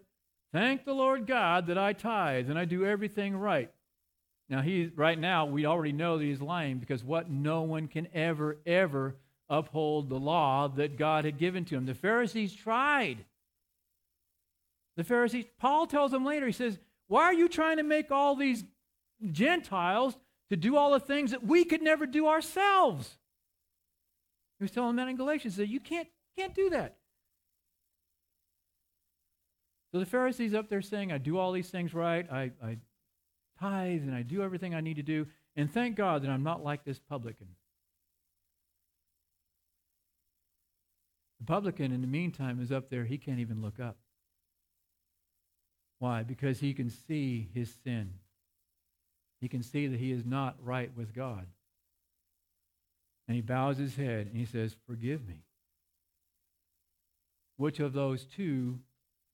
Thank 0.52 0.84
the 0.84 0.92
Lord 0.92 1.28
God 1.28 1.68
that 1.68 1.78
I 1.78 1.92
tithe 1.92 2.50
and 2.50 2.58
I 2.58 2.64
do 2.64 2.84
everything 2.84 3.36
right. 3.36 3.70
Now, 4.48 4.62
he, 4.62 4.90
right 4.96 5.16
now, 5.16 5.46
we 5.46 5.64
already 5.64 5.92
know 5.92 6.18
that 6.18 6.24
he's 6.24 6.40
lying 6.40 6.78
because 6.78 7.04
what? 7.04 7.30
No 7.30 7.62
one 7.62 7.86
can 7.86 8.08
ever, 8.12 8.58
ever 8.66 9.14
uphold 9.48 10.08
the 10.08 10.18
law 10.18 10.66
that 10.66 10.98
God 10.98 11.24
had 11.24 11.38
given 11.38 11.64
to 11.66 11.76
him. 11.76 11.86
The 11.86 11.94
Pharisees 11.94 12.52
tried. 12.52 13.24
The 14.96 15.04
Pharisees, 15.04 15.44
Paul 15.60 15.86
tells 15.86 16.10
them 16.10 16.24
later, 16.24 16.46
he 16.46 16.52
says, 16.52 16.80
Why 17.06 17.22
are 17.22 17.32
you 17.32 17.48
trying 17.48 17.76
to 17.76 17.84
make 17.84 18.10
all 18.10 18.34
these 18.34 18.64
Gentiles 19.30 20.18
to 20.50 20.56
do 20.56 20.76
all 20.76 20.90
the 20.90 20.98
things 20.98 21.30
that 21.30 21.46
we 21.46 21.64
could 21.64 21.80
never 21.80 22.06
do 22.06 22.26
ourselves? 22.26 23.08
He 24.58 24.64
was 24.64 24.72
telling 24.72 24.96
them 24.96 25.06
that 25.06 25.10
in 25.10 25.16
Galatians 25.16 25.54
that 25.58 25.68
you 25.68 25.78
can't, 25.78 26.08
can't 26.36 26.56
do 26.56 26.70
that. 26.70 26.96
So 29.92 29.98
the 29.98 30.06
Pharisees 30.06 30.54
up 30.54 30.70
there 30.70 30.80
saying, 30.80 31.12
I 31.12 31.18
do 31.18 31.38
all 31.38 31.52
these 31.52 31.68
things 31.68 31.92
right, 31.92 32.26
I, 32.32 32.50
I 32.64 32.78
tithe, 33.60 34.02
and 34.02 34.14
I 34.14 34.22
do 34.22 34.42
everything 34.42 34.74
I 34.74 34.80
need 34.80 34.96
to 34.96 35.02
do, 35.02 35.26
and 35.54 35.70
thank 35.70 35.96
God 35.96 36.22
that 36.22 36.30
I'm 36.30 36.42
not 36.42 36.64
like 36.64 36.84
this 36.84 36.98
publican. 36.98 37.48
The 41.40 41.46
publican, 41.46 41.92
in 41.92 42.00
the 42.00 42.06
meantime, 42.06 42.60
is 42.60 42.72
up 42.72 42.88
there. 42.88 43.04
He 43.04 43.18
can't 43.18 43.40
even 43.40 43.60
look 43.60 43.78
up. 43.78 43.96
Why? 45.98 46.22
Because 46.22 46.60
he 46.60 46.72
can 46.72 46.88
see 46.88 47.50
his 47.52 47.74
sin. 47.84 48.14
He 49.40 49.48
can 49.48 49.62
see 49.62 49.88
that 49.88 50.00
he 50.00 50.12
is 50.12 50.24
not 50.24 50.56
right 50.62 50.90
with 50.96 51.12
God. 51.12 51.46
And 53.28 53.34
he 53.34 53.40
bows 53.40 53.76
his 53.76 53.96
head 53.96 54.26
and 54.26 54.36
he 54.36 54.44
says, 54.44 54.76
Forgive 54.86 55.26
me. 55.26 55.42
Which 57.56 57.80
of 57.80 57.92
those 57.92 58.24
two 58.24 58.78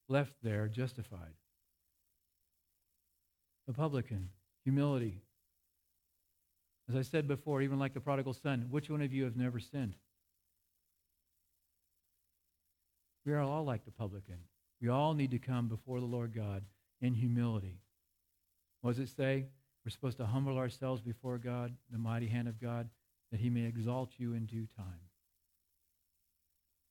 left 0.08 0.34
there 0.42 0.68
justified. 0.68 1.34
The 3.66 3.74
publican, 3.74 4.30
humility. 4.64 5.22
As 6.88 6.96
I 6.96 7.02
said 7.02 7.28
before, 7.28 7.60
even 7.60 7.78
like 7.78 7.92
the 7.92 8.00
prodigal 8.00 8.32
son, 8.32 8.66
which 8.70 8.88
one 8.88 9.02
of 9.02 9.12
you 9.12 9.24
has 9.24 9.36
never 9.36 9.60
sinned? 9.60 9.94
We 13.26 13.32
are 13.34 13.40
all 13.40 13.64
like 13.64 13.84
the 13.84 13.90
publican. 13.90 14.38
We 14.80 14.88
all 14.88 15.12
need 15.12 15.32
to 15.32 15.38
come 15.38 15.68
before 15.68 16.00
the 16.00 16.06
Lord 16.06 16.34
God 16.34 16.62
in 17.02 17.12
humility. 17.12 17.80
What 18.80 18.96
does 18.96 19.00
it 19.00 19.14
say? 19.14 19.46
We're 19.84 19.90
supposed 19.90 20.16
to 20.18 20.26
humble 20.26 20.56
ourselves 20.56 21.02
before 21.02 21.36
God, 21.36 21.74
the 21.90 21.98
mighty 21.98 22.26
hand 22.26 22.48
of 22.48 22.60
God, 22.60 22.88
that 23.30 23.40
he 23.40 23.50
may 23.50 23.64
exalt 23.64 24.12
you 24.16 24.32
in 24.32 24.46
due 24.46 24.66
time. 24.76 25.00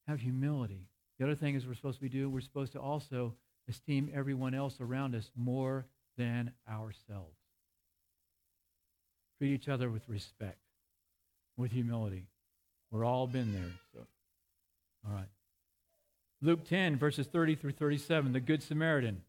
Have 0.08 0.20
humility. 0.20 0.88
The 1.18 1.26
other 1.26 1.36
thing 1.36 1.56
is 1.56 1.66
we're 1.66 1.74
supposed 1.74 1.98
to 1.98 2.04
be 2.04 2.10
doing, 2.10 2.32
we're 2.32 2.42
supposed 2.42 2.74
to 2.74 2.80
also 2.80 3.34
esteem 3.68 4.10
everyone 4.14 4.54
else 4.54 4.80
around 4.80 5.16
us 5.16 5.32
more 5.36 5.86
than 6.18 6.52
ourselves. 6.70 7.36
Treat 9.38 9.54
each 9.54 9.70
other 9.70 9.90
with 9.90 10.08
respect, 10.08 10.60
with 11.58 11.72
humility. 11.72 12.28
We're 12.92 13.06
all 13.06 13.28
been 13.28 13.54
there. 13.54 13.72
So, 13.94 14.08
all 15.08 15.14
right. 15.14 15.28
Luke 16.42 16.66
10, 16.66 16.98
verses 16.98 17.28
30 17.28 17.56
through 17.56 17.72
37, 17.74 18.32
the 18.32 18.40
Good 18.40 18.64
Samaritan. 18.64 19.22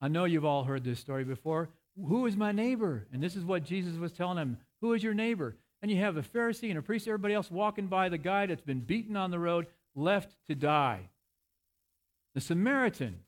I 0.00 0.08
know 0.08 0.24
you've 0.24 0.44
all 0.44 0.64
heard 0.64 0.84
this 0.84 1.00
story 1.00 1.24
before. 1.24 1.70
Who 1.96 2.26
is 2.26 2.36
my 2.36 2.52
neighbor? 2.52 3.06
And 3.12 3.22
this 3.22 3.36
is 3.36 3.44
what 3.44 3.64
Jesus 3.64 3.96
was 3.96 4.12
telling 4.12 4.38
him. 4.38 4.58
Who 4.80 4.92
is 4.94 5.02
your 5.02 5.14
neighbor? 5.14 5.56
And 5.82 5.90
you 5.90 5.98
have 5.98 6.16
a 6.16 6.22
Pharisee 6.22 6.68
and 6.68 6.78
a 6.78 6.82
priest, 6.82 7.08
everybody 7.08 7.34
else 7.34 7.50
walking 7.50 7.86
by 7.86 8.08
the 8.08 8.18
guy 8.18 8.46
that's 8.46 8.60
been 8.60 8.80
beaten 8.80 9.16
on 9.16 9.30
the 9.30 9.38
road, 9.38 9.66
left 9.94 10.36
to 10.48 10.54
die. 10.54 11.08
The 12.34 12.40
Samaritan, 12.40 13.20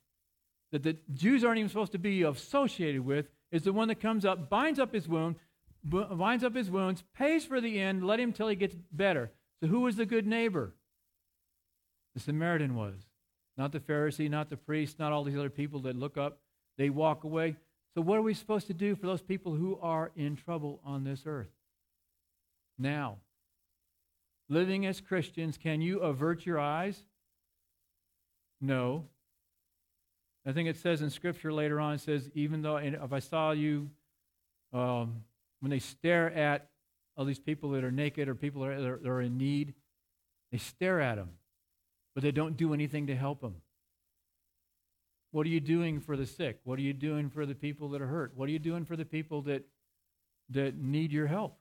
that 0.71 0.83
the 0.83 0.97
Jews 1.15 1.45
aren't 1.45 1.59
even 1.59 1.69
supposed 1.69 1.93
to 1.93 1.99
be 1.99 2.23
associated 2.23 3.05
with, 3.05 3.27
is 3.51 3.63
the 3.63 3.73
one 3.73 3.89
that 3.89 4.01
comes 4.01 4.25
up, 4.25 4.49
binds 4.49 4.79
up 4.79 4.93
his 4.93 5.09
wound, 5.09 5.37
binds 5.85 6.45
up 6.45 6.55
his 6.55 6.71
wounds, 6.71 7.03
pays 7.15 7.45
for 7.45 7.61
the 7.61 7.81
end, 7.81 8.05
let 8.05 8.21
him 8.21 8.33
till 8.33 8.49
he 8.49 8.57
gets 8.57 8.77
better. 8.93 9.31
So 9.61 9.69
who 9.69 9.81
was 9.81 9.97
the 9.97 10.07
good 10.07 10.27
neighbor? 10.27 10.75
The 12.15 12.21
Samaritan 12.21 12.75
was. 12.75 12.95
Not 13.57 13.73
the 13.73 13.81
Pharisee, 13.81 14.31
not 14.31 14.51
the 14.51 14.57
priest, 14.57 14.99
not 14.99 15.13
all 15.13 15.25
these 15.25 15.37
other 15.37 15.51
people 15.51 15.81
that 15.81 15.97
look 15.97 16.17
up, 16.17 16.39
they 16.79 16.91
walk 16.91 17.25
away. 17.25 17.57
So, 17.95 18.01
what 18.01 18.19
are 18.19 18.23
we 18.23 18.33
supposed 18.33 18.67
to 18.69 18.75
do 18.75 18.97
for 18.97 19.07
those 19.07 19.21
people 19.21 19.55
who 19.55 19.79
are 19.83 20.11
in 20.17 20.37
trouble 20.37 20.81
on 20.85 21.05
this 21.05 21.25
earth? 21.27 21.51
Now, 22.83 23.19
living 24.49 24.87
as 24.87 25.01
Christians, 25.01 25.57
can 25.57 25.81
you 25.81 26.01
avert 26.01 26.45
your 26.45 26.59
eyes? 26.59 27.05
No. 28.61 29.05
I 30.45 30.51
think 30.51 30.69
it 30.69 30.77
says 30.77 31.01
in 31.01 31.09
Scripture 31.09 31.53
later 31.53 31.79
on, 31.79 31.95
it 31.95 32.01
says, 32.01 32.29
even 32.35 32.61
though 32.61 32.77
if 32.77 33.13
I 33.13 33.21
saw 33.21 33.53
you, 33.53 33.89
um, 34.73 35.23
when 35.61 35.71
they 35.71 35.79
stare 35.79 36.33
at 36.33 36.71
all 37.17 37.25
these 37.25 37.39
people 37.39 37.71
that 37.71 37.85
are 37.85 37.93
naked 37.93 38.29
or 38.29 38.35
people 38.35 38.63
that 38.63 38.73
are, 38.73 38.99
that 38.99 39.09
are 39.09 39.21
in 39.21 39.39
need, 39.39 39.75
they 40.51 40.59
stare 40.59 41.01
at 41.01 41.15
them, 41.15 41.31
but 42.15 42.25
they 42.25 42.33
don't 42.33 42.57
do 42.57 42.75
anything 42.75 43.07
to 43.07 43.15
help 43.15 43.41
them. 43.41 43.55
What 45.31 45.47
are 45.47 45.51
you 45.51 45.61
doing 45.61 46.01
for 46.01 46.17
the 46.17 46.27
sick? 46.27 46.59
What 46.65 46.81
are 46.81 46.83
you 46.83 46.93
doing 46.93 47.31
for 47.31 47.47
the 47.47 47.55
people 47.55 47.91
that 47.91 48.03
are 48.03 48.09
hurt? 48.09 48.33
What 48.35 48.49
are 48.49 48.53
you 48.53 48.59
doing 48.59 48.85
for 48.85 48.97
the 48.97 49.05
people 49.05 49.43
that, 49.43 49.63
that 50.51 50.77
need 50.77 51.13
your 51.13 51.29
help? 51.29 51.59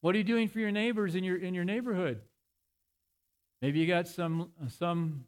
What 0.00 0.14
are 0.14 0.18
you 0.18 0.24
doing 0.24 0.48
for 0.48 0.60
your 0.60 0.70
neighbors 0.70 1.14
in 1.14 1.24
your, 1.24 1.36
in 1.36 1.54
your 1.54 1.64
neighborhood? 1.64 2.20
Maybe 3.60 3.80
you 3.80 3.86
got 3.86 4.06
some, 4.06 4.50
some 4.68 5.24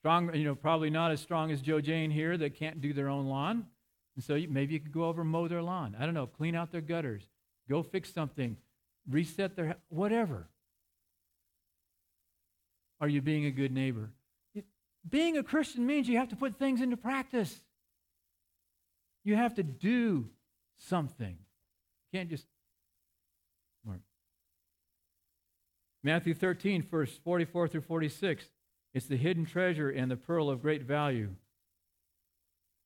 strong, 0.00 0.34
you 0.34 0.44
know, 0.44 0.54
probably 0.54 0.88
not 0.88 1.10
as 1.10 1.20
strong 1.20 1.50
as 1.50 1.60
Joe 1.60 1.80
Jane 1.80 2.10
here 2.10 2.38
that 2.38 2.54
can't 2.54 2.80
do 2.80 2.94
their 2.94 3.08
own 3.08 3.26
lawn. 3.26 3.66
And 4.16 4.24
so 4.24 4.40
maybe 4.48 4.74
you 4.74 4.80
could 4.80 4.92
go 4.92 5.04
over 5.04 5.20
and 5.20 5.30
mow 5.30 5.46
their 5.46 5.62
lawn. 5.62 5.96
I 5.98 6.06
don't 6.06 6.14
know, 6.14 6.26
clean 6.26 6.54
out 6.54 6.72
their 6.72 6.80
gutters, 6.80 7.22
go 7.68 7.82
fix 7.82 8.12
something, 8.12 8.56
reset 9.08 9.56
their, 9.56 9.76
whatever. 9.88 10.48
Are 13.00 13.08
you 13.08 13.20
being 13.20 13.46
a 13.46 13.50
good 13.50 13.72
neighbor? 13.72 14.10
Being 15.08 15.38
a 15.38 15.42
Christian 15.42 15.86
means 15.86 16.08
you 16.08 16.18
have 16.18 16.28
to 16.28 16.36
put 16.36 16.58
things 16.58 16.80
into 16.80 16.96
practice. 16.96 17.54
You 19.24 19.36
have 19.36 19.54
to 19.54 19.62
do 19.62 20.28
something. 20.78 21.38
You 22.12 22.18
can't 22.18 22.28
just. 22.28 22.46
Matthew 26.02 26.34
13, 26.34 26.82
verse 26.82 27.18
44 27.22 27.68
through 27.68 27.80
46. 27.82 28.48
It's 28.94 29.06
the 29.06 29.16
hidden 29.16 29.44
treasure 29.44 29.90
and 29.90 30.10
the 30.10 30.16
pearl 30.16 30.48
of 30.48 30.62
great 30.62 30.82
value. 30.82 31.30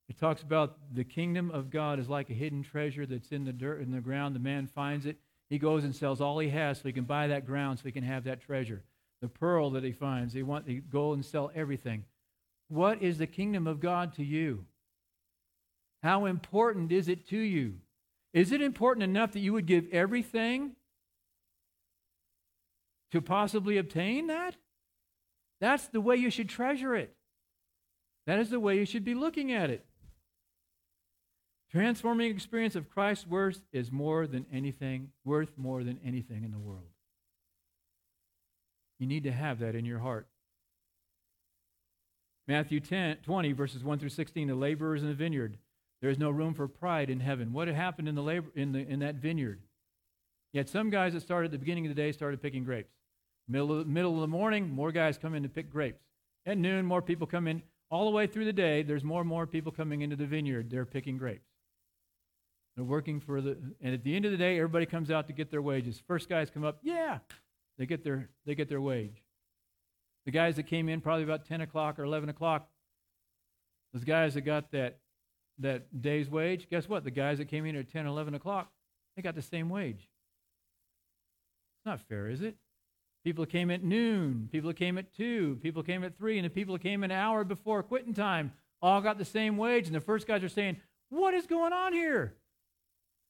It 0.08 0.18
talks 0.18 0.42
about 0.42 0.76
the 0.92 1.04
kingdom 1.04 1.50
of 1.50 1.70
God 1.70 1.98
is 1.98 2.08
like 2.08 2.28
a 2.28 2.34
hidden 2.34 2.62
treasure 2.62 3.06
that's 3.06 3.32
in 3.32 3.44
the 3.44 3.52
dirt 3.52 3.80
in 3.80 3.90
the 3.90 4.00
ground. 4.00 4.34
The 4.34 4.40
man 4.40 4.66
finds 4.66 5.06
it. 5.06 5.16
He 5.48 5.58
goes 5.58 5.84
and 5.84 5.94
sells 5.94 6.20
all 6.20 6.38
he 6.38 6.50
has 6.50 6.78
so 6.78 6.84
he 6.84 6.92
can 6.92 7.04
buy 7.04 7.28
that 7.28 7.46
ground 7.46 7.78
so 7.78 7.84
he 7.84 7.92
can 7.92 8.04
have 8.04 8.24
that 8.24 8.42
treasure. 8.42 8.82
The 9.22 9.28
pearl 9.28 9.70
that 9.70 9.84
he 9.84 9.92
finds, 9.92 10.34
he 10.34 10.42
want 10.42 10.66
to 10.66 10.74
go 10.74 11.12
and 11.12 11.24
sell 11.24 11.50
everything. 11.54 12.04
What 12.68 13.00
is 13.00 13.18
the 13.18 13.26
kingdom 13.26 13.66
of 13.66 13.80
God 13.80 14.14
to 14.14 14.24
you? 14.24 14.66
How 16.02 16.26
important 16.26 16.92
is 16.92 17.08
it 17.08 17.26
to 17.28 17.38
you? 17.38 17.76
Is 18.34 18.52
it 18.52 18.60
important 18.60 19.04
enough 19.04 19.32
that 19.32 19.40
you 19.40 19.52
would 19.52 19.66
give 19.66 19.86
everything 19.92 20.72
to 23.14 23.22
possibly 23.22 23.78
obtain 23.78 24.26
that? 24.26 24.56
That's 25.60 25.86
the 25.86 26.00
way 26.00 26.16
you 26.16 26.30
should 26.30 26.48
treasure 26.48 26.96
it. 26.96 27.14
That 28.26 28.40
is 28.40 28.50
the 28.50 28.58
way 28.58 28.76
you 28.76 28.84
should 28.84 29.04
be 29.04 29.14
looking 29.14 29.52
at 29.52 29.70
it. 29.70 29.86
Transforming 31.70 32.28
experience 32.28 32.74
of 32.74 32.90
Christ's 32.90 33.28
worth 33.28 33.62
is 33.72 33.92
more 33.92 34.26
than 34.26 34.46
anything, 34.52 35.10
worth 35.24 35.56
more 35.56 35.84
than 35.84 36.00
anything 36.04 36.42
in 36.42 36.50
the 36.50 36.58
world. 36.58 36.88
You 38.98 39.06
need 39.06 39.22
to 39.24 39.32
have 39.32 39.60
that 39.60 39.76
in 39.76 39.84
your 39.84 40.00
heart. 40.00 40.26
Matthew 42.48 42.80
10, 42.80 43.18
20, 43.22 43.52
verses 43.52 43.84
1 43.84 44.00
through 44.00 44.08
16, 44.08 44.48
the 44.48 44.56
laborers 44.56 45.02
in 45.02 45.08
the 45.08 45.14
vineyard. 45.14 45.56
There 46.00 46.10
is 46.10 46.18
no 46.18 46.30
room 46.30 46.52
for 46.52 46.66
pride 46.66 47.10
in 47.10 47.20
heaven. 47.20 47.52
What 47.52 47.68
had 47.68 47.76
happened 47.76 48.08
in, 48.08 48.16
the 48.16 48.22
labor, 48.22 48.50
in, 48.56 48.72
the, 48.72 48.80
in 48.80 48.98
that 48.98 49.14
vineyard? 49.14 49.60
Had 50.52 50.68
some 50.68 50.90
guys 50.90 51.14
that 51.14 51.22
started 51.22 51.46
at 51.46 51.52
the 51.52 51.58
beginning 51.58 51.86
of 51.86 51.94
the 51.94 52.00
day 52.00 52.12
started 52.12 52.40
picking 52.40 52.64
grapes. 52.64 52.93
Middle 53.48 53.80
of, 53.80 53.86
middle 53.86 54.14
of 54.14 54.20
the 54.20 54.28
morning, 54.28 54.70
more 54.70 54.92
guys 54.92 55.18
come 55.18 55.34
in 55.34 55.42
to 55.42 55.48
pick 55.48 55.70
grapes. 55.70 56.02
At 56.46 56.58
noon, 56.58 56.86
more 56.86 57.02
people 57.02 57.26
come 57.26 57.46
in. 57.46 57.62
All 57.90 58.06
the 58.06 58.10
way 58.10 58.26
through 58.26 58.46
the 58.46 58.52
day, 58.52 58.82
there's 58.82 59.04
more 59.04 59.20
and 59.20 59.28
more 59.28 59.46
people 59.46 59.70
coming 59.70 60.00
into 60.00 60.16
the 60.16 60.26
vineyard. 60.26 60.70
They're 60.70 60.86
picking 60.86 61.18
grapes. 61.18 61.48
They're 62.74 62.84
working 62.84 63.20
for 63.20 63.40
the, 63.40 63.56
and 63.80 63.94
at 63.94 64.02
the 64.02 64.16
end 64.16 64.24
of 64.24 64.32
the 64.32 64.36
day, 64.36 64.56
everybody 64.56 64.86
comes 64.86 65.10
out 65.10 65.28
to 65.28 65.32
get 65.32 65.50
their 65.50 65.62
wages. 65.62 66.02
First 66.06 66.28
guys 66.28 66.50
come 66.50 66.64
up, 66.64 66.78
yeah, 66.82 67.18
they 67.78 67.86
get 67.86 68.02
their, 68.02 68.30
they 68.46 68.54
get 68.54 68.68
their 68.68 68.80
wage. 68.80 69.22
The 70.24 70.32
guys 70.32 70.56
that 70.56 70.64
came 70.64 70.88
in 70.88 71.00
probably 71.00 71.22
about 71.22 71.44
10 71.44 71.60
o'clock 71.60 71.98
or 71.98 72.04
11 72.04 72.30
o'clock, 72.30 72.68
those 73.92 74.04
guys 74.04 74.34
that 74.34 74.40
got 74.40 74.72
that, 74.72 74.98
that 75.58 76.02
day's 76.02 76.28
wage, 76.28 76.68
guess 76.68 76.88
what? 76.88 77.04
The 77.04 77.10
guys 77.12 77.38
that 77.38 77.46
came 77.46 77.64
in 77.64 77.76
at 77.76 77.92
10, 77.92 78.06
11 78.06 78.34
o'clock, 78.34 78.72
they 79.14 79.22
got 79.22 79.36
the 79.36 79.42
same 79.42 79.68
wage. 79.68 80.08
It's 81.78 81.86
not 81.86 82.00
fair, 82.00 82.28
is 82.28 82.40
it? 82.42 82.56
People 83.24 83.46
came 83.46 83.70
at 83.70 83.82
noon, 83.82 84.48
people 84.52 84.72
came 84.74 84.98
at 84.98 85.14
2, 85.16 85.58
people 85.62 85.82
came 85.82 86.04
at 86.04 86.18
3, 86.18 86.38
and 86.38 86.44
the 86.44 86.50
people 86.50 86.76
came 86.76 87.02
an 87.02 87.10
hour 87.10 87.42
before 87.42 87.82
quitting 87.82 88.12
time 88.12 88.52
all 88.82 89.00
got 89.00 89.16
the 89.16 89.24
same 89.24 89.56
wage. 89.56 89.86
And 89.86 89.96
the 89.96 90.00
first 90.00 90.26
guys 90.26 90.44
are 90.44 90.48
saying, 90.48 90.76
What 91.08 91.32
is 91.32 91.46
going 91.46 91.72
on 91.72 91.94
here? 91.94 92.34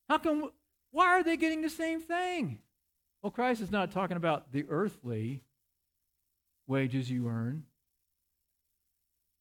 How 0.08 0.18
come, 0.18 0.50
why 0.90 1.06
are 1.06 1.22
they 1.22 1.36
getting 1.36 1.62
the 1.62 1.70
same 1.70 2.00
thing? 2.00 2.58
Well, 3.22 3.30
Christ 3.30 3.62
is 3.62 3.70
not 3.70 3.92
talking 3.92 4.16
about 4.16 4.52
the 4.52 4.66
earthly 4.68 5.44
wages 6.66 7.10
you 7.10 7.28
earn. 7.28 7.64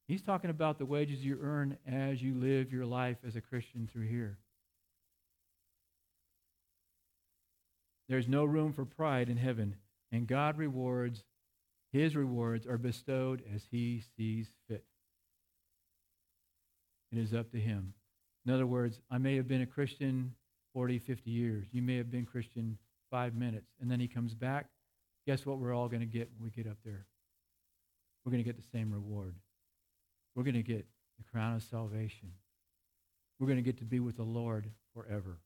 He's 0.08 0.22
talking 0.22 0.49
about 0.49 0.78
the 0.78 0.86
wages 0.86 1.26
you 1.26 1.39
earn 1.41 1.78
as 1.88 2.22
you 2.22 2.36
live 2.36 2.72
your 2.72 2.86
life 2.86 3.18
as 3.26 3.36
a 3.36 3.41
Christian 3.41 3.89
through 3.91 4.08
here. 4.08 4.38
There's 8.08 8.28
no 8.28 8.45
room 8.45 8.74
for 8.74 8.86
pride 8.86 9.30
in 9.30 9.38
heaven, 9.38 9.78
and 10.14 10.28
God 10.28 10.57
rewards, 10.57 11.26
His 11.91 12.16
rewards 12.16 12.66
are 12.66 12.78
bestowed 12.78 13.43
as 13.53 13.66
He 13.70 14.01
sees 14.16 14.47
fit. 14.70 14.86
It 17.11 17.18
is 17.18 17.34
up 17.34 17.51
to 17.51 17.59
Him. 17.59 17.93
In 18.45 18.53
other 18.53 18.68
words, 18.68 19.01
I 19.11 19.18
may 19.18 19.36
have 19.36 19.47
been 19.47 19.61
a 19.61 19.66
Christian 19.66 20.36
40, 20.74 20.99
50 20.99 21.30
years. 21.30 21.68
You 21.72 21.82
may 21.82 21.97
have 21.97 22.11
been 22.11 22.26
Christian 22.26 22.78
five 23.11 23.36
minutes. 23.36 23.68
And 23.80 23.89
then 23.89 23.99
he 23.99 24.07
comes 24.07 24.34
back. 24.34 24.68
Guess 25.28 25.45
what 25.45 25.59
we're 25.59 25.74
all 25.74 25.88
going 25.88 26.01
to 26.01 26.05
get 26.05 26.30
when 26.38 26.45
we 26.45 26.64
get 26.64 26.70
up 26.70 26.78
there? 26.84 27.05
We're 28.26 28.32
going 28.32 28.43
to 28.43 28.47
get 28.47 28.57
the 28.57 28.78
same 28.78 28.91
reward. 28.91 29.36
We're 30.36 30.43
going 30.43 30.55
to 30.55 30.64
get 30.64 30.86
the 31.18 31.24
crown 31.32 31.55
of 31.55 31.64
salvation. 31.64 32.32
We're 33.39 33.47
going 33.47 33.57
to 33.57 33.64
get 33.64 33.78
to 33.80 33.86
be 33.86 33.99
with 33.99 34.18
the 34.18 34.24
Lord 34.24 34.72
forever. 34.93 35.38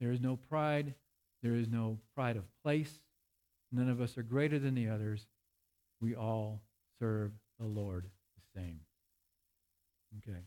There 0.00 0.10
is 0.10 0.20
no 0.20 0.36
pride. 0.36 0.94
There 1.42 1.54
is 1.54 1.68
no 1.68 1.98
pride 2.14 2.36
of 2.36 2.44
place. 2.62 3.00
None 3.72 3.88
of 3.88 4.00
us 4.00 4.18
are 4.18 4.22
greater 4.22 4.58
than 4.58 4.74
the 4.74 4.88
others. 4.88 5.26
We 6.00 6.14
all 6.14 6.60
serve 6.98 7.32
the 7.58 7.66
Lord 7.66 8.06
the 8.36 8.60
same. 8.60 8.80
Okay. 10.18 10.40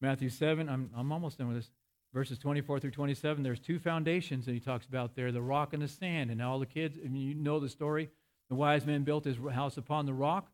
Matthew 0.00 0.28
7, 0.28 0.68
I'm, 0.68 0.90
I'm 0.96 1.12
almost 1.12 1.38
done 1.38 1.48
with 1.48 1.56
this. 1.56 1.70
Verses 2.12 2.38
24 2.38 2.80
through 2.80 2.90
27, 2.90 3.42
there's 3.42 3.58
two 3.58 3.78
foundations 3.78 4.44
that 4.44 4.52
he 4.52 4.60
talks 4.60 4.86
about 4.86 5.16
there 5.16 5.32
the 5.32 5.40
rock 5.40 5.72
and 5.72 5.82
the 5.82 5.88
sand. 5.88 6.30
And 6.30 6.42
all 6.42 6.58
the 6.58 6.66
kids, 6.66 6.98
I 7.02 7.08
mean, 7.08 7.22
you 7.22 7.34
know 7.34 7.58
the 7.58 7.70
story. 7.70 8.10
The 8.50 8.54
wise 8.54 8.84
man 8.84 9.02
built 9.02 9.24
his 9.24 9.38
house 9.52 9.78
upon 9.78 10.04
the 10.04 10.12
rock. 10.12 10.50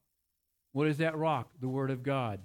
What 0.73 0.87
is 0.87 0.99
that 0.99 1.17
rock? 1.17 1.49
The 1.61 1.69
Word 1.69 1.91
of 1.91 2.05
God. 2.05 2.41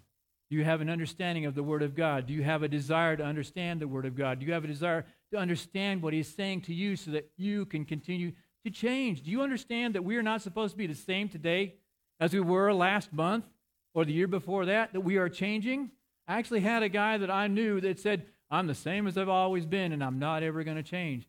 Do 0.50 0.56
you 0.56 0.64
have 0.64 0.82
an 0.82 0.90
understanding 0.90 1.46
of 1.46 1.54
the 1.54 1.62
Word 1.62 1.84
of 1.84 1.94
God? 1.94 2.26
Do 2.26 2.34
you 2.34 2.42
have 2.42 2.64
a 2.64 2.68
desire 2.68 3.16
to 3.16 3.24
understand 3.24 3.80
the 3.80 3.88
Word 3.88 4.06
of 4.06 4.16
God? 4.16 4.40
Do 4.40 4.46
you 4.46 4.54
have 4.54 4.64
a 4.64 4.68
desire 4.68 5.06
to 5.34 5.40
understand 5.40 6.02
what 6.02 6.14
He's 6.14 6.34
saying 6.34 6.62
to 6.62 6.74
you 6.74 6.96
so 6.96 7.12
that 7.12 7.30
you 7.36 7.66
can 7.66 7.86
continue 7.86 8.32
to 8.64 8.72
change? 8.72 9.24
Do 9.24 9.32
you 9.32 9.42
understand 9.42 9.96
that 9.96 10.04
we 10.04 10.16
are 10.16 10.24
not 10.24 10.42
supposed 10.42 10.74
to 10.74 10.78
be 10.78 10.88
the 10.88 10.96
same 10.96 11.28
today 11.28 11.76
as 12.20 12.34
we 12.34 12.40
were 12.40 12.72
last 12.74 13.12
month 13.12 13.46
or 13.94 14.06
the 14.06 14.14
year 14.14 14.28
before 14.28 14.66
that? 14.68 14.94
That 14.94 15.02
we 15.02 15.18
are 15.18 15.30
changing? 15.30 15.92
I 16.28 16.38
actually 16.38 16.62
had 16.62 16.84
a 16.84 16.90
guy 16.90 17.18
that 17.18 17.30
I 17.30 17.48
knew 17.48 17.82
that 17.82 18.00
said, 18.00 18.26
I'm 18.50 18.68
the 18.68 18.76
same 18.76 19.08
as 19.08 19.18
I've 19.18 19.30
always 19.30 19.66
been 19.66 19.92
and 19.92 20.04
I'm 20.04 20.20
not 20.20 20.44
ever 20.44 20.64
going 20.64 20.78
to 20.78 20.84
change. 20.84 21.28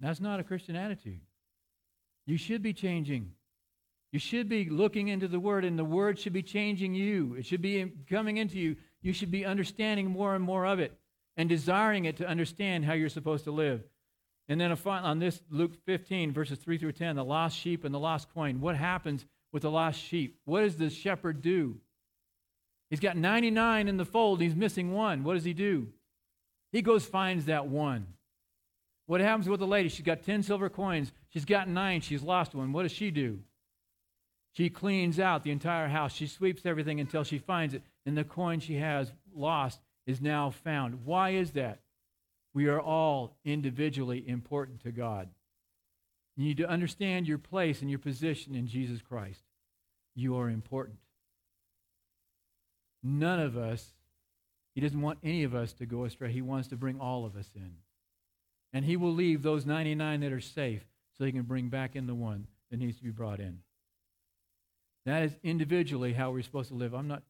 That's 0.00 0.20
not 0.20 0.38
a 0.38 0.44
Christian 0.44 0.76
attitude. 0.76 1.20
You 2.26 2.36
should 2.36 2.62
be 2.62 2.72
changing. 2.74 3.32
You 4.12 4.18
should 4.18 4.48
be 4.48 4.68
looking 4.68 5.08
into 5.08 5.28
the 5.28 5.40
Word, 5.40 5.64
and 5.64 5.78
the 5.78 5.84
Word 5.84 6.18
should 6.18 6.32
be 6.32 6.42
changing 6.42 6.94
you. 6.94 7.34
It 7.38 7.44
should 7.44 7.60
be 7.60 7.92
coming 8.08 8.36
into 8.36 8.58
you. 8.58 8.76
You 9.02 9.12
should 9.12 9.30
be 9.30 9.44
understanding 9.44 10.08
more 10.08 10.34
and 10.34 10.44
more 10.44 10.64
of 10.64 10.78
it 10.78 10.98
and 11.38 11.48
desiring 11.48 12.04
it 12.04 12.16
to 12.18 12.28
understand 12.28 12.84
how 12.84 12.92
you're 12.92 13.08
supposed 13.08 13.44
to 13.44 13.50
live. 13.50 13.82
And 14.48 14.60
then 14.60 14.76
on 14.86 15.18
this, 15.18 15.40
Luke 15.50 15.72
15, 15.86 16.32
verses 16.32 16.58
3 16.58 16.76
through 16.78 16.92
10, 16.92 17.16
the 17.16 17.24
lost 17.24 17.56
sheep 17.56 17.84
and 17.84 17.94
the 17.94 17.98
lost 17.98 18.32
coin. 18.34 18.60
What 18.60 18.76
happens 18.76 19.24
with 19.52 19.62
the 19.62 19.70
lost 19.70 20.00
sheep? 20.00 20.40
What 20.44 20.62
does 20.62 20.76
the 20.76 20.90
shepherd 20.90 21.40
do? 21.40 21.76
He's 22.90 23.00
got 23.00 23.16
99 23.16 23.88
in 23.88 23.96
the 23.98 24.04
fold, 24.04 24.40
he's 24.40 24.56
missing 24.56 24.92
one. 24.92 25.22
What 25.22 25.34
does 25.34 25.44
he 25.44 25.52
do? 25.52 25.88
He 26.72 26.82
goes 26.82 27.04
finds 27.04 27.46
that 27.46 27.68
one. 27.68 28.06
What 29.06 29.20
happens 29.20 29.48
with 29.48 29.60
the 29.60 29.66
lady? 29.66 29.88
She's 29.88 30.04
got 30.04 30.22
10 30.22 30.42
silver 30.42 30.68
coins. 30.68 31.12
She's 31.30 31.46
got 31.46 31.66
nine. 31.66 32.02
She's 32.02 32.22
lost 32.22 32.54
one. 32.54 32.72
What 32.72 32.82
does 32.82 32.92
she 32.92 33.10
do? 33.10 33.38
She 34.52 34.68
cleans 34.68 35.18
out 35.18 35.44
the 35.44 35.50
entire 35.50 35.88
house. 35.88 36.12
She 36.12 36.26
sweeps 36.26 36.66
everything 36.66 37.00
until 37.00 37.24
she 37.24 37.38
finds 37.38 37.72
it. 37.72 37.82
And 38.04 38.18
the 38.18 38.24
coin 38.24 38.60
she 38.60 38.74
has 38.74 39.10
lost 39.34 39.80
is 40.08 40.20
now 40.20 40.50
found. 40.50 41.04
Why 41.04 41.30
is 41.30 41.52
that? 41.52 41.80
We 42.54 42.66
are 42.66 42.80
all 42.80 43.36
individually 43.44 44.26
important 44.26 44.82
to 44.82 44.90
God. 44.90 45.28
You 46.34 46.44
need 46.44 46.56
to 46.56 46.68
understand 46.68 47.28
your 47.28 47.38
place 47.38 47.82
and 47.82 47.90
your 47.90 47.98
position 47.98 48.54
in 48.54 48.66
Jesus 48.66 49.02
Christ. 49.02 49.42
You 50.16 50.36
are 50.38 50.48
important. 50.48 50.98
None 53.02 53.38
of 53.38 53.56
us, 53.56 53.92
He 54.74 54.80
doesn't 54.80 55.00
want 55.00 55.18
any 55.22 55.44
of 55.44 55.54
us 55.54 55.74
to 55.74 55.86
go 55.86 56.04
astray. 56.04 56.32
He 56.32 56.42
wants 56.42 56.68
to 56.68 56.76
bring 56.76 56.98
all 56.98 57.26
of 57.26 57.36
us 57.36 57.50
in. 57.54 57.74
And 58.72 58.84
he 58.84 58.96
will 58.96 59.12
leave 59.12 59.42
those 59.42 59.66
99 59.66 60.20
that 60.20 60.32
are 60.32 60.40
safe 60.40 60.82
so 61.16 61.24
he 61.24 61.32
can 61.32 61.42
bring 61.42 61.68
back 61.68 61.96
in 61.96 62.06
the 62.06 62.14
one 62.14 62.46
that 62.70 62.78
needs 62.78 62.96
to 62.98 63.02
be 63.02 63.10
brought 63.10 63.40
in. 63.40 63.60
That 65.06 65.22
is 65.22 65.36
individually 65.42 66.12
how 66.12 66.30
we're 66.30 66.42
supposed 66.42 66.68
to 66.68 66.74
live. 66.74 66.94
I'm 66.94 67.08
not, 67.08 67.22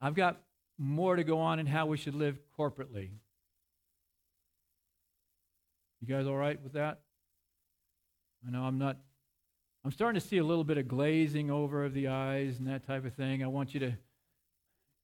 I've 0.00 0.14
got 0.14 0.40
more 0.78 1.16
to 1.16 1.24
go 1.24 1.40
on 1.40 1.58
in 1.58 1.66
how 1.66 1.86
we 1.86 1.96
should 1.96 2.14
live 2.14 2.38
corporately. 2.58 3.10
You 6.00 6.06
guys 6.06 6.26
all 6.26 6.36
right 6.36 6.62
with 6.62 6.74
that? 6.74 7.00
I 8.46 8.50
know 8.50 8.62
I'm 8.62 8.78
not, 8.78 8.96
I'm 9.84 9.90
starting 9.90 10.20
to 10.20 10.26
see 10.26 10.38
a 10.38 10.44
little 10.44 10.64
bit 10.64 10.78
of 10.78 10.86
glazing 10.86 11.50
over 11.50 11.84
of 11.84 11.92
the 11.92 12.08
eyes 12.08 12.58
and 12.58 12.68
that 12.68 12.86
type 12.86 13.04
of 13.04 13.14
thing. 13.14 13.42
I 13.42 13.48
want 13.48 13.74
you 13.74 13.80
to, 13.80 13.94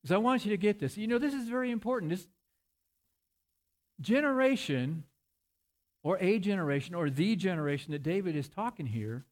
because 0.03 0.15
I 0.15 0.19
want 0.19 0.45
you 0.45 0.53
to 0.53 0.57
get 0.57 0.79
this. 0.79 0.97
You 0.97 1.09
know, 1.09 1.19
this 1.19 1.35
is 1.35 1.49
very 1.49 1.73
important. 1.73 2.11
This, 2.11 2.29
generation, 4.01 5.05
or 6.03 6.19
a 6.21 6.39
generation, 6.39 6.95
or 6.95 7.11
the 7.11 7.37
generation 7.37 7.93
that 7.93 8.03
David 8.03 8.37
is 8.37 8.49
talking 8.49 8.87
here, 8.87 9.25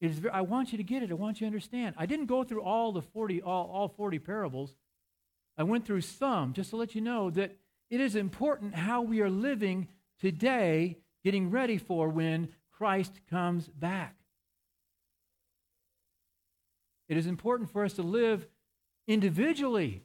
is 0.00 0.20
I 0.32 0.40
want 0.42 0.72
you 0.72 0.78
to 0.78 0.84
get 0.84 1.02
it. 1.02 1.10
I 1.10 1.14
want 1.14 1.40
you 1.40 1.44
to 1.44 1.46
understand. 1.46 1.94
I 1.96 2.06
didn't 2.06 2.26
go 2.26 2.42
through 2.44 2.62
all 2.62 2.92
the 2.92 3.02
40, 3.02 3.42
all, 3.42 3.70
all 3.72 3.88
40 3.88 4.18
parables. 4.18 4.74
I 5.56 5.64
went 5.64 5.86
through 5.86 6.00
some 6.00 6.52
just 6.52 6.70
to 6.70 6.76
let 6.76 6.94
you 6.94 7.00
know 7.00 7.30
that 7.30 7.56
it 7.90 8.00
is 8.00 8.16
important 8.16 8.74
how 8.74 9.02
we 9.02 9.20
are 9.20 9.30
living 9.30 9.88
today, 10.20 10.98
getting 11.22 11.50
ready 11.50 11.78
for 11.78 12.08
when 12.08 12.48
Christ 12.70 13.12
comes 13.28 13.68
back. 13.68 14.16
It 17.08 17.16
is 17.16 17.26
important 17.26 17.70
for 17.70 17.84
us 17.84 17.92
to 17.94 18.02
live 18.02 18.46
individually 19.06 20.02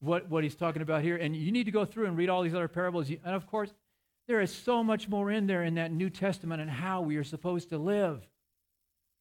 what, 0.00 0.28
what 0.28 0.42
he's 0.42 0.56
talking 0.56 0.82
about 0.82 1.02
here. 1.02 1.16
And 1.16 1.36
you 1.36 1.52
need 1.52 1.64
to 1.64 1.70
go 1.70 1.84
through 1.84 2.06
and 2.06 2.16
read 2.16 2.28
all 2.28 2.42
these 2.42 2.54
other 2.54 2.68
parables. 2.68 3.08
And 3.08 3.34
of 3.34 3.46
course, 3.46 3.72
there 4.26 4.40
is 4.40 4.52
so 4.52 4.82
much 4.82 5.08
more 5.08 5.30
in 5.30 5.46
there 5.46 5.62
in 5.62 5.74
that 5.74 5.92
New 5.92 6.10
Testament 6.10 6.60
and 6.60 6.70
how 6.70 7.02
we 7.02 7.16
are 7.16 7.24
supposed 7.24 7.68
to 7.70 7.78
live. 7.78 8.26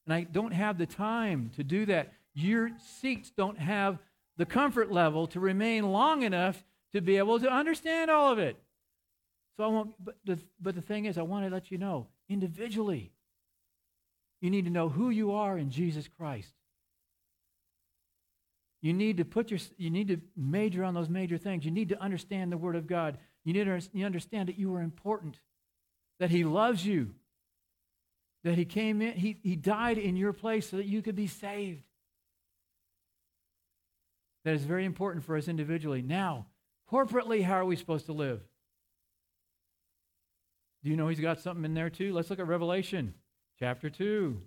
And 0.05 0.13
I 0.13 0.23
don't 0.23 0.53
have 0.53 0.77
the 0.77 0.85
time 0.85 1.51
to 1.55 1.63
do 1.63 1.85
that. 1.85 2.13
Your 2.33 2.71
seats 2.99 3.31
don't 3.35 3.59
have 3.59 3.99
the 4.37 4.45
comfort 4.45 4.91
level 4.91 5.27
to 5.27 5.39
remain 5.39 5.91
long 5.91 6.23
enough 6.23 6.63
to 6.91 7.01
be 7.01 7.17
able 7.17 7.39
to 7.39 7.51
understand 7.51 8.09
all 8.09 8.31
of 8.31 8.39
it. 8.39 8.57
So 9.57 9.63
I 9.63 9.67
want, 9.67 9.93
but 10.03 10.15
the, 10.25 10.39
but 10.59 10.75
the 10.75 10.81
thing 10.81 11.05
is, 11.05 11.17
I 11.17 11.21
want 11.21 11.45
to 11.45 11.51
let 11.51 11.71
you 11.71 11.77
know 11.77 12.07
individually, 12.29 13.11
you 14.41 14.49
need 14.49 14.65
to 14.65 14.71
know 14.71 14.89
who 14.89 15.09
you 15.09 15.33
are 15.33 15.57
in 15.57 15.69
Jesus 15.69 16.07
Christ. 16.07 16.53
You 18.81 18.93
need 18.93 19.17
to 19.17 19.25
put 19.25 19.49
your, 19.49 19.59
you 19.77 19.89
need 19.89 20.09
to 20.09 20.17
major 20.35 20.83
on 20.83 20.93
those 20.93 21.07
major 21.07 21.37
things. 21.37 21.63
You 21.63 21.71
need 21.71 21.89
to 21.89 22.01
understand 22.01 22.51
the 22.51 22.57
Word 22.57 22.75
of 22.75 22.87
God. 22.87 23.17
You 23.45 23.53
need 23.53 23.65
to 23.65 24.03
understand 24.03 24.49
that 24.49 24.59
you 24.59 24.73
are 24.75 24.81
important, 24.81 25.39
that 26.19 26.31
He 26.31 26.43
loves 26.43 26.85
you, 26.85 27.13
that 28.43 28.57
He 28.57 28.65
came 28.65 29.01
in, 29.01 29.13
He, 29.13 29.37
he 29.41 29.55
died 29.55 29.97
in 29.97 30.17
your 30.17 30.33
place 30.33 30.69
so 30.69 30.77
that 30.77 30.85
you 30.85 31.01
could 31.01 31.15
be 31.15 31.27
saved. 31.27 31.83
That 34.45 34.55
is 34.55 34.65
very 34.65 34.85
important 34.85 35.23
for 35.23 35.37
us 35.37 35.47
individually. 35.47 36.01
Now, 36.01 36.47
corporately, 36.91 37.43
how 37.43 37.55
are 37.55 37.65
we 37.65 37.75
supposed 37.75 38.07
to 38.07 38.13
live? 38.13 38.41
Do 40.83 40.89
you 40.89 40.97
know 40.97 41.07
He's 41.07 41.19
got 41.19 41.39
something 41.39 41.63
in 41.63 41.73
there 41.73 41.89
too? 41.89 42.13
Let's 42.13 42.29
look 42.29 42.39
at 42.39 42.47
Revelation 42.47 43.13
chapter 43.57 43.89
2. 43.89 44.41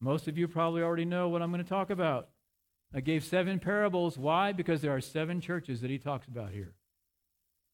Most 0.00 0.26
of 0.26 0.38
you 0.38 0.48
probably 0.48 0.82
already 0.82 1.04
know 1.04 1.28
what 1.28 1.42
I'm 1.42 1.52
going 1.52 1.62
to 1.62 1.68
talk 1.68 1.90
about. 1.90 2.30
I 2.94 3.00
gave 3.00 3.24
seven 3.24 3.58
parables. 3.58 4.18
Why? 4.18 4.52
Because 4.52 4.80
there 4.80 4.94
are 4.94 5.00
seven 5.00 5.40
churches 5.40 5.80
that 5.80 5.90
he 5.90 5.98
talks 5.98 6.26
about 6.26 6.50
here. 6.50 6.74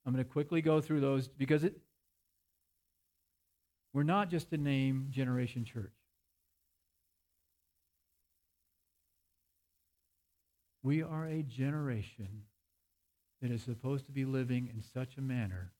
I'm 0.05 0.13
going 0.13 0.25
to 0.25 0.31
quickly 0.31 0.61
go 0.61 0.81
through 0.81 1.01
those 1.01 1.29
because 1.29 1.65
it, 1.65 1.79
we're 3.93 4.03
not 4.03 4.31
just 4.31 4.53
a 4.53 4.57
name 4.57 5.09
generation 5.11 5.65
church. 5.65 5.98
We 10.89 11.03
are 11.03 11.27
a 11.27 11.43
generation 11.43 12.45
that 13.43 13.51
is 13.51 13.63
supposed 13.63 14.07
to 14.07 14.13
be 14.13 14.25
living 14.25 14.71
in 14.73 14.81
such 14.81 15.19
a 15.19 15.21
manner 15.21 15.71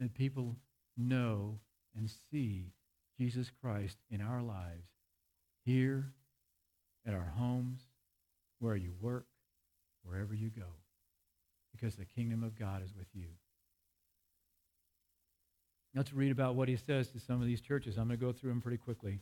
that 0.00 0.12
people 0.12 0.56
know 0.96 1.60
and 1.96 2.10
see 2.28 2.72
Jesus 3.16 3.52
Christ 3.62 3.98
in 4.10 4.20
our 4.20 4.42
lives 4.42 4.88
here, 5.64 6.14
at 7.06 7.14
our 7.14 7.32
homes, 7.38 7.82
where 8.58 8.74
you 8.74 8.92
work, 9.00 9.26
wherever 10.02 10.34
you 10.34 10.50
go, 10.50 10.66
because 11.70 11.94
the 11.94 12.04
kingdom 12.04 12.42
of 12.42 12.58
God 12.58 12.82
is 12.82 12.92
with 12.98 13.06
you. 13.14 13.28
Let's 15.94 16.12
read 16.12 16.32
about 16.32 16.56
what 16.56 16.66
he 16.66 16.74
says 16.74 17.06
to 17.10 17.20
some 17.20 17.40
of 17.40 17.46
these 17.46 17.60
churches. 17.60 17.98
I'm 17.98 18.08
going 18.08 18.18
to 18.18 18.26
go 18.26 18.32
through 18.32 18.50
them 18.50 18.62
pretty 18.62 18.78
quickly. 18.78 19.20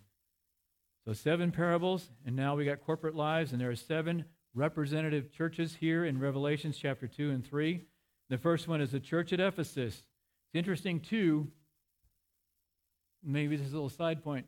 So, 1.05 1.12
seven 1.12 1.53
parables, 1.53 2.09
and 2.24 2.35
now 2.35 2.57
we 2.57 2.64
got 2.64 2.81
corporate 2.81 3.14
lives, 3.14 3.53
and 3.53 3.61
there 3.61 3.68
are 3.68 3.76
seven 3.76 4.24
representative 4.55 5.32
churches 5.32 5.76
here 5.78 6.05
in 6.05 6.18
Revelations 6.18 6.76
chapter 6.76 7.07
2 7.07 7.30
and 7.30 7.46
3. 7.46 7.84
The 8.28 8.38
first 8.38 8.68
one 8.68 8.80
is 8.80 8.92
the 8.92 9.01
church 9.01 9.32
at 9.32 9.40
Ephesus. 9.40 9.94
It's 9.94 10.55
interesting, 10.55 11.01
too. 11.01 11.48
Maybe 13.22 13.57
this 13.57 13.66
is 13.66 13.72
a 13.72 13.76
little 13.76 13.90
side 13.90 14.22
point. 14.24 14.46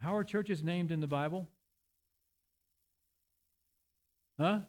How 0.00 0.16
are 0.16 0.24
churches 0.24 0.62
named 0.62 0.90
in 0.90 1.00
the 1.00 1.06
Bible? 1.06 1.48
Huh? 4.38 4.60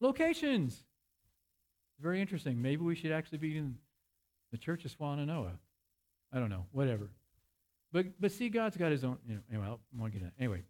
Locations. 0.00 0.84
Very 2.00 2.20
interesting. 2.20 2.60
Maybe 2.62 2.82
we 2.82 2.94
should 2.94 3.12
actually 3.12 3.38
be 3.38 3.56
in 3.56 3.76
the 4.52 4.58
church 4.58 4.84
of 4.84 4.96
Swannanoa. 4.96 5.52
I 6.32 6.38
don't 6.38 6.50
know. 6.50 6.66
Whatever. 6.72 7.10
But 7.92 8.20
but 8.20 8.32
see, 8.32 8.48
God's 8.48 8.76
got 8.76 8.92
his 8.92 9.04
own. 9.04 9.18
You 9.26 9.34
know, 9.34 9.40
anyway, 9.50 9.66
I 9.66 10.00
want 10.00 10.12
to 10.12 10.18
get 10.18 10.24
that. 10.24 10.32
Anyway, 10.38 10.62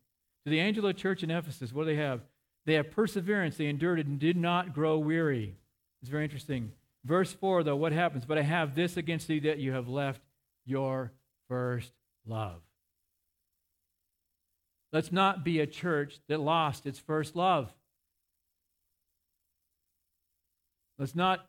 to 0.45 0.51
the 0.51 0.59
angel 0.59 0.87
of 0.87 0.97
church 0.97 1.23
in 1.23 1.31
Ephesus, 1.31 1.73
what 1.73 1.83
do 1.83 1.95
they 1.95 2.01
have? 2.01 2.21
They 2.67 2.75
have 2.75 2.91
perseverance. 2.91 3.57
They 3.57 3.67
endured 3.67 4.01
it 4.01 4.07
and 4.07 4.19
did 4.19 4.37
not 4.37 4.75
grow 4.75 4.99
weary. 4.99 5.57
It's 6.03 6.11
very 6.11 6.25
interesting. 6.25 6.73
Verse 7.05 7.33
4, 7.33 7.65
though, 7.65 7.77
what 7.77 7.93
happens? 7.93 8.25
But 8.25 8.39
I 8.39 8.43
have 8.43 8.75
this 8.75 8.97
against 8.97 9.29
thee 9.29 9.41
that 9.41 9.59
you 9.59 9.73
have 9.73 9.89
left 9.89 10.21
your 10.67 11.13
first 11.49 11.93
love. 12.27 12.61
Let's 14.93 15.13
not 15.13 15.45
be 15.45 15.61
a 15.61 15.67
church 15.67 16.19
that 16.29 16.41
lost 16.41 16.87
its 16.87 16.99
first 16.99 17.37
love. 17.37 17.73
Let's 20.99 21.15
not 21.15 21.47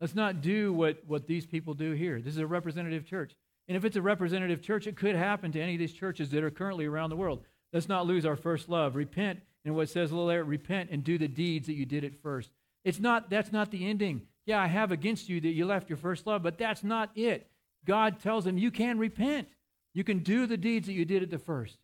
Let's 0.00 0.14
not 0.14 0.42
do 0.42 0.72
what, 0.72 1.02
what 1.06 1.26
these 1.26 1.46
people 1.46 1.74
do 1.74 1.92
here. 1.92 2.20
This 2.20 2.34
is 2.34 2.40
a 2.40 2.46
representative 2.46 3.06
church. 3.06 3.34
And 3.68 3.76
if 3.76 3.84
it's 3.84 3.96
a 3.96 4.02
representative 4.02 4.60
church, 4.62 4.86
it 4.86 4.96
could 4.96 5.16
happen 5.16 5.52
to 5.52 5.60
any 5.60 5.74
of 5.74 5.78
these 5.78 5.92
churches 5.92 6.30
that 6.30 6.44
are 6.44 6.50
currently 6.50 6.84
around 6.84 7.10
the 7.10 7.16
world. 7.16 7.44
Let's 7.72 7.88
not 7.88 8.06
lose 8.06 8.24
our 8.24 8.36
first 8.36 8.68
love. 8.68 8.96
Repent, 8.96 9.40
and 9.64 9.74
what 9.74 9.88
says 9.88 10.10
a 10.10 10.14
little 10.14 10.28
there, 10.28 10.44
repent 10.44 10.90
and 10.90 11.02
do 11.02 11.18
the 11.18 11.28
deeds 11.28 11.66
that 11.66 11.74
you 11.74 11.86
did 11.86 12.04
at 12.04 12.20
first. 12.22 12.50
It's 12.84 13.00
not, 13.00 13.30
that's 13.30 13.52
not 13.52 13.70
the 13.70 13.86
ending. 13.86 14.22
Yeah, 14.44 14.60
I 14.60 14.68
have 14.68 14.92
against 14.92 15.28
you 15.28 15.40
that 15.40 15.48
you 15.48 15.66
left 15.66 15.90
your 15.90 15.96
first 15.96 16.26
love, 16.26 16.42
but 16.42 16.56
that's 16.56 16.84
not 16.84 17.10
it. 17.16 17.50
God 17.84 18.20
tells 18.20 18.44
them 18.44 18.58
you 18.58 18.70
can 18.70 18.98
repent. 18.98 19.48
You 19.92 20.04
can 20.04 20.20
do 20.20 20.46
the 20.46 20.56
deeds 20.56 20.86
that 20.86 20.92
you 20.92 21.04
did 21.04 21.22
at 21.22 21.30
the 21.30 21.38
first. 21.38 21.78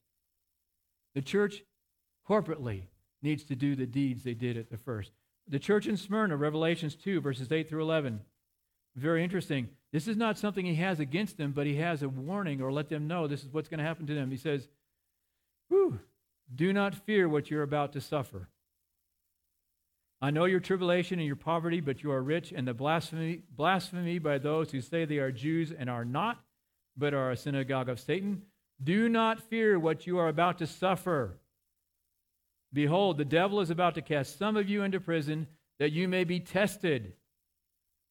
The 1.14 1.22
church 1.22 1.62
corporately 2.28 2.82
needs 3.22 3.44
to 3.44 3.56
do 3.56 3.74
the 3.74 3.86
deeds 3.86 4.22
they 4.22 4.34
did 4.34 4.56
at 4.56 4.70
the 4.70 4.76
first. 4.76 5.12
The 5.48 5.58
church 5.58 5.86
in 5.86 5.96
Smyrna, 5.96 6.36
Revelations 6.36 6.94
2, 6.94 7.20
verses 7.20 7.50
8 7.50 7.68
through 7.68 7.82
11. 7.82 8.20
Very 8.94 9.24
interesting. 9.24 9.68
This 9.92 10.06
is 10.06 10.16
not 10.16 10.38
something 10.38 10.64
he 10.64 10.76
has 10.76 11.00
against 11.00 11.36
them, 11.36 11.52
but 11.52 11.66
he 11.66 11.76
has 11.76 12.02
a 12.02 12.08
warning 12.08 12.62
or 12.62 12.72
let 12.72 12.88
them 12.88 13.08
know 13.08 13.26
this 13.26 13.42
is 13.42 13.52
what's 13.52 13.68
going 13.68 13.78
to 13.78 13.84
happen 13.84 14.06
to 14.06 14.14
them. 14.14 14.30
He 14.30 14.36
says, 14.36 14.68
Whew, 15.72 16.00
do 16.54 16.70
not 16.70 16.94
fear 16.94 17.26
what 17.26 17.50
you're 17.50 17.62
about 17.62 17.94
to 17.94 18.00
suffer. 18.02 18.50
I 20.20 20.30
know 20.30 20.44
your 20.44 20.60
tribulation 20.60 21.18
and 21.18 21.26
your 21.26 21.34
poverty, 21.34 21.80
but 21.80 22.02
you 22.02 22.12
are 22.12 22.22
rich, 22.22 22.52
and 22.54 22.68
the 22.68 22.74
blasphemy, 22.74 23.40
blasphemy 23.50 24.18
by 24.18 24.36
those 24.36 24.70
who 24.70 24.82
say 24.82 25.06
they 25.06 25.16
are 25.16 25.32
Jews 25.32 25.72
and 25.72 25.88
are 25.88 26.04
not, 26.04 26.44
but 26.94 27.14
are 27.14 27.30
a 27.30 27.38
synagogue 27.38 27.88
of 27.88 28.00
Satan. 28.00 28.42
Do 28.84 29.08
not 29.08 29.40
fear 29.40 29.78
what 29.78 30.06
you 30.06 30.18
are 30.18 30.28
about 30.28 30.58
to 30.58 30.66
suffer. 30.66 31.38
Behold, 32.74 33.16
the 33.16 33.24
devil 33.24 33.58
is 33.60 33.70
about 33.70 33.94
to 33.94 34.02
cast 34.02 34.38
some 34.38 34.58
of 34.58 34.68
you 34.68 34.82
into 34.82 35.00
prison 35.00 35.46
that 35.78 35.92
you 35.92 36.06
may 36.06 36.24
be 36.24 36.38
tested, 36.38 37.14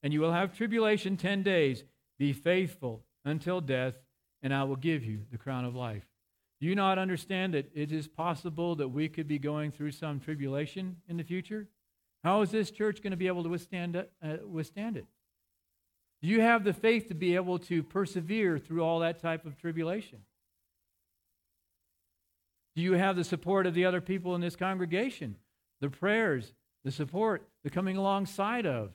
and 0.01 0.11
you 0.11 0.19
will 0.19 0.33
have 0.33 0.57
tribulation 0.57 1.15
ten 1.15 1.43
days. 1.43 1.83
Be 2.17 2.33
faithful 2.33 3.03
until 3.23 3.61
death, 3.61 3.93
and 4.41 4.51
I 4.51 4.63
will 4.63 4.77
give 4.77 5.03
you 5.03 5.19
the 5.31 5.37
crown 5.37 5.63
of 5.63 5.75
life. 5.75 6.07
Do 6.61 6.67
you 6.67 6.75
not 6.75 6.99
understand 6.99 7.55
that 7.55 7.71
it 7.73 7.91
is 7.91 8.07
possible 8.07 8.75
that 8.75 8.87
we 8.87 9.09
could 9.09 9.27
be 9.27 9.39
going 9.39 9.71
through 9.71 9.91
some 9.91 10.19
tribulation 10.19 10.97
in 11.09 11.17
the 11.17 11.23
future? 11.23 11.67
How 12.23 12.41
is 12.41 12.51
this 12.51 12.69
church 12.69 13.01
going 13.01 13.11
to 13.11 13.17
be 13.17 13.25
able 13.25 13.41
to 13.41 13.49
withstand 13.49 13.95
it? 13.95 14.11
Uh, 14.23 14.37
withstand 14.47 14.95
it? 14.95 15.07
Do 16.21 16.27
you 16.27 16.41
have 16.41 16.63
the 16.63 16.73
faith 16.73 17.07
to 17.07 17.15
be 17.15 17.33
able 17.33 17.57
to 17.59 17.81
persevere 17.81 18.59
through 18.59 18.83
all 18.83 18.99
that 18.99 19.19
type 19.19 19.43
of 19.47 19.57
tribulation? 19.57 20.19
Do 22.75 22.83
you 22.83 22.93
have 22.93 23.15
the 23.15 23.23
support 23.23 23.65
of 23.65 23.73
the 23.73 23.85
other 23.85 23.99
people 23.99 24.35
in 24.35 24.41
this 24.41 24.55
congregation? 24.55 25.37
The 25.79 25.89
prayers, 25.89 26.53
the 26.83 26.91
support, 26.91 27.49
the 27.63 27.71
coming 27.71 27.97
alongside 27.97 28.67
of 28.67 28.91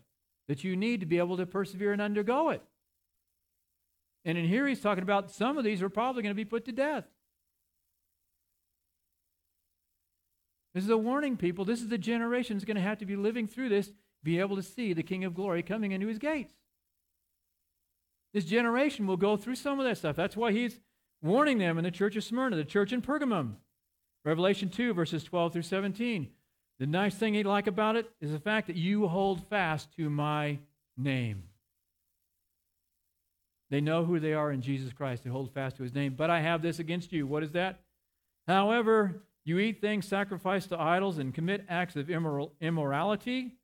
that 0.46 0.62
you 0.62 0.76
need 0.76 1.00
to 1.00 1.06
be 1.06 1.18
able 1.18 1.36
to 1.36 1.46
persevere 1.46 1.92
and 1.92 2.00
undergo 2.00 2.50
it. 2.50 2.62
And 4.24 4.38
in 4.38 4.46
here, 4.46 4.68
he's 4.68 4.80
talking 4.80 5.02
about 5.02 5.32
some 5.32 5.58
of 5.58 5.64
these 5.64 5.82
are 5.82 5.88
probably 5.88 6.22
going 6.22 6.30
to 6.30 6.36
be 6.36 6.44
put 6.44 6.64
to 6.66 6.72
death. 6.72 7.04
This 10.77 10.85
is 10.85 10.91
a 10.91 10.99
warning, 10.99 11.39
people. 11.39 11.64
This 11.64 11.81
is 11.81 11.89
the 11.89 11.97
generation 11.97 12.55
that's 12.55 12.66
going 12.66 12.77
to 12.77 12.83
have 12.83 12.99
to 12.99 13.07
be 13.07 13.16
living 13.16 13.47
through 13.47 13.70
this, 13.70 13.95
be 14.22 14.41
able 14.41 14.57
to 14.57 14.62
see 14.62 14.93
the 14.93 15.03
King 15.03 15.24
of 15.24 15.35
Glory 15.35 15.62
coming 15.62 15.93
into 15.93 16.07
his 16.07 16.18
gates. 16.18 16.53
This 18.35 18.45
generation 18.45 19.07
will 19.07 19.16
go 19.16 19.39
through 19.39 19.55
some 19.55 19.81
of 19.81 19.87
that 19.87 19.97
stuff. 19.97 20.16
That's 20.16 20.37
why 20.37 20.53
he's 20.53 20.79
warning 21.22 21.57
them 21.57 21.79
in 21.79 21.85
the 21.85 21.91
church 21.91 22.14
of 22.14 22.24
Smyrna, 22.24 22.57
the 22.57 22.64
church 22.64 22.93
in 22.93 23.01
Pergamum. 23.01 23.55
Revelation 24.22 24.68
2, 24.68 24.93
verses 24.93 25.24
12 25.24 25.55
through 25.55 25.62
17. 25.62 26.29
The 26.79 26.87
nice 26.87 27.14
thing 27.14 27.33
he'd 27.33 27.47
like 27.47 27.68
about 27.68 27.97
it 27.97 28.11
is 28.20 28.33
the 28.33 28.39
fact 28.39 28.66
that 28.66 28.77
you 28.77 29.09
hold 29.09 29.49
fast 29.49 29.89
to 29.97 30.11
my 30.11 30.59
name. 30.99 31.45
They 33.70 33.81
know 33.81 34.05
who 34.05 34.20
they 34.20 34.35
are 34.35 34.53
in 34.53 34.61
Jesus 34.61 34.93
Christ. 34.93 35.24
They 35.24 35.31
hold 35.31 35.55
fast 35.55 35.79
to 35.79 35.85
his 35.85 35.95
name. 35.95 36.12
But 36.14 36.29
I 36.29 36.43
have 36.43 36.61
this 36.61 36.79
against 36.79 37.14
you. 37.14 37.27
What 37.27 37.43
is 37.43 37.53
that? 37.53 37.81
However, 38.47 39.22
you 39.47 39.59
eat 39.59 39.80
things 39.80 40.07
sacrificed 40.07 40.68
to 40.70 40.80
idols 40.80 41.18
and 41.18 41.32
commit 41.32 41.64
acts 41.68 41.97
of 41.97 42.11
immoral, 42.11 42.53
immorality. 42.61 43.55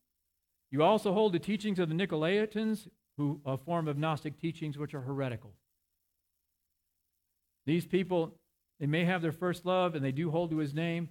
You 0.70 0.82
also 0.82 1.12
hold 1.12 1.32
the 1.32 1.38
teachings 1.38 1.78
of 1.78 1.88
the 1.88 1.94
Nicolaitans, 1.94 2.88
who 3.18 3.40
a 3.44 3.58
form 3.58 3.88
of 3.88 3.98
Gnostic 3.98 4.40
teachings 4.40 4.78
which 4.78 4.94
are 4.94 5.02
heretical. 5.02 5.52
These 7.66 7.84
people 7.84 8.38
they 8.80 8.86
may 8.86 9.04
have 9.04 9.22
their 9.22 9.32
first 9.32 9.64
love 9.64 9.94
and 9.94 10.04
they 10.04 10.10
do 10.10 10.30
hold 10.30 10.50
to 10.50 10.58
his 10.58 10.74
name, 10.74 11.08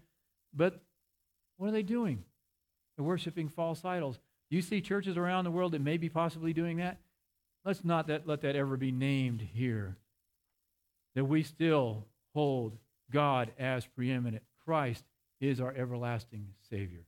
but 0.54 0.82
what 1.56 1.68
are 1.68 1.72
they 1.72 1.84
doing? 1.84 2.24
They're 2.96 3.06
worshiping 3.06 3.48
false 3.48 3.86
idols. 3.86 4.20
Do 4.50 4.58
you 4.58 4.62
see 4.62 4.82
churches 4.82 5.16
around 5.16 5.46
the 5.46 5.52
world 5.52 5.72
that 5.72 5.80
may 5.80 5.96
be 5.96 6.10
possibly 6.10 6.52
doing 6.52 6.78
that? 6.78 6.98
Let's 7.64 7.86
not 7.86 8.08
that, 8.08 8.28
let 8.28 8.42
that 8.42 8.58
ever 8.58 8.76
be 8.76 8.92
named 8.92 9.42
here. 9.42 9.96
That 11.16 11.26
we 11.26 11.44
still 11.44 12.08
hold 12.34 12.78
God 13.10 13.52
as 13.58 13.86
preeminent. 13.86 14.44
Christ 14.66 15.04
is 15.40 15.60
our 15.60 15.74
everlasting 15.76 16.48
Savior. 16.70 17.06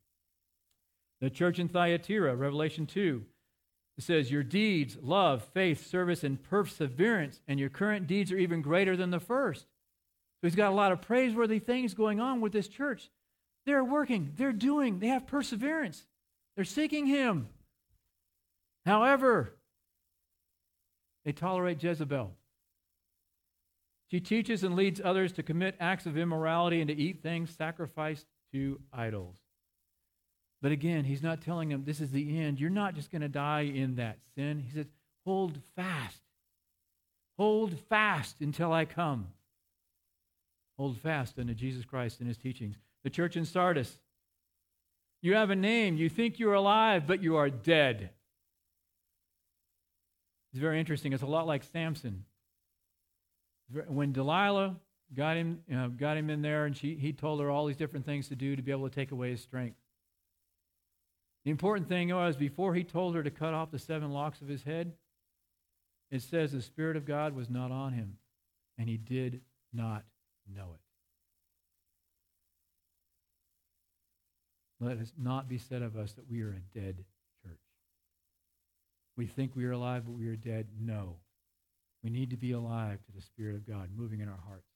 The 1.22 1.30
church 1.30 1.60
in 1.60 1.70
Thyatira, 1.70 2.36
Revelation 2.36 2.86
2, 2.86 3.24
it 3.98 4.04
says, 4.04 4.32
Your 4.32 4.44
deeds, 4.44 4.98
love, 5.02 5.44
faith, 5.54 5.88
service, 5.88 6.24
and 6.24 6.42
perseverance, 6.42 7.42
and 7.48 7.60
your 7.60 7.70
current 7.70 8.08
deeds 8.08 8.32
are 8.32 8.38
even 8.38 8.62
greater 8.62 8.98
than 8.98 9.12
the 9.12 9.20
first. 9.20 9.62
So 9.62 10.48
he's 10.48 10.56
got 10.56 10.72
a 10.72 10.76
lot 10.76 10.92
of 10.92 11.02
praiseworthy 11.02 11.60
things 11.60 11.94
going 11.94 12.20
on 12.20 12.42
with 12.42 12.52
this 12.52 12.68
church. 12.68 13.10
They're 13.66 13.84
working, 13.84 14.34
they're 14.36 14.52
doing, 14.52 15.00
they 15.00 15.08
have 15.08 15.28
perseverance, 15.28 16.06
they're 16.56 16.66
seeking 16.66 17.06
him. 17.06 17.48
However, 18.86 19.54
they 21.24 21.32
tolerate 21.32 21.82
Jezebel. 21.82 22.34
She 24.14 24.20
teaches 24.20 24.64
and 24.64 24.76
leads 24.76 25.02
others 25.04 25.32
to 25.32 25.42
commit 25.42 25.76
acts 25.80 26.06
of 26.06 26.20
immorality 26.20 26.82
and 26.82 26.88
to 26.88 26.96
eat 26.96 27.24
things 27.24 27.50
sacrificed 27.50 28.28
to 28.52 28.80
idols. 28.94 29.38
But 30.62 30.72
again, 30.72 31.04
he's 31.04 31.24
not 31.24 31.42
telling 31.42 31.70
them 31.70 31.84
this 31.84 32.00
is 32.00 32.12
the 32.12 32.40
end. 32.40 32.60
You're 32.60 32.70
not 32.70 32.94
just 32.94 33.10
going 33.10 33.24
to 33.24 33.28
die 33.28 33.62
in 33.62 33.96
that 33.96 34.20
sin. 34.36 34.60
He 34.60 34.70
says, 34.72 34.86
hold 35.26 35.58
fast. 35.76 36.22
Hold 37.40 37.76
fast 37.90 38.36
until 38.40 38.72
I 38.72 38.86
come. 38.86 39.30
Hold 40.78 41.00
fast 41.00 41.40
unto 41.40 41.56
Jesus 41.56 41.84
Christ 41.84 42.20
and 42.20 42.28
his 42.28 42.38
teachings. 42.38 42.76
The 43.04 43.10
church 43.10 43.36
in 43.36 43.46
Sardis. 43.46 43.98
You 45.24 45.34
have 45.34 45.50
a 45.50 45.56
name. 45.56 45.98
You 45.98 46.08
think 46.08 46.38
you're 46.38 46.54
alive, 46.54 47.08
but 47.08 47.24
you 47.24 47.38
are 47.38 47.50
dead. 47.50 48.12
It's 50.52 50.62
very 50.62 50.80
interesting. 50.80 51.14
It's 51.14 51.24
a 51.24 51.26
lot 51.26 51.48
like 51.48 51.64
Samson. 51.64 52.26
When 53.88 54.12
Delilah 54.12 54.76
got 55.14 55.38
him, 55.38 55.62
you 55.68 55.76
know, 55.76 55.90
got 55.90 56.18
him 56.18 56.30
in 56.30 56.42
there, 56.42 56.66
and 56.66 56.76
she, 56.76 56.96
he 56.96 57.14
told 57.14 57.40
her 57.42 57.50
all 57.50 57.66
these 57.66 57.78
different 57.78 58.06
things 58.06 58.28
to 58.30 58.36
do 58.36 58.56
to 58.56 58.62
be 58.62 58.72
able 58.72 58.90
to 58.90 58.96
take 58.96 59.12
away 59.12 59.32
his 59.32 59.42
strength. 59.42 59.78
The 61.46 61.52
important 61.52 61.90
thing 61.90 62.14
was, 62.14 62.38
before 62.38 62.74
he 62.74 62.84
told 62.84 63.16
her 63.16 63.24
to 63.24 63.32
cut 63.32 63.54
off 63.54 63.72
the 63.72 63.80
seven 63.80 64.12
locks 64.12 64.42
of 64.42 64.48
his 64.48 64.64
head, 64.64 64.94
it 66.10 66.22
says 66.22 66.52
the 66.52 66.62
Spirit 66.62 66.96
of 66.96 67.06
God 67.06 67.36
was 67.36 67.50
not 67.50 67.72
on 67.72 67.94
him, 67.94 68.18
and 68.78 68.88
he 68.88 68.98
did 68.98 69.42
not 69.74 70.04
know 70.48 70.76
it. 70.76 70.80
Let 74.80 74.98
it 74.98 75.12
not 75.18 75.48
be 75.48 75.58
said 75.58 75.82
of 75.82 75.96
us 75.96 76.14
that 76.14 76.30
we 76.30 76.42
are 76.42 76.52
a 76.52 76.78
dead 76.78 77.04
church. 77.42 77.60
We 79.16 79.26
think 79.26 79.56
we 79.56 79.66
are 79.66 79.72
alive, 79.72 80.04
but 80.06 80.14
we 80.14 80.28
are 80.28 80.36
dead. 80.36 80.68
No. 80.80 81.18
We 82.04 82.10
need 82.10 82.30
to 82.32 82.38
be 82.38 82.52
alive 82.52 83.00
to 83.06 83.12
the 83.16 83.22
Spirit 83.22 83.56
of 83.56 83.68
God 83.68 83.90
moving 83.96 84.20
in 84.20 84.28
our 84.28 84.40
hearts. 84.46 84.68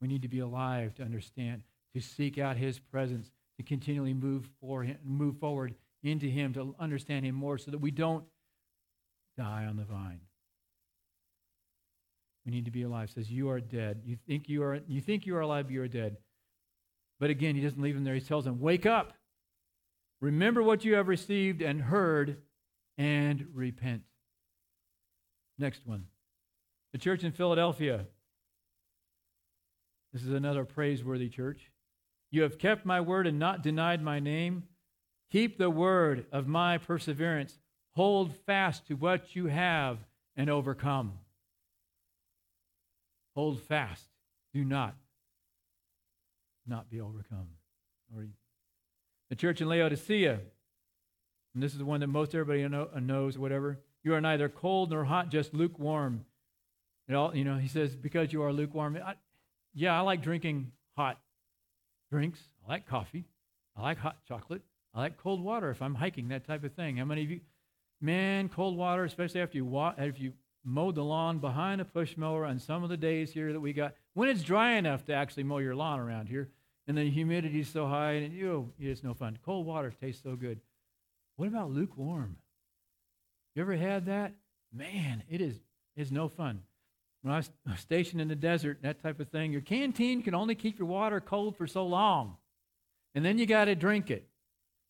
We 0.00 0.08
need 0.08 0.22
to 0.22 0.28
be 0.28 0.38
alive 0.40 0.94
to 0.96 1.02
understand, 1.02 1.62
to 1.94 2.00
seek 2.00 2.38
out 2.38 2.56
His 2.56 2.78
presence, 2.78 3.30
to 3.58 3.62
continually 3.62 4.14
move, 4.14 4.48
for 4.60 4.82
him, 4.82 4.98
move 5.04 5.38
forward 5.38 5.74
into 6.02 6.26
Him, 6.26 6.52
to 6.54 6.74
understand 6.78 7.26
Him 7.26 7.34
more 7.34 7.58
so 7.58 7.70
that 7.70 7.78
we 7.78 7.90
don't 7.90 8.24
die 9.36 9.66
on 9.66 9.76
the 9.76 9.84
vine. 9.84 10.20
We 12.44 12.52
need 12.52 12.66
to 12.66 12.70
be 12.70 12.82
alive. 12.82 13.08
It 13.10 13.14
says 13.14 13.30
you 13.30 13.50
are 13.50 13.60
dead. 13.60 14.02
You 14.04 14.16
think 14.26 14.48
you 14.48 14.62
are 14.62 14.80
you 14.86 15.00
think 15.00 15.26
you 15.26 15.36
are 15.36 15.40
alive, 15.40 15.70
you 15.70 15.82
are 15.82 15.88
dead. 15.88 16.16
But 17.18 17.30
again, 17.30 17.56
he 17.56 17.62
doesn't 17.62 17.80
leave 17.80 17.94
them 17.94 18.04
there. 18.04 18.14
He 18.14 18.20
tells 18.20 18.44
them, 18.44 18.60
Wake 18.60 18.86
up. 18.86 19.14
Remember 20.20 20.62
what 20.62 20.84
you 20.84 20.94
have 20.94 21.08
received 21.08 21.60
and 21.60 21.80
heard, 21.80 22.38
and 22.96 23.48
repent. 23.52 24.02
Next 25.58 25.86
one. 25.86 26.06
The 26.92 26.98
church 26.98 27.24
in 27.24 27.32
Philadelphia. 27.32 28.06
This 30.12 30.22
is 30.22 30.32
another 30.32 30.64
praiseworthy 30.64 31.28
church. 31.28 31.70
You 32.30 32.42
have 32.42 32.58
kept 32.58 32.86
my 32.86 33.00
word 33.00 33.26
and 33.26 33.38
not 33.38 33.62
denied 33.62 34.02
my 34.02 34.18
name. 34.18 34.64
Keep 35.30 35.58
the 35.58 35.70
word 35.70 36.26
of 36.32 36.46
my 36.46 36.78
perseverance. 36.78 37.58
Hold 37.94 38.34
fast 38.46 38.86
to 38.88 38.94
what 38.94 39.34
you 39.34 39.46
have 39.46 39.98
and 40.36 40.48
overcome. 40.48 41.18
Hold 43.34 43.60
fast. 43.60 44.06
Do 44.54 44.64
not 44.64 44.96
not 46.66 46.90
be 46.90 47.00
overcome. 47.00 47.48
The 49.28 49.36
church 49.36 49.60
in 49.60 49.68
Laodicea, 49.68 50.40
and 51.54 51.62
this 51.62 51.72
is 51.72 51.78
the 51.78 51.84
one 51.84 52.00
that 52.00 52.06
most 52.08 52.34
everybody 52.34 52.66
know, 52.68 52.88
knows, 53.00 53.38
whatever. 53.38 53.80
You 54.02 54.14
are 54.14 54.20
neither 54.20 54.48
cold 54.48 54.90
nor 54.90 55.04
hot, 55.04 55.30
just 55.30 55.54
lukewarm. 55.54 56.24
It 57.08 57.14
all, 57.14 57.34
you 57.36 57.44
know, 57.44 57.56
he 57.56 57.68
says, 57.68 57.94
because 57.94 58.32
you 58.32 58.42
are 58.42 58.52
lukewarm. 58.52 58.98
I, 59.04 59.14
yeah, 59.74 59.96
I 59.96 60.00
like 60.00 60.22
drinking 60.22 60.72
hot 60.96 61.20
drinks. 62.10 62.40
I 62.66 62.72
like 62.72 62.86
coffee. 62.86 63.24
I 63.76 63.82
like 63.82 63.98
hot 63.98 64.16
chocolate. 64.26 64.62
I 64.94 65.00
like 65.00 65.18
cold 65.18 65.42
water 65.42 65.70
if 65.70 65.82
I'm 65.82 65.94
hiking, 65.94 66.28
that 66.28 66.46
type 66.46 66.64
of 66.64 66.72
thing. 66.72 66.96
How 66.96 67.04
many 67.04 67.22
of 67.22 67.30
you, 67.30 67.40
man, 68.00 68.48
cold 68.48 68.76
water, 68.76 69.04
especially 69.04 69.40
after 69.42 69.58
you 69.58 69.64
wa- 69.64 69.94
after 69.96 70.22
you 70.22 70.32
mowed 70.64 70.94
the 70.96 71.04
lawn 71.04 71.38
behind 71.38 71.80
a 71.80 71.84
push 71.84 72.16
mower 72.16 72.44
on 72.44 72.58
some 72.58 72.82
of 72.82 72.88
the 72.88 72.96
days 72.96 73.30
here 73.30 73.52
that 73.52 73.60
we 73.60 73.72
got, 73.72 73.94
when 74.14 74.28
it's 74.28 74.42
dry 74.42 74.72
enough 74.72 75.04
to 75.04 75.12
actually 75.12 75.44
mow 75.44 75.58
your 75.58 75.76
lawn 75.76 76.00
around 76.00 76.28
here, 76.28 76.48
and 76.88 76.96
the 76.96 77.10
humidity's 77.10 77.68
so 77.68 77.86
high, 77.86 78.12
and 78.12 78.32
you, 78.32 78.72
it's 78.80 79.04
no 79.04 79.12
fun. 79.12 79.38
Cold 79.44 79.66
water 79.66 79.92
tastes 80.00 80.22
so 80.22 80.34
good. 80.34 80.60
What 81.36 81.48
about 81.48 81.70
lukewarm? 81.70 82.38
You 83.54 83.62
ever 83.62 83.76
had 83.76 84.06
that? 84.06 84.32
Man, 84.72 85.22
it 85.28 85.40
is 85.40 85.56
is 85.96 86.10
no 86.10 86.28
fun. 86.28 86.62
When 87.26 87.34
I 87.34 87.38
was 87.38 87.50
stationed 87.80 88.20
in 88.20 88.28
the 88.28 88.36
desert, 88.36 88.78
that 88.82 89.02
type 89.02 89.18
of 89.18 89.28
thing, 89.30 89.50
your 89.50 89.60
canteen 89.60 90.22
can 90.22 90.32
only 90.32 90.54
keep 90.54 90.78
your 90.78 90.86
water 90.86 91.20
cold 91.20 91.56
for 91.56 91.66
so 91.66 91.84
long. 91.84 92.36
And 93.16 93.24
then 93.24 93.36
you 93.36 93.46
got 93.46 93.64
to 93.64 93.74
drink 93.74 94.12
it. 94.12 94.28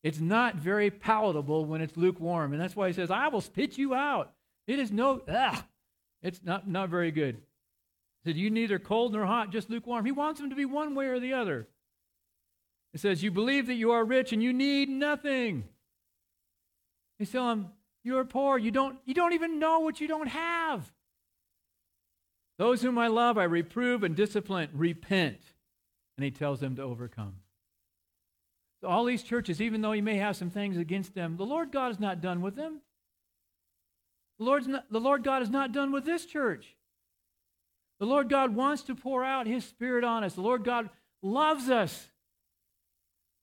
It's 0.03 0.19
not 0.19 0.53
very 0.53 0.91
palatable 0.91 1.65
when 1.65 1.81
it's 1.81 1.97
lukewarm. 1.97 2.53
And 2.53 2.61
that's 2.61 2.75
why 2.75 2.89
he 2.89 2.93
says, 2.93 3.09
I 3.09 3.29
will 3.29 3.41
spit 3.41 3.79
you 3.79 3.95
out. 3.95 4.33
It 4.67 4.77
is 4.77 4.91
no, 4.91 5.19
ugh, 5.27 5.63
it's 6.21 6.39
not, 6.43 6.69
not 6.69 6.89
very 6.89 7.09
good. 7.09 7.37
He 8.23 8.29
said, 8.29 8.37
You 8.37 8.51
neither 8.51 8.77
cold 8.77 9.13
nor 9.13 9.25
hot, 9.25 9.51
just 9.51 9.71
lukewarm. 9.71 10.05
He 10.05 10.11
wants 10.11 10.39
them 10.39 10.51
to 10.51 10.55
be 10.55 10.65
one 10.65 10.93
way 10.93 11.07
or 11.07 11.19
the 11.19 11.33
other. 11.33 11.67
It 12.93 12.99
says, 12.99 13.23
You 13.23 13.31
believe 13.31 13.65
that 13.65 13.73
you 13.73 13.93
are 13.93 14.05
rich 14.05 14.31
and 14.31 14.43
you 14.43 14.53
need 14.53 14.89
nothing. 14.89 15.63
He's 17.17 17.31
telling 17.31 17.61
them, 17.61 17.71
You're 18.03 18.25
poor. 18.25 18.59
You 18.59 18.69
don't, 18.69 18.99
you 19.05 19.15
don't 19.15 19.33
even 19.33 19.57
know 19.57 19.79
what 19.79 19.99
you 19.99 20.07
don't 20.07 20.27
have. 20.27 20.93
Those 22.57 22.81
whom 22.81 22.97
I 22.97 23.07
love, 23.07 23.37
I 23.37 23.43
reprove 23.43 24.03
and 24.03 24.15
discipline. 24.15 24.69
Repent. 24.73 25.39
And 26.17 26.23
he 26.23 26.31
tells 26.31 26.59
them 26.59 26.75
to 26.77 26.81
overcome. 26.81 27.35
So 28.81 28.87
all 28.87 29.05
these 29.05 29.23
churches, 29.23 29.61
even 29.61 29.81
though 29.81 29.91
you 29.91 30.03
may 30.03 30.17
have 30.17 30.35
some 30.35 30.49
things 30.49 30.77
against 30.77 31.15
them, 31.15 31.37
the 31.37 31.45
Lord 31.45 31.71
God 31.71 31.91
is 31.91 31.99
not 31.99 32.21
done 32.21 32.41
with 32.41 32.55
them. 32.55 32.81
The, 34.39 34.45
Lord's 34.45 34.67
not, 34.67 34.85
the 34.91 34.99
Lord 34.99 35.23
God 35.23 35.41
is 35.41 35.49
not 35.49 35.71
done 35.71 35.91
with 35.91 36.05
this 36.05 36.25
church. 36.25 36.75
The 37.99 38.05
Lord 38.05 38.29
God 38.29 38.55
wants 38.55 38.83
to 38.83 38.95
pour 38.95 39.23
out 39.23 39.47
His 39.47 39.65
Spirit 39.65 40.03
on 40.03 40.23
us. 40.23 40.33
The 40.33 40.41
Lord 40.41 40.63
God 40.63 40.89
loves 41.23 41.69
us. 41.69 42.07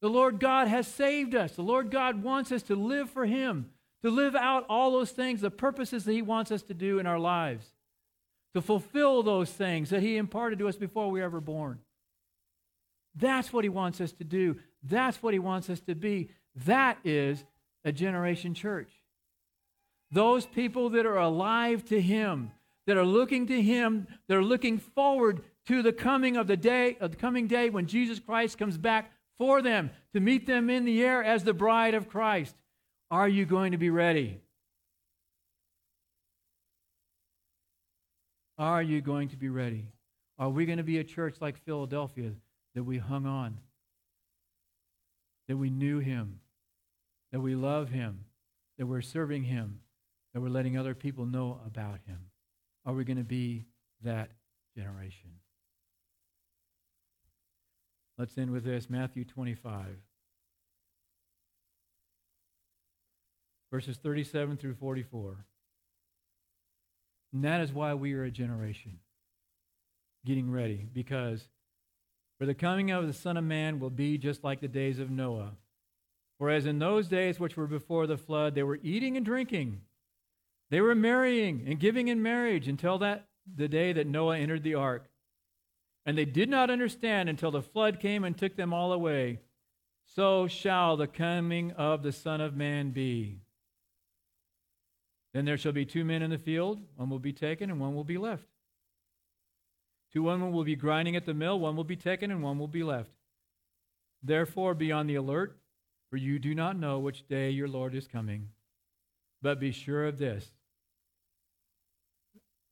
The 0.00 0.08
Lord 0.08 0.38
God 0.38 0.68
has 0.68 0.86
saved 0.86 1.34
us. 1.34 1.52
The 1.56 1.62
Lord 1.62 1.90
God 1.90 2.22
wants 2.22 2.52
us 2.52 2.62
to 2.64 2.76
live 2.76 3.10
for 3.10 3.26
Him, 3.26 3.70
to 4.02 4.10
live 4.10 4.36
out 4.36 4.66
all 4.68 4.92
those 4.92 5.10
things, 5.10 5.40
the 5.40 5.50
purposes 5.50 6.04
that 6.04 6.12
He 6.12 6.22
wants 6.22 6.52
us 6.52 6.62
to 6.64 6.74
do 6.74 7.00
in 7.00 7.06
our 7.06 7.18
lives, 7.18 7.73
to 8.54 8.62
fulfill 8.62 9.22
those 9.22 9.50
things 9.50 9.90
that 9.90 10.02
He 10.02 10.16
imparted 10.16 10.58
to 10.60 10.68
us 10.68 10.76
before 10.76 11.10
we 11.10 11.20
were 11.20 11.26
ever 11.26 11.40
born. 11.40 11.80
That's 13.14 13.52
what 13.52 13.64
He 13.64 13.68
wants 13.68 14.00
us 14.00 14.12
to 14.12 14.24
do. 14.24 14.56
That's 14.82 15.22
what 15.22 15.34
He 15.34 15.40
wants 15.40 15.68
us 15.68 15.80
to 15.80 15.94
be. 15.94 16.30
That 16.64 16.98
is 17.04 17.44
a 17.84 17.92
generation 17.92 18.54
church. 18.54 18.90
Those 20.10 20.46
people 20.46 20.90
that 20.90 21.06
are 21.06 21.18
alive 21.18 21.84
to 21.86 22.00
Him, 22.00 22.52
that 22.86 22.96
are 22.96 23.04
looking 23.04 23.46
to 23.48 23.60
Him, 23.60 24.06
that 24.28 24.36
are 24.36 24.44
looking 24.44 24.78
forward 24.78 25.42
to 25.66 25.82
the 25.82 25.92
coming 25.92 26.36
of 26.36 26.46
the 26.46 26.56
day, 26.56 26.96
of 27.00 27.10
the 27.10 27.16
coming 27.16 27.46
day 27.46 27.70
when 27.70 27.86
Jesus 27.86 28.20
Christ 28.20 28.58
comes 28.58 28.78
back 28.78 29.10
for 29.38 29.62
them 29.62 29.90
to 30.12 30.20
meet 30.20 30.46
them 30.46 30.70
in 30.70 30.84
the 30.84 31.02
air 31.02 31.24
as 31.24 31.42
the 31.42 31.54
bride 31.54 31.94
of 31.94 32.08
Christ. 32.08 32.54
Are 33.10 33.28
you 33.28 33.46
going 33.46 33.72
to 33.72 33.78
be 33.78 33.90
ready? 33.90 34.40
Are 38.56 38.82
you 38.82 39.00
going 39.00 39.28
to 39.28 39.36
be 39.36 39.48
ready? 39.48 39.88
Are 40.38 40.48
we 40.48 40.66
going 40.66 40.78
to 40.78 40.84
be 40.84 40.98
a 40.98 41.04
church 41.04 41.36
like 41.40 41.64
Philadelphia 41.64 42.32
that 42.74 42.84
we 42.84 42.98
hung 42.98 43.26
on? 43.26 43.58
That 45.48 45.56
we 45.56 45.70
knew 45.70 45.98
him? 45.98 46.40
That 47.32 47.40
we 47.40 47.54
love 47.54 47.90
him? 47.90 48.24
That 48.78 48.86
we're 48.86 49.02
serving 49.02 49.44
him? 49.44 49.80
That 50.32 50.40
we're 50.40 50.48
letting 50.48 50.78
other 50.78 50.94
people 50.94 51.26
know 51.26 51.60
about 51.66 51.98
him? 52.06 52.30
Are 52.86 52.94
we 52.94 53.04
going 53.04 53.16
to 53.16 53.24
be 53.24 53.64
that 54.02 54.30
generation? 54.76 55.30
Let's 58.16 58.38
end 58.38 58.52
with 58.52 58.64
this 58.64 58.88
Matthew 58.88 59.24
25, 59.24 59.86
verses 63.72 63.96
37 63.96 64.56
through 64.56 64.74
44. 64.74 65.44
And 67.34 67.44
that 67.44 67.60
is 67.60 67.72
why 67.72 67.94
we 67.94 68.14
are 68.14 68.22
a 68.22 68.30
generation 68.30 69.00
getting 70.24 70.50
ready, 70.50 70.86
because 70.90 71.48
for 72.38 72.46
the 72.46 72.54
coming 72.54 72.90
of 72.92 73.06
the 73.06 73.12
Son 73.12 73.36
of 73.36 73.44
Man 73.44 73.80
will 73.80 73.90
be 73.90 74.16
just 74.16 74.44
like 74.44 74.60
the 74.60 74.68
days 74.68 75.00
of 75.00 75.10
Noah. 75.10 75.52
Whereas 76.38 76.64
in 76.64 76.78
those 76.78 77.08
days 77.08 77.38
which 77.38 77.56
were 77.56 77.66
before 77.66 78.06
the 78.06 78.16
flood, 78.16 78.54
they 78.54 78.62
were 78.62 78.78
eating 78.82 79.16
and 79.16 79.26
drinking. 79.26 79.80
They 80.70 80.80
were 80.80 80.94
marrying 80.94 81.64
and 81.66 81.78
giving 81.78 82.08
in 82.08 82.22
marriage 82.22 82.68
until 82.68 82.98
that 82.98 83.26
the 83.52 83.68
day 83.68 83.92
that 83.92 84.06
Noah 84.06 84.38
entered 84.38 84.62
the 84.62 84.76
ark. 84.76 85.10
And 86.06 86.16
they 86.16 86.24
did 86.24 86.48
not 86.48 86.70
understand 86.70 87.28
until 87.28 87.50
the 87.50 87.62
flood 87.62 88.00
came 88.00 88.24
and 88.24 88.36
took 88.36 88.56
them 88.56 88.72
all 88.72 88.92
away. 88.92 89.40
So 90.06 90.46
shall 90.46 90.96
the 90.96 91.06
coming 91.06 91.72
of 91.72 92.02
the 92.02 92.12
Son 92.12 92.40
of 92.40 92.54
Man 92.54 92.90
be. 92.90 93.43
Then 95.34 95.44
there 95.44 95.58
shall 95.58 95.72
be 95.72 95.84
two 95.84 96.04
men 96.04 96.22
in 96.22 96.30
the 96.30 96.38
field, 96.38 96.80
one 96.94 97.10
will 97.10 97.18
be 97.18 97.32
taken 97.32 97.68
and 97.68 97.80
one 97.80 97.94
will 97.94 98.04
be 98.04 98.16
left. 98.16 98.46
Two 100.12 100.22
women 100.22 100.52
will 100.52 100.62
be 100.62 100.76
grinding 100.76 101.16
at 101.16 101.26
the 101.26 101.34
mill, 101.34 101.58
one 101.58 101.74
will 101.74 101.82
be 101.82 101.96
taken 101.96 102.30
and 102.30 102.40
one 102.40 102.56
will 102.56 102.68
be 102.68 102.84
left. 102.84 103.10
Therefore, 104.22 104.74
be 104.74 104.92
on 104.92 105.08
the 105.08 105.16
alert, 105.16 105.58
for 106.08 106.16
you 106.16 106.38
do 106.38 106.54
not 106.54 106.78
know 106.78 107.00
which 107.00 107.26
day 107.26 107.50
your 107.50 107.66
Lord 107.66 107.96
is 107.96 108.06
coming. 108.06 108.50
But 109.42 109.58
be 109.58 109.72
sure 109.72 110.06
of 110.06 110.18
this. 110.18 110.52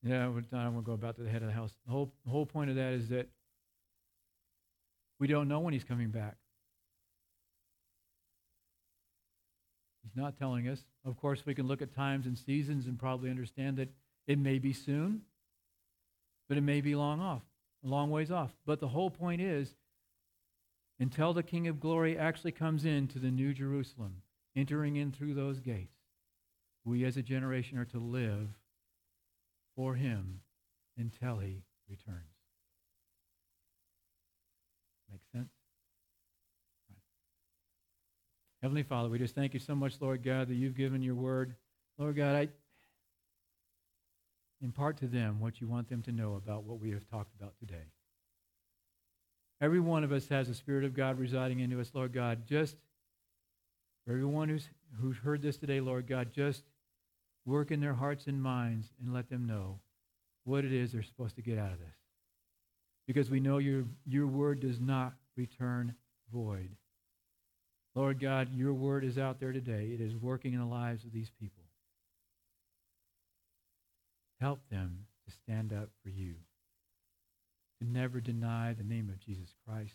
Yeah, 0.04 0.28
I 0.28 0.30
to 0.30 0.82
go 0.82 0.92
about 0.92 1.16
to 1.16 1.22
the 1.22 1.30
head 1.30 1.42
of 1.42 1.48
the 1.48 1.54
house. 1.54 1.74
The 1.84 1.92
whole, 1.92 2.12
the 2.24 2.30
whole 2.30 2.46
point 2.46 2.70
of 2.70 2.76
that 2.76 2.92
is 2.92 3.08
that 3.08 3.28
we 5.18 5.26
don't 5.26 5.48
know 5.48 5.60
when 5.60 5.72
he's 5.72 5.84
coming 5.84 6.10
back. 6.10 6.36
He's 10.12 10.22
not 10.22 10.38
telling 10.38 10.68
us. 10.68 10.84
Of 11.04 11.16
course, 11.16 11.44
we 11.46 11.54
can 11.54 11.66
look 11.66 11.80
at 11.80 11.94
times 11.94 12.26
and 12.26 12.36
seasons 12.36 12.86
and 12.86 12.98
probably 12.98 13.30
understand 13.30 13.78
that 13.78 13.88
it 14.26 14.38
may 14.38 14.58
be 14.58 14.72
soon, 14.72 15.22
but 16.48 16.58
it 16.58 16.62
may 16.62 16.80
be 16.80 16.94
long 16.94 17.20
off, 17.20 17.42
a 17.84 17.88
long 17.88 18.10
ways 18.10 18.30
off. 18.30 18.52
But 18.66 18.80
the 18.80 18.88
whole 18.88 19.10
point 19.10 19.40
is 19.40 19.74
until 21.00 21.32
the 21.32 21.42
King 21.42 21.66
of 21.66 21.80
Glory 21.80 22.18
actually 22.18 22.52
comes 22.52 22.84
into 22.84 23.18
the 23.18 23.30
New 23.30 23.54
Jerusalem, 23.54 24.22
entering 24.54 24.96
in 24.96 25.12
through 25.12 25.34
those 25.34 25.60
gates, 25.60 25.96
we 26.84 27.04
as 27.04 27.16
a 27.16 27.22
generation 27.22 27.78
are 27.78 27.84
to 27.86 27.98
live 27.98 28.48
for 29.74 29.94
him 29.94 30.40
until 30.98 31.38
he 31.38 31.62
returns. 31.88 32.18
Make 35.10 35.22
sense? 35.32 35.50
Right. 36.90 36.98
Heavenly 38.62 38.84
Father, 38.84 39.08
we 39.08 39.18
just 39.18 39.34
thank 39.34 39.54
you 39.54 39.60
so 39.60 39.74
much, 39.74 40.00
Lord 40.00 40.22
God, 40.22 40.46
that 40.46 40.54
you've 40.54 40.76
given 40.76 41.02
your 41.02 41.16
word. 41.16 41.56
Lord 41.98 42.14
God, 42.14 42.36
I 42.36 42.48
impart 44.62 44.98
to 44.98 45.08
them 45.08 45.40
what 45.40 45.60
you 45.60 45.66
want 45.66 45.88
them 45.88 46.00
to 46.02 46.12
know 46.12 46.34
about 46.34 46.62
what 46.62 46.78
we 46.78 46.92
have 46.92 47.04
talked 47.10 47.34
about 47.34 47.54
today. 47.58 47.90
Every 49.60 49.80
one 49.80 50.04
of 50.04 50.12
us 50.12 50.28
has 50.28 50.46
the 50.46 50.54
Spirit 50.54 50.84
of 50.84 50.94
God 50.94 51.18
residing 51.18 51.58
into 51.58 51.80
us, 51.80 51.90
Lord 51.92 52.12
God. 52.12 52.46
Just 52.46 52.76
for 54.06 54.12
everyone 54.12 54.48
who's, 54.48 54.68
who's 55.00 55.16
heard 55.16 55.42
this 55.42 55.56
today, 55.56 55.80
Lord 55.80 56.06
God, 56.06 56.30
just 56.32 56.62
work 57.44 57.72
in 57.72 57.80
their 57.80 57.94
hearts 57.94 58.28
and 58.28 58.40
minds 58.40 58.92
and 59.00 59.12
let 59.12 59.28
them 59.28 59.44
know 59.44 59.80
what 60.44 60.64
it 60.64 60.72
is 60.72 60.92
they're 60.92 61.02
supposed 61.02 61.34
to 61.34 61.42
get 61.42 61.58
out 61.58 61.72
of 61.72 61.80
this. 61.80 61.96
Because 63.08 63.28
we 63.28 63.40
know 63.40 63.58
your, 63.58 63.86
your 64.06 64.28
word 64.28 64.60
does 64.60 64.78
not 64.78 65.14
return 65.36 65.96
void. 66.32 66.76
Lord 67.94 68.20
God, 68.20 68.54
your 68.54 68.72
word 68.72 69.04
is 69.04 69.18
out 69.18 69.38
there 69.38 69.52
today. 69.52 69.90
It 69.92 70.00
is 70.00 70.16
working 70.16 70.54
in 70.54 70.60
the 70.60 70.66
lives 70.66 71.04
of 71.04 71.12
these 71.12 71.30
people. 71.38 71.62
Help 74.40 74.60
them 74.70 75.06
to 75.26 75.32
stand 75.32 75.72
up 75.72 75.90
for 76.02 76.08
you, 76.08 76.34
to 77.80 77.86
never 77.88 78.20
deny 78.20 78.72
the 78.72 78.82
name 78.82 79.08
of 79.08 79.20
Jesus 79.20 79.54
Christ. 79.66 79.94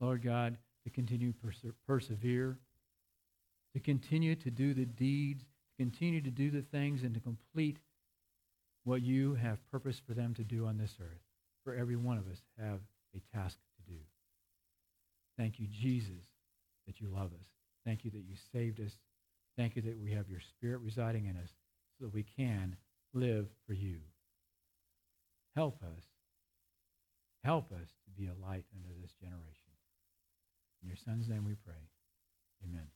Lord 0.00 0.22
God, 0.22 0.56
to 0.84 0.90
continue 0.90 1.32
to 1.32 1.38
perse- 1.38 1.74
persevere, 1.86 2.58
to 3.74 3.80
continue 3.80 4.34
to 4.36 4.50
do 4.50 4.74
the 4.74 4.86
deeds 4.86 5.44
to 5.80 5.84
continue 5.84 6.20
to 6.20 6.30
do 6.30 6.50
the 6.50 6.62
things 6.62 7.02
and 7.02 7.14
to 7.14 7.20
complete 7.20 7.78
what 8.84 9.02
you 9.02 9.34
have 9.34 9.58
purpose 9.70 10.00
for 10.06 10.14
them 10.14 10.34
to 10.34 10.44
do 10.44 10.66
on 10.66 10.78
this 10.78 10.96
earth. 11.00 11.20
For 11.64 11.74
every 11.74 11.96
one 11.96 12.18
of 12.18 12.26
us 12.28 12.40
have 12.58 12.80
a 13.14 13.36
task 13.36 13.56
to 13.76 13.92
do. 13.92 13.98
Thank 15.38 15.58
you, 15.58 15.66
Jesus, 15.70 16.24
that 16.86 17.00
you 17.00 17.08
love 17.08 17.32
us. 17.32 17.46
Thank 17.84 18.04
you 18.04 18.10
that 18.10 18.24
you 18.28 18.34
saved 18.52 18.80
us. 18.80 18.92
Thank 19.56 19.76
you 19.76 19.82
that 19.82 19.98
we 19.98 20.12
have 20.12 20.28
your 20.28 20.40
spirit 20.40 20.80
residing 20.82 21.26
in 21.26 21.36
us 21.36 21.50
so 21.98 22.06
that 22.06 22.14
we 22.14 22.24
can 22.36 22.76
live 23.12 23.46
for 23.66 23.74
you. 23.74 23.98
Help 25.56 25.82
us. 25.82 26.04
Help 27.44 27.72
us 27.72 27.88
to 28.04 28.10
be 28.20 28.26
a 28.26 28.46
light 28.46 28.64
unto 28.74 29.00
this 29.00 29.12
generation. 29.20 29.72
In 30.82 30.88
your 30.88 30.98
son's 31.04 31.28
name 31.28 31.44
we 31.44 31.54
pray. 31.54 31.74
Amen. 32.64 32.86